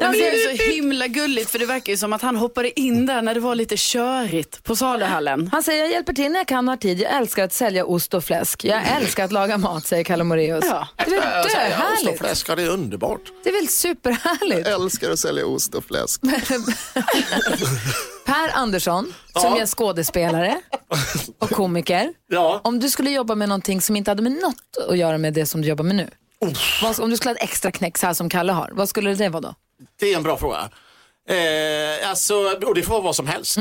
Men 0.00 0.12
det 0.12 0.28
är 0.28 0.56
så 0.56 0.62
himla 0.72 1.06
gulligt 1.06 1.50
för 1.50 1.58
det 1.58 1.66
verkar 1.66 1.90
ju 1.92 1.96
som 1.96 2.12
att 2.12 2.22
han 2.22 2.36
hoppade 2.36 2.80
in 2.80 3.06
där 3.06 3.22
när 3.22 3.34
det 3.34 3.40
var 3.40 3.54
lite 3.54 3.74
körigt 3.78 4.62
på 4.62 4.76
saluhallen. 4.76 5.48
Han 5.52 5.62
säger 5.62 5.82
jag 5.82 5.90
hjälper 5.92 6.12
till 6.12 6.32
när 6.32 6.38
jag 6.40 6.46
kan 6.48 6.68
och 6.68 6.72
har 6.72 6.76
tid. 6.76 7.00
Jag 7.00 7.12
älskar 7.16 7.44
att 7.44 7.52
sälja 7.52 7.84
ost 7.84 8.14
och 8.14 8.24
fläsk. 8.24 8.64
Jag 8.64 8.82
älskar 8.96 9.24
att 9.24 9.32
laga 9.32 9.58
mat, 9.58 9.86
säger 9.86 10.04
Kalle 10.04 10.24
Moraeus. 10.24 10.64
Ja. 10.68 10.88
Det 10.96 11.02
är 11.04 11.10
väl 11.10 11.20
Alltså, 11.22 11.48
ost 11.48 11.56
och 11.56 11.60
döhärligt? 11.70 12.18
fläsk, 12.18 12.48
ja, 12.48 12.56
det 12.56 12.62
är 12.62 12.68
underbart. 12.68 13.20
Det 13.44 13.50
är 13.50 13.54
väl 13.54 13.68
superhärligt? 13.68 14.66
Jag 14.68 14.82
älskar 14.82 15.10
att 15.10 15.18
sälja 15.18 15.46
ost 15.46 15.74
och 15.74 15.84
fläsk. 15.84 16.20
Per 18.26 18.50
Andersson, 18.56 19.14
som 19.32 19.52
är 19.54 19.66
skådespelare 19.66 20.60
och 21.38 21.50
komiker. 21.50 22.12
Ja. 22.28 22.60
Om 22.64 22.80
du 22.80 22.90
skulle 22.90 23.10
jobba 23.10 23.34
med 23.34 23.48
någonting 23.48 23.80
som 23.80 23.96
inte 23.96 24.10
hade 24.10 24.22
med 24.22 24.32
något 24.32 24.88
att 24.90 24.98
göra 24.98 25.18
med 25.18 25.34
det 25.34 25.46
som 25.46 25.62
du 25.62 25.68
jobbar 25.68 25.84
med 25.84 25.96
nu. 25.96 26.10
Om 27.00 27.10
du 27.10 27.16
skulle 27.16 27.30
ha 27.30 27.36
ett 27.36 27.42
extra 27.42 27.72
knäck 27.72 27.98
så 27.98 28.06
här 28.06 28.14
som 28.14 28.30
Kalle 28.30 28.52
har, 28.52 28.70
vad 28.72 28.88
skulle 28.88 29.14
det 29.14 29.28
vara 29.28 29.40
då? 29.40 29.54
Det 30.00 30.12
är 30.12 30.16
en 30.16 30.22
bra 30.22 30.36
fråga. 30.38 30.68
Eh, 31.28 32.10
alltså, 32.10 32.34
och 32.64 32.74
det 32.74 32.82
får 32.82 32.92
vara 32.92 33.02
vad 33.02 33.16
som 33.16 33.26
helst. 33.26 33.58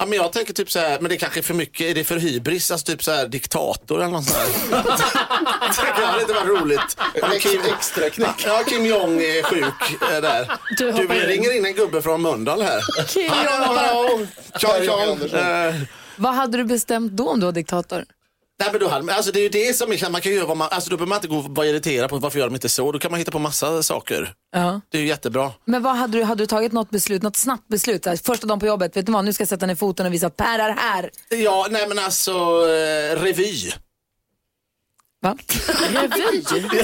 Ja, 0.00 0.06
men 0.06 0.18
jag 0.18 0.32
tänker 0.32 0.52
typ 0.52 0.70
så 0.70 0.78
här, 0.78 1.00
men 1.00 1.08
det 1.10 1.16
kanske 1.16 1.40
är 1.40 1.42
för 1.42 1.54
mycket, 1.54 1.80
är 1.86 1.94
det 1.94 2.04
för 2.04 2.16
hybris? 2.16 2.70
Alltså 2.70 2.86
typ 2.86 3.04
så 3.04 3.10
här 3.12 3.26
diktator 3.28 3.96
eller 4.02 4.12
något 4.12 4.24
sånt 4.24 4.38
där. 4.70 4.82
det 6.00 6.06
hade 6.06 6.20
inte 6.20 6.32
varit 6.32 6.48
roligt. 6.62 6.96
Kim, 7.40 7.60
extra 7.78 8.10
knäck. 8.10 8.44
Ja, 8.46 8.62
Kim 8.66 8.86
Jong 8.86 9.20
är 9.22 9.42
sjuk 9.42 10.02
eh, 10.12 10.20
där. 10.20 10.52
Du 10.78 10.92
Du, 10.92 11.02
in. 11.02 11.08
ringer 11.08 11.56
in 11.56 11.66
en 11.66 11.74
gubbe 11.74 12.02
från 12.02 12.22
Mölndal 12.22 12.62
här. 12.62 13.04
Kim 13.06 13.30
Hallå, 13.30 13.74
hallå! 13.74 14.26
Tjan! 14.58 15.22
Eh, 15.40 15.74
Vad 16.16 16.34
hade 16.34 16.56
du 16.56 16.64
bestämt 16.64 17.12
då 17.12 17.28
om 17.28 17.40
du 17.40 17.46
var 17.46 17.52
diktator? 17.52 18.04
Nej, 18.60 18.68
men 18.72 18.80
då 18.80 18.88
hade, 18.88 19.14
alltså 19.14 19.32
det 19.32 19.38
är 19.38 19.42
ju 19.42 19.48
det 19.48 19.76
som 19.76 19.92
är, 19.92 20.10
man 20.10 20.20
kan 20.20 20.32
göra 20.32 20.46
vad 20.46 20.56
man, 20.56 20.68
alltså 20.70 20.90
då 20.90 20.96
behöver 20.96 21.08
man 21.08 21.16
inte 21.16 21.28
gå 21.28 21.36
och 21.36 21.44
vara 21.44 21.66
irriterad 21.66 22.10
på 22.10 22.18
varför 22.18 22.38
gör 22.38 22.46
de 22.46 22.54
inte 22.54 22.68
så. 22.68 22.92
Då 22.92 22.98
kan 22.98 23.10
man 23.10 23.18
hitta 23.18 23.30
på 23.30 23.38
massa 23.38 23.82
saker. 23.82 24.32
Ja. 24.52 24.80
Det 24.90 24.98
är 24.98 25.02
ju 25.02 25.08
jättebra. 25.08 25.52
Men 25.64 25.82
vad 25.82 25.96
hade 25.96 26.18
du, 26.18 26.24
hade 26.24 26.42
du 26.42 26.46
tagit 26.46 26.72
något 26.72 26.90
beslut, 26.90 27.22
något 27.22 27.36
snabbt 27.36 27.68
beslut? 27.68 28.06
Här, 28.06 28.16
första 28.16 28.46
dagen 28.46 28.60
på 28.60 28.66
jobbet, 28.66 28.96
vet 28.96 29.06
du 29.06 29.12
vad, 29.12 29.24
nu 29.24 29.32
ska 29.32 29.42
jag 29.42 29.48
sätta 29.48 29.66
ner 29.66 29.74
foten 29.74 30.06
och 30.06 30.12
visa 30.12 30.26
att 30.26 30.36
Per 30.36 30.58
är 30.58 30.70
här. 30.70 31.10
Ja, 31.28 31.66
nej 31.70 31.88
men 31.88 31.98
alltså 31.98 32.32
eh, 32.68 33.22
revy. 33.22 33.72
Va? 35.20 35.36
Revy? 35.90 36.44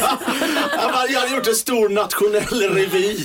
Ja, 0.77 1.07
jag 1.09 1.20
hade- 1.20 1.35
gjort 1.35 1.47
en 1.47 1.55
stor 1.55 1.88
nationell 1.88 2.75
revy 2.75 3.16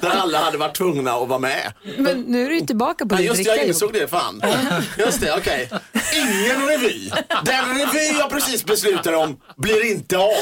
där 0.00 0.10
alla 0.10 0.38
hade 0.44 0.58
varit 0.58 0.76
tvungna 0.76 1.12
att 1.12 1.28
vara 1.28 1.38
med. 1.38 1.72
Men 1.98 2.20
nu 2.20 2.44
är 2.44 2.48
du 2.48 2.54
ju 2.58 2.66
tillbaka 2.66 3.06
på 3.06 3.14
Ja, 3.14 3.18
ditt 3.18 3.26
just 3.26 3.44
det, 3.44 3.56
jag 3.56 3.66
insåg 3.66 3.92
det 3.92 4.08
fan. 4.10 4.42
Just 4.98 5.20
det, 5.20 5.32
okej. 5.38 5.70
Ingen 6.14 6.66
revy. 6.66 7.10
Den 7.44 7.78
revy 7.78 8.18
jag 8.18 8.30
precis 8.30 8.64
beslutade 8.64 9.16
om 9.16 9.40
blir 9.56 9.84
inte 9.84 10.18
av. 10.18 10.32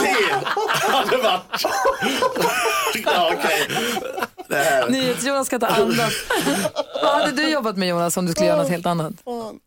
Det 0.00 0.16
hade 0.92 1.16
varit... 1.16 1.62
Ja, 3.04 3.32
okej. 3.38 3.68
Här. 3.70 4.37
NyhetsJonas 4.90 5.46
ska 5.46 5.58
ta 5.58 5.66
andan. 5.66 6.10
vad 7.02 7.20
hade 7.20 7.32
du 7.32 7.50
jobbat 7.50 7.76
med 7.76 7.88
Jonas 7.88 8.16
om 8.16 8.26
du 8.26 8.32
skulle 8.32 8.46
göra 8.46 8.62
något 8.62 8.70
helt 8.70 8.86
annat? 8.86 9.12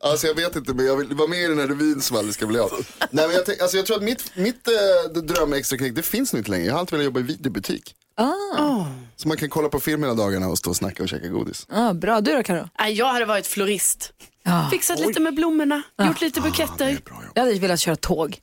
Alltså 0.04 0.28
jag 0.28 0.36
vet 0.36 0.56
inte 0.56 0.74
men 0.74 0.86
jag 0.86 0.96
vill 0.98 1.16
vara 1.16 1.28
med 1.28 1.40
i 1.40 1.48
den 1.48 1.60
här 1.60 1.68
revyn 1.68 2.02
som 2.02 2.18
aldrig 2.18 2.34
ska 2.34 2.48
bli 2.48 2.60
av. 2.60 2.72
Nej 3.10 3.28
men 3.28 3.36
jag, 3.36 3.46
tänk, 3.46 3.62
alltså, 3.62 3.78
jag 3.78 3.86
tror 3.86 3.98
att 3.98 4.04
mitt, 4.04 4.36
mitt 4.36 4.68
äh, 4.68 5.22
dröm 5.22 5.54
extra 5.54 5.78
knäck 5.78 5.96
det 5.96 6.02
finns 6.02 6.34
nog 6.34 6.40
inte 6.40 6.52
längre. 6.52 6.66
Jag 6.66 6.74
har 6.74 6.80
alltid 6.80 6.92
velat 6.92 7.06
jobba 7.06 7.20
i 7.20 7.24
videobutik. 7.24 7.96
Ah. 8.16 8.86
Så 9.16 9.28
man 9.28 9.38
kan 9.38 9.50
kolla 9.50 9.70
på 9.70 9.80
film 9.80 10.04
hela 10.04 10.16
dagarna 10.16 10.48
och 10.48 10.58
stå 10.58 10.70
och 10.70 10.76
snacka 10.76 11.04
och 11.04 11.10
käka 11.10 11.28
godis. 11.28 11.68
Ah, 11.70 11.94
bra, 11.94 12.22
du 12.22 12.36
då 12.36 12.44
Karo? 12.44 12.70
Nej, 12.80 12.94
jag 12.94 13.08
hade 13.08 13.26
varit 13.26 13.48
florist. 13.48 14.14
Ja. 14.44 14.68
Fixat 14.72 15.00
lite 15.00 15.20
med 15.20 15.36
blommorna, 15.36 15.84
gjort 16.04 16.22
lite 16.22 16.42
buketter. 16.42 17.00
Jag 17.34 17.44
hade 17.44 17.60
velat 17.60 17.80
köra 17.80 17.96
tåg. 17.96 18.40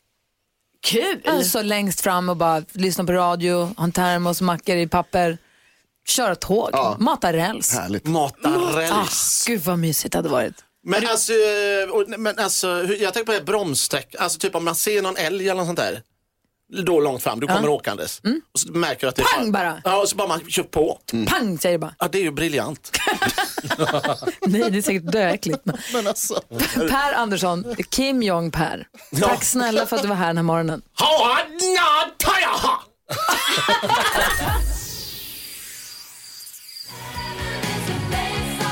Kul! 0.81 1.20
Alltså 1.24 1.62
längst 1.62 2.01
fram 2.01 2.29
och 2.29 2.37
bara 2.37 2.62
lyssna 2.72 3.05
på 3.05 3.12
radio, 3.12 3.74
ha 3.77 3.85
en 3.85 3.92
termos, 3.92 4.40
mackor 4.40 4.77
i 4.77 4.87
papper. 4.87 5.38
Köra 6.09 6.35
tåg, 6.35 6.71
mata 7.01 7.33
räls. 7.33 7.75
Härligt. 7.75 8.07
Mata 8.07 8.49
Ah, 8.49 8.79
räls. 8.81 9.44
gud 9.47 9.61
vad 9.61 9.79
mysigt 9.79 10.12
det 10.12 10.18
hade 10.18 10.29
varit. 10.29 10.55
Men 10.87 11.07
alltså, 11.09 11.33
eh, 11.33 12.18
men 12.18 12.38
alltså, 12.38 12.68
jag 12.85 13.14
tänker 13.14 13.25
på 13.25 13.33
det 13.33 13.40
bromssträck, 13.44 14.14
alltså 14.18 14.38
typ 14.38 14.55
om 14.55 14.64
man 14.64 14.75
ser 14.75 15.03
någon 15.03 15.16
älg 15.16 15.44
eller 15.49 15.55
något 15.55 15.66
sånt 15.66 15.79
där. 15.79 16.03
Då 16.85 17.01
långt 17.01 17.23
fram, 17.23 17.40
du 17.40 17.47
kommer 17.47 17.68
åkandes. 17.68 18.21
Och 18.55 18.61
så 18.61 18.73
märker 18.73 19.01
du 19.01 19.09
att 19.09 19.16
det 19.16 19.23
är 19.23 19.37
Pang 19.37 19.53
bara! 19.53 19.83
Ja, 19.85 19.97
och 20.01 20.09
så 20.09 20.16
bara 20.16 20.29
man 20.29 20.51
kör 20.51 20.62
på. 20.62 20.99
Pang 21.29 21.59
säger 21.59 21.73
det 21.73 21.79
bara. 21.79 21.94
Ja, 21.99 22.09
det 22.09 22.18
är 22.18 22.23
ju 22.23 22.31
briljant. 22.31 22.90
Nej, 24.47 24.71
det 24.71 24.79
är 24.79 24.83
säkert 24.83 25.12
döäckligt. 25.12 25.61
Men... 25.64 25.79
Men 25.92 26.07
alltså. 26.07 26.40
Per 26.75 27.12
Andersson, 27.14 27.75
Kim 27.90 28.23
Jong 28.23 28.51
Per. 28.51 28.87
Tack 29.21 29.44
snälla 29.44 29.87
för 29.87 29.97
att 29.97 30.03
du 30.03 30.09
var 30.09 30.16
här 30.16 30.27
den 30.27 30.37
här 30.37 30.44
morgonen. 30.44 30.83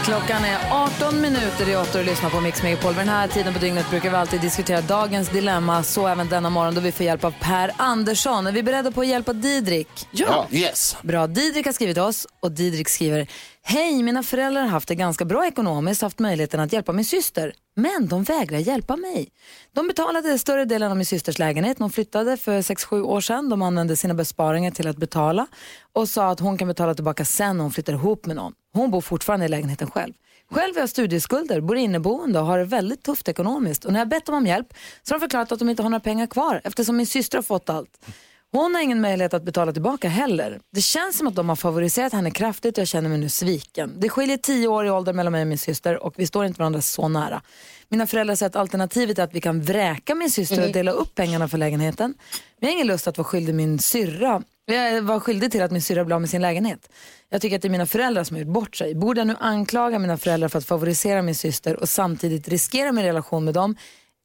Klockan 0.07 0.45
är 0.45 0.59
18 0.71 1.21
minuter 1.21 1.69
i 1.69 1.77
8 1.77 1.99
och 1.99 2.05
lyssnar 2.05 2.31
på 2.31 2.41
Mix 2.41 2.63
Megapol. 2.63 2.93
Vid 2.93 3.01
den 3.01 3.09
här 3.09 3.29
tiden 3.29 3.53
på 3.53 3.59
dygnet 3.59 3.91
brukar 3.91 4.11
vi 4.11 4.17
alltid 4.17 4.41
diskutera 4.41 4.81
dagens 4.81 5.29
dilemma. 5.29 5.83
Så 5.83 6.07
även 6.07 6.29
denna 6.29 6.51
morgon 6.51 6.75
då 6.75 6.81
vi 6.81 6.93
får 6.93 7.07
hjälp 7.07 7.25
av 7.25 7.35
Per 7.41 7.71
Andersson. 7.77 8.47
Är 8.47 8.53
vi 8.53 8.63
beredda 8.63 8.91
på 8.91 9.01
att 9.01 9.07
hjälpa 9.07 9.33
Didrik? 9.33 9.89
Ja. 10.11 10.47
Yes. 10.51 10.97
Bra. 11.03 11.27
Didrik 11.27 11.67
har 11.67 11.73
skrivit 11.73 11.99
oss 11.99 12.27
och 12.41 12.53
Didrik 12.53 12.89
skriver 12.89 13.27
Hej, 13.63 14.03
mina 14.03 14.23
föräldrar 14.23 14.63
har 14.63 14.69
haft 14.69 14.89
det 14.89 14.95
ganska 14.95 15.25
bra 15.25 15.47
ekonomiskt 15.47 16.03
haft 16.03 16.19
möjligheten 16.19 16.61
att 16.61 16.73
hjälpa 16.73 16.93
min 16.93 17.05
syster. 17.05 17.53
Men 17.79 18.09
de 18.09 18.25
vägrar 18.25 18.59
hjälpa 18.59 18.97
mig. 18.97 19.29
De 19.73 19.89
betalade 19.89 20.39
större 20.39 20.65
delen 20.65 20.91
av 20.91 20.97
min 20.97 21.07
systers 21.07 21.39
lägenhet. 21.39 21.79
De 21.79 21.91
flyttade 21.91 22.37
för 22.37 22.61
6-7 22.61 23.03
år 23.03 23.21
sedan. 23.21 23.49
De 23.49 23.63
använde 23.63 23.97
sina 23.97 24.15
besparingar 24.15 24.71
till 24.71 24.89
att 24.89 24.97
betala 24.97 25.47
och 25.93 26.09
sa 26.09 26.31
att 26.31 26.41
hon 26.41 26.59
kan 26.59 26.69
betala 26.69 26.95
tillbaka 26.95 27.25
sen 27.25 27.57
när 27.57 27.63
hon 27.63 27.73
flyttar 27.73 27.93
ihop 27.93 28.27
med 28.27 28.37
någon. 28.37 28.53
Hon 28.73 28.91
bor 28.91 29.01
fortfarande 29.01 29.47
i 29.47 29.49
lägenheten 29.49 29.91
själv. 29.91 30.13
Själv 30.51 30.75
har 30.75 30.81
jag 30.81 30.89
studieskulder, 30.89 31.61
bor 31.61 31.77
inneboende 31.77 32.41
och 32.41 32.47
har 32.47 32.59
det 32.59 32.65
väldigt 32.65 33.03
tufft 33.03 33.29
ekonomiskt. 33.29 33.85
Och 33.85 33.93
när 33.93 34.01
jag 34.01 34.09
bett 34.09 34.27
dem 34.27 34.35
om 34.35 34.47
hjälp 34.47 34.75
så 35.03 35.15
har 35.15 35.19
de 35.19 35.25
förklarat 35.25 35.53
att 35.53 35.59
de 35.59 35.69
inte 35.71 35.83
har 35.83 35.91
några 35.91 36.01
pengar 36.01 36.27
kvar 36.27 36.61
eftersom 36.65 36.97
min 36.97 37.07
syster 37.07 37.39
har 37.39 37.43
fått 37.43 37.71
allt. 37.71 38.07
Hon 38.53 38.75
har 38.75 38.83
ingen 38.83 39.01
möjlighet 39.01 39.35
att 39.35 39.43
betala 39.43 39.73
tillbaka 39.73 40.09
heller. 40.09 40.61
Det 40.73 40.81
känns 40.81 41.19
som 41.19 41.27
att 41.27 41.35
de 41.35 41.49
har 41.49 41.57
favoriserat 41.57 42.13
henne 42.13 42.31
kraftigt 42.31 42.79
och 42.79 42.81
jag 42.81 42.89
känner 42.89 43.09
mig 43.09 43.19
nu 43.19 43.29
sviken. 43.29 44.01
Det 44.01 44.09
skiljer 44.09 44.37
tio 44.37 44.69
år 44.69 44.87
i 44.87 44.91
ålder 44.91 45.13
mellan 45.13 45.33
mig 45.33 45.43
och 45.43 45.49
min 45.49 45.59
syster 45.59 46.03
och 46.03 46.15
vi 46.17 46.27
står 46.27 46.45
inte 46.45 46.59
varandra 46.59 46.81
så 46.81 47.09
nära. 47.09 47.43
Mina 47.89 48.07
föräldrar 48.07 48.35
säger 48.35 48.51
att 48.51 48.57
alternativet 48.57 49.19
är 49.19 49.23
att 49.23 49.35
vi 49.35 49.41
kan 49.41 49.63
vräka 49.63 50.15
min 50.15 50.31
syster 50.31 50.67
och 50.67 50.73
dela 50.73 50.91
upp 50.91 51.15
pengarna 51.15 51.49
för 51.49 51.59
lägenheten. 51.59 52.15
Men 52.61 52.69
jag 52.69 52.69
har 52.69 52.73
ingen 52.73 52.87
lust 52.87 53.07
att 53.07 53.19
vara 53.19 53.25
skyldig 53.25 53.55
min 53.55 53.79
syrra. 53.79 54.43
Jag 54.65 55.03
var 55.03 55.21
skyldig 55.21 55.53
till 55.53 55.63
att 55.63 55.71
min 55.71 55.83
syrra 55.83 56.05
blev 56.05 56.21
med 56.21 56.31
sin 56.31 56.43
lägenhet. 56.43 56.91
Jag 57.29 57.41
tycker 57.43 57.57
att 57.57 57.63
det 57.63 57.69
är 57.69 57.71
mina 57.71 57.87
föräldrar 57.87 58.25
som 58.25 58.37
har 58.37 58.43
gjort 58.43 58.55
bort 58.55 58.77
sig. 58.77 58.95
Borde 58.95 59.21
jag 59.21 59.27
nu 59.27 59.37
anklaga 59.41 59.99
mina 59.99 60.19
föräldrar 60.19 60.49
för 60.49 60.59
att 60.59 60.67
favorisera 60.67 61.23
min 61.23 61.35
syster 61.35 61.77
och 61.81 61.89
samtidigt 61.89 62.49
riskera 62.49 62.93
min 62.93 63.05
relation 63.05 63.45
med 63.45 63.55
dem? 63.55 63.77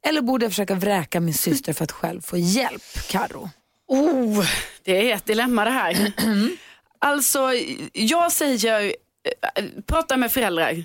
Eller 0.08 0.22
borde 0.22 0.46
jag 0.46 0.52
försöka 0.52 0.76
vräka 0.76 1.20
min 1.20 1.34
syster 1.34 1.74
för 1.74 1.84
att 1.84 1.92
själv 1.92 2.22
få 2.22 2.38
hjälp? 2.38 2.82
Karo. 3.10 3.50
Oh, 3.92 4.46
det 4.84 5.12
är 5.12 5.16
ett 5.16 5.26
dilemma 5.26 5.66
det 5.66 5.72
här. 5.72 6.14
alltså, 7.00 7.40
jag 7.94 8.32
säger, 8.32 8.84
eh, 9.56 9.66
prata 9.86 10.18
med 10.18 10.32
föräldrar 10.32 10.84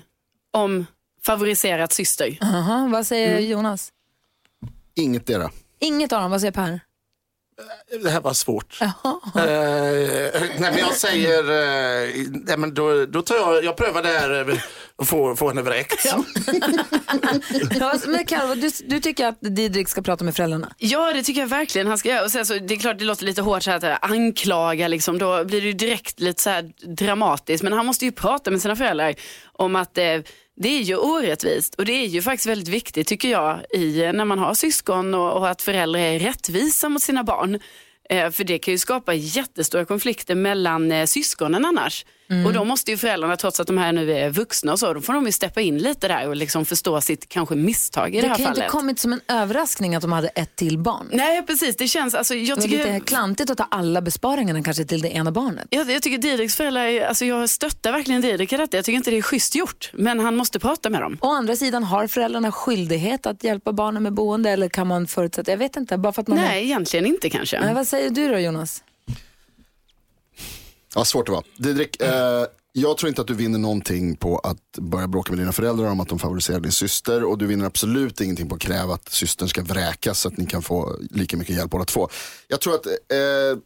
om 0.51 0.85
favoriserat 1.25 1.93
syster. 1.93 2.37
Aha, 2.41 2.87
vad 2.91 3.07
säger 3.07 3.39
Jonas? 3.39 3.91
Inget. 4.95 5.29
Inget 5.79 6.13
av 6.13 6.21
dem, 6.21 6.31
vad 6.31 6.41
säger 6.41 6.51
Per? 6.51 6.79
Det 8.03 8.09
här 8.09 8.21
var 8.21 8.33
svårt. 8.33 8.81
Eh, 8.81 8.91
nej, 9.33 10.71
men 10.71 10.77
jag 10.77 10.93
säger, 10.93 11.39
eh, 11.39 12.25
nej, 12.29 12.57
men 12.57 12.73
då, 12.73 13.05
då 13.05 13.21
tar 13.21 13.35
jag, 13.35 13.63
jag 13.63 13.77
prövar 13.77 14.03
det 14.03 14.09
här 14.09 14.49
eh, 14.49 14.57
och 14.95 15.07
får, 15.07 15.35
får 15.35 15.49
henne 15.49 15.61
vräkt. 15.61 16.05
Ja, 16.05 16.23
men 18.07 18.25
Karo, 18.25 18.55
du, 18.55 18.71
du 18.85 18.99
tycker 18.99 19.27
att 19.27 19.37
Didrik 19.41 19.89
ska 19.89 20.01
prata 20.01 20.23
med 20.23 20.35
föräldrarna? 20.35 20.73
Ja, 20.77 21.13
det 21.13 21.23
tycker 21.23 21.41
jag 21.41 21.47
verkligen 21.47 21.87
han 21.87 21.97
ska 21.97 22.09
göra. 22.09 22.23
Och 22.23 22.31
sen 22.31 22.45
så, 22.45 22.53
det 22.53 22.73
är 22.73 22.79
klart 22.79 22.99
det 22.99 23.05
låter 23.05 23.25
lite 23.25 23.41
hårt 23.41 23.63
så 23.63 23.71
här, 23.71 23.77
att 23.77 23.83
eh, 23.83 24.11
anklaga, 24.11 24.87
liksom, 24.87 25.17
då 25.17 25.45
blir 25.45 25.61
det 25.61 25.67
ju 25.67 25.73
direkt 25.73 26.19
lite 26.19 26.41
så 26.41 26.49
här 26.49 26.71
dramatiskt. 26.95 27.63
Men 27.63 27.73
han 27.73 27.85
måste 27.85 28.05
ju 28.05 28.11
prata 28.11 28.51
med 28.51 28.61
sina 28.61 28.75
föräldrar 28.75 29.15
om 29.53 29.75
att 29.75 29.97
eh, 29.97 30.03
det 30.59 30.69
är 30.69 30.81
ju 30.81 30.95
orättvist 30.95 31.75
och 31.75 31.85
det 31.85 31.91
är 31.91 32.07
ju 32.07 32.21
faktiskt 32.21 32.47
väldigt 32.47 32.67
viktigt 32.67 33.07
tycker 33.07 33.29
jag 33.29 33.59
i, 33.73 34.11
när 34.13 34.25
man 34.25 34.39
har 34.39 34.53
syskon 34.53 35.13
och, 35.13 35.33
och 35.33 35.49
att 35.49 35.61
föräldrar 35.61 35.99
är 35.99 36.19
rättvisa 36.19 36.89
mot 36.89 37.01
sina 37.01 37.23
barn. 37.23 37.59
Eh, 38.09 38.31
för 38.31 38.43
det 38.43 38.57
kan 38.59 38.71
ju 38.71 38.77
skapa 38.77 39.13
jättestora 39.13 39.85
konflikter 39.85 40.35
mellan 40.35 40.91
eh, 40.91 41.05
syskonen 41.05 41.65
annars. 41.65 42.05
Mm. 42.29 42.45
Och 42.45 42.53
då 42.53 42.63
måste 42.63 42.91
ju 42.91 42.97
föräldrarna, 42.97 43.35
trots 43.37 43.59
att 43.59 43.67
de 43.67 43.77
här 43.77 43.91
nu 43.91 44.11
är 44.13 44.29
vuxna 44.29 44.71
och 44.71 44.79
så, 44.79 44.93
då 44.93 45.01
får 45.01 45.13
de 45.13 45.25
ju 45.25 45.31
steppa 45.31 45.61
in 45.61 45.77
lite 45.77 46.07
där 46.07 46.27
och 46.27 46.35
liksom 46.35 46.65
förstå 46.65 47.01
sitt 47.01 47.29
kanske 47.29 47.55
misstag 47.55 48.15
i 48.15 48.21
det, 48.21 48.21
Det 48.21 48.27
här 48.27 48.35
kan 48.35 48.39
ju 48.43 48.45
fallet. 48.47 48.57
inte 48.63 48.69
kommit 48.71 48.99
som 48.99 49.13
en 49.13 49.21
överraskning 49.27 49.95
att 49.95 50.01
de 50.01 50.11
hade 50.11 50.27
ett 50.27 50.55
till 50.55 50.77
barn. 50.79 51.09
Nej 51.11 51.45
precis, 51.45 51.75
det 51.75 51.87
känns, 51.87 52.15
alltså, 52.15 52.35
jag 52.35 52.57
Det 52.57 52.61
var 52.61 52.69
tycker... 52.69 52.93
lite 52.93 53.05
klantigt 53.05 53.49
att 53.49 53.57
ta 53.57 53.67
alla 53.71 54.01
besparingarna 54.01 54.63
kanske 54.63 54.83
till 54.85 55.01
det 55.01 55.09
ena 55.09 55.31
barnet. 55.31 55.67
Jag, 55.69 55.91
jag 55.91 56.01
tycker 56.01 56.17
Didriks 56.17 56.55
föräldrar, 56.55 57.01
alltså 57.07 57.25
jag 57.25 57.49
stöttar 57.49 57.91
verkligen 57.91 58.21
Didrik 58.21 58.53
i 58.53 58.57
detta. 58.57 58.77
Jag 58.77 58.85
tycker 58.85 58.97
inte 58.97 59.11
det 59.11 59.17
är 59.17 59.21
schysst 59.21 59.55
gjort, 59.55 59.89
men 59.93 60.19
han 60.19 60.35
måste 60.35 60.59
prata 60.59 60.89
med 60.89 61.01
dem. 61.01 61.17
Å 61.21 61.31
andra 61.31 61.55
sidan, 61.55 61.83
har 61.83 62.07
föräldrarna 62.07 62.51
skyldighet 62.51 63.25
att 63.25 63.43
hjälpa 63.43 63.73
barnen 63.73 64.03
med 64.03 64.13
boende 64.13 64.49
eller 64.49 64.69
kan 64.69 64.87
man 64.87 65.07
förutsätta, 65.07 65.51
jag 65.51 65.57
vet 65.57 65.75
inte, 65.77 65.97
bara 65.97 66.13
för 66.13 66.21
att 66.21 66.27
man 66.27 66.37
Nej, 66.37 66.63
egentligen 66.63 67.05
inte 67.05 67.29
kanske. 67.29 67.59
Nej, 67.59 67.73
vad 67.73 67.87
säger 67.87 68.09
du 68.09 68.27
då 68.27 68.39
Jonas? 68.39 68.83
Ja, 70.97 71.05
svårt 71.05 71.25
det 71.25 71.31
var. 71.31 71.43
Didrik, 71.57 72.01
eh, 72.01 72.45
jag 72.73 72.97
tror 72.97 73.09
inte 73.09 73.21
att 73.21 73.27
du 73.27 73.33
vinner 73.33 73.59
någonting 73.59 74.15
på 74.15 74.37
att 74.37 74.77
börja 74.77 75.07
bråka 75.07 75.31
med 75.31 75.39
dina 75.39 75.51
föräldrar 75.51 75.89
om 75.89 75.99
att 75.99 76.09
de 76.09 76.19
favoriserar 76.19 76.59
din 76.59 76.71
syster. 76.71 77.23
Och 77.23 77.37
du 77.37 77.45
vinner 77.45 77.65
absolut 77.65 78.21
ingenting 78.21 78.49
på 78.49 78.55
att 78.55 78.61
kräva 78.61 78.93
att 78.93 79.09
systern 79.09 79.47
ska 79.47 79.61
vräkas 79.61 80.19
så 80.19 80.27
att 80.27 80.37
ni 80.37 80.45
kan 80.45 80.61
få 80.61 80.97
lika 81.11 81.37
mycket 81.37 81.55
hjälp 81.55 81.71
båda 81.71 81.85
två. 81.85 82.09
Jag 82.47 82.61
tror 82.61 82.75
att, 82.75 82.85
eh, 82.85 83.59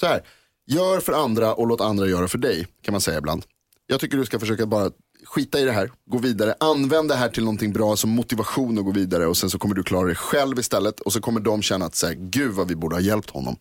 så 0.00 0.06
här, 0.06 0.22
gör 0.66 1.00
för 1.00 1.12
andra 1.12 1.54
och 1.54 1.66
låt 1.66 1.80
andra 1.80 2.06
göra 2.06 2.28
för 2.28 2.38
dig, 2.38 2.66
kan 2.82 2.92
man 2.92 3.00
säga 3.00 3.18
ibland. 3.18 3.44
Jag 3.86 4.00
tycker 4.00 4.18
du 4.18 4.24
ska 4.24 4.38
försöka 4.38 4.66
bara 4.66 4.90
skita 5.24 5.60
i 5.60 5.64
det 5.64 5.72
här, 5.72 5.90
gå 6.06 6.18
vidare, 6.18 6.54
använd 6.60 7.08
det 7.08 7.14
här 7.14 7.28
till 7.28 7.44
någonting 7.44 7.72
bra 7.72 7.96
som 7.96 8.10
motivation 8.10 8.78
att 8.78 8.84
gå 8.84 8.92
vidare 8.92 9.26
och 9.26 9.36
sen 9.36 9.50
så 9.50 9.58
kommer 9.58 9.74
du 9.74 9.82
klara 9.82 10.06
dig 10.06 10.16
själv 10.16 10.58
istället 10.58 11.00
och 11.00 11.12
så 11.12 11.20
kommer 11.20 11.40
de 11.40 11.62
känna 11.62 11.84
att 11.84 11.94
säga, 11.94 12.14
gud 12.18 12.52
vad 12.52 12.68
vi 12.68 12.76
borde 12.76 12.96
ha 12.96 13.00
hjälpt 13.00 13.30
honom. 13.30 13.56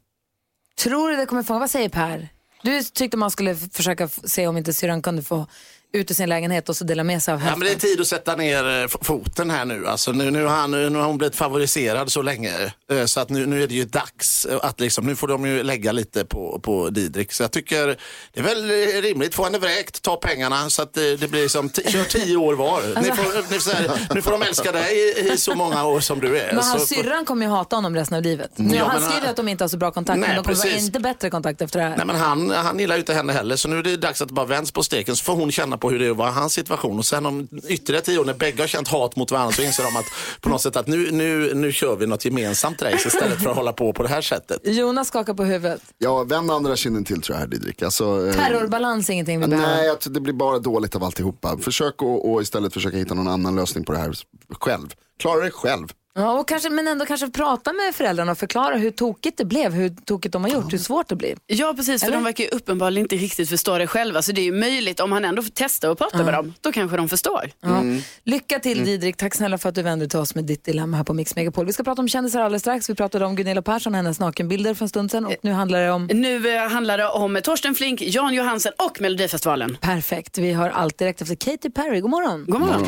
Tror 0.84 1.10
du 1.10 1.16
det 1.16 1.26
kommer 1.26 1.44
få, 1.44 1.60
vad 1.60 1.70
säger 1.70 1.90
Per? 1.90 2.37
Du 2.68 2.84
tyckte 2.84 3.18
man 3.18 3.32
skulle 3.32 3.56
försöka 3.56 4.08
se 4.08 4.48
om 4.48 4.58
inte 4.58 4.74
syrran 4.74 5.02
kunde 5.02 5.24
få 5.24 5.48
ut 5.94 6.12
ur 6.12 6.16
sin 6.16 6.30
lägenhet 6.30 6.70
och 6.70 6.78
så 6.78 6.84
dela 6.84 7.04
med 7.04 7.24
sig 7.24 7.34
av 7.34 7.40
Ja, 7.40 7.44
hälften. 7.44 7.60
men 7.60 7.68
det 7.68 7.74
är 7.74 7.80
tid 7.90 8.02
att 8.02 8.08
sätta 8.08 8.36
ner 8.36 8.82
eh, 8.84 8.88
foten 9.02 9.50
här 9.50 9.66
nu. 9.66 9.88
Alltså, 9.88 10.12
nu, 10.12 10.32
nu, 10.32 10.44
har 10.46 10.56
han, 10.56 10.72
nu 10.72 10.96
har 10.96 11.06
hon 11.06 11.18
blivit 11.18 11.36
favoriserad 11.36 12.12
så 12.12 12.22
länge. 12.22 12.54
eh, 12.92 13.06
Så 13.06 13.20
att 13.20 13.30
nu, 13.30 13.46
nu 13.46 13.64
är 13.64 13.68
det 13.68 13.74
ju 13.76 13.86
dags 13.86 14.46
eh, 14.46 14.60
att 14.62 14.80
liksom, 14.80 15.06
nu 15.06 15.16
får 15.16 15.28
de 15.28 15.46
ju 15.48 15.64
lägga 15.64 15.92
lite 15.92 16.26
på, 16.26 16.60
på 16.64 16.90
Didrik. 16.90 17.34
Så 17.34 17.44
jag 17.44 17.52
tycker 17.52 17.88
det 18.34 18.40
är 18.40 18.44
väl 18.44 18.70
rimligt. 19.02 19.36
Få 19.36 19.44
henne 19.44 19.58
vräkt, 19.58 20.02
ta 20.02 20.16
pengarna 20.16 20.70
så 20.70 20.82
att 20.82 20.94
det, 20.94 21.16
det 21.18 21.28
blir 21.28 21.48
som, 21.48 21.70
t- 21.70 21.92
kör 21.92 22.04
tio 22.04 22.38
år 22.38 22.54
var. 22.54 22.76
Alltså- 22.82 23.00
Ni 23.02 23.08
får, 23.12 23.52
ni 23.52 23.60
får, 23.60 23.72
säga, 23.72 23.94
nu 24.16 24.22
får 24.22 24.32
de 24.32 24.42
älska 24.42 24.72
dig 24.72 24.96
i, 24.98 25.34
i 25.34 25.38
så 25.38 25.56
många 25.56 25.86
år 25.86 26.00
som 26.00 26.20
du 26.20 26.38
är. 26.40 26.54
Men 26.54 26.64
hans 26.64 26.82
Så- 26.82 26.96
syrran 26.96 27.26
kommer 27.26 27.46
ju 27.46 27.52
hata 27.52 27.76
honom 27.76 27.96
resten 27.96 28.18
av 28.18 28.24
livet. 28.24 28.52
Nu, 28.56 28.76
Ja, 28.76 28.86
han 28.86 29.02
skriver 29.02 29.20
han- 29.22 29.30
att 29.30 29.36
de 29.36 29.48
inte 29.48 29.64
har 29.64 29.70
så 29.70 29.78
bra 29.78 29.92
kontakt, 29.92 30.20
Nej, 30.20 30.30
men 30.30 30.36
de 30.38 30.44
kommer 30.44 30.64
precis. 30.64 30.86
inte 30.86 31.00
bättre 31.00 31.30
kontakt 31.30 31.62
efter 31.62 31.80
det 31.80 31.86
här. 31.86 31.98
Nej, 31.98 32.06
men 32.06 32.16
han, 32.16 32.50
han 32.52 32.80
gillar 32.80 32.96
ju 32.96 33.00
inte 33.00 33.14
henne 33.14 33.34
heller, 33.34 33.56
så 33.56 33.68
nu 33.68 33.80
är 33.80 33.84
det 33.84 33.98
dags 33.98 34.22
att 34.22 34.28
det 34.28 34.34
bara 34.34 34.46
vänds 34.46 34.72
på 34.72 34.84
steken 34.84 35.16
så 35.16 35.24
får 35.24 35.34
hon 35.36 35.52
känna 35.52 35.78
på 35.78 35.87
hur 35.90 36.00
det 36.00 36.06
i 36.06 36.32
hans 36.32 36.54
situation. 36.54 36.98
Och 36.98 37.06
sen 37.06 37.26
om 37.26 37.48
ytterligare 37.68 38.06
tio 38.06 38.20
år 38.20 38.26
när 38.26 38.34
bägge 38.34 38.64
har 38.64 38.68
känt 38.68 38.88
hat 38.88 39.16
mot 39.16 39.32
varandra 39.32 39.52
så 39.52 39.62
inser 39.62 39.84
de 39.84 39.96
att 39.96 40.06
på 40.42 40.50
något 40.50 40.62
sätt 40.62 40.76
att 40.76 40.88
nu, 40.88 41.12
nu, 41.12 41.54
nu 41.54 41.72
kör 41.72 41.96
vi 41.96 42.08
något 42.08 42.26
gemensamt 42.26 42.82
race 42.82 43.08
istället 43.08 43.44
för 43.44 43.50
att 43.50 43.56
hålla 43.56 43.74
på 43.74 43.94
på 43.94 44.04
det 44.04 44.10
här 44.10 44.22
sättet. 44.22 44.62
Jonas 44.64 45.08
skakar 45.08 45.34
på 45.34 45.44
huvudet. 45.44 45.82
Ja, 45.98 46.24
vänd 46.24 46.52
andra 46.52 46.76
kinden 46.76 47.04
till 47.04 47.22
tror 47.22 47.36
jag 47.36 47.40
här 47.40 47.48
Didrik. 47.48 47.82
Alltså, 47.82 48.28
eh, 48.28 48.34
Terrorbalans 48.34 49.10
är 49.10 49.14
ingenting 49.14 49.40
vi 49.42 49.48
behöver. 49.48 49.76
Nej, 49.76 49.96
det 50.06 50.20
blir 50.20 50.34
bara 50.34 50.60
dåligt 50.60 50.96
av 50.96 51.04
alltihopa. 51.04 51.58
Försök 51.58 51.94
att 51.94 52.02
och 52.02 52.42
istället 52.42 52.74
försöka 52.74 52.98
hitta 52.98 53.14
någon 53.14 53.28
annan 53.28 53.56
lösning 53.56 53.84
på 53.84 53.92
det 53.92 53.98
här 53.98 54.14
själv. 54.60 54.94
Klara 55.20 55.44
det 55.44 55.52
själv. 55.52 55.88
Ja, 56.18 56.40
och 56.40 56.48
kanske, 56.48 56.70
men 56.70 56.88
ändå 56.88 57.06
kanske 57.06 57.30
prata 57.30 57.74
med 57.74 57.96
föräldrarna 57.96 58.32
och 58.32 58.38
förklara 58.38 58.76
hur 58.76 58.92
tokigt 58.92 59.38
det 59.38 59.46
blev, 59.46 59.74
hur 59.74 59.90
tokigt 59.90 60.34
de 60.34 60.44
har 60.44 60.52
gjort, 60.52 60.74
hur 60.74 60.78
svårt 60.78 61.08
det 61.10 61.16
blir. 61.16 61.38
Ja 61.48 61.74
precis, 61.78 62.02
för 62.02 62.08
Eller? 62.08 62.18
de 62.18 62.24
verkar 62.24 62.44
ju 62.44 62.50
uppenbarligen 62.50 63.06
inte 63.06 63.16
riktigt 63.16 63.50
förstå 63.50 63.78
det 63.78 63.88
själva. 63.88 64.22
Så 64.22 64.32
det 64.32 64.42
är 64.42 64.46
ju 64.46 64.52
möjligt, 64.52 65.00
om 65.00 65.12
han 65.12 65.26
ändå 65.26 65.42
får 65.42 65.50
testa 65.50 65.92
och 65.92 65.98
prata 65.98 66.24
med 66.24 66.34
dem, 66.34 66.54
då 66.62 66.72
kanske 66.72 66.98
de 66.98 67.10
förstår. 67.10 67.52
Ja. 67.62 67.84
Lycka 68.24 68.60
till 68.60 68.86
Didrik, 68.86 69.18
tack 69.18 69.36
snälla 69.36 69.58
för 69.58 69.70
att 69.70 69.76
du 69.76 69.82
vände 69.82 70.06
dig 70.06 70.10
till 70.10 70.20
oss 70.20 70.36
med 70.36 70.44
ditt 70.44 70.64
dilemma 70.64 70.98
här 70.98 71.04
på 71.04 71.14
Mix 71.14 71.36
Megapol. 71.36 71.66
Vi 71.66 71.74
ska 71.74 71.84
prata 71.84 72.02
om 72.02 72.08
kändisar 72.08 72.42
alldeles 72.42 72.62
strax. 72.62 72.90
Vi 72.90 72.96
pratade 72.96 73.26
om 73.26 73.36
Gunilla 73.36 73.62
Persson 73.62 73.94
och 73.94 73.98
hennes 73.98 74.20
nakenbilder 74.20 74.74
för 74.74 74.86
en 74.86 74.90
stund 74.90 75.12
sedan 75.12 75.26
och 75.26 75.36
nu 75.42 75.52
handlar 75.52 75.82
det 75.82 75.92
om... 75.92 76.10
Nu 76.14 76.56
eh, 76.56 76.70
handlar 76.70 76.98
det 76.98 77.08
om 77.08 77.40
Torsten 77.44 77.76
Flink, 77.76 78.02
Jan 78.02 78.34
Johansen 78.34 78.72
och 78.78 79.02
Melodifestivalen. 79.02 79.78
Perfekt, 79.82 80.38
vi 80.38 80.54
har 80.54 80.70
allt 80.70 80.98
direkt 80.98 81.22
efter 81.22 81.36
Katy 81.36 81.70
Perry. 81.70 82.00
God 82.00 82.12
morgon. 82.12 82.46
God 82.48 82.60
morgon. 82.60 82.88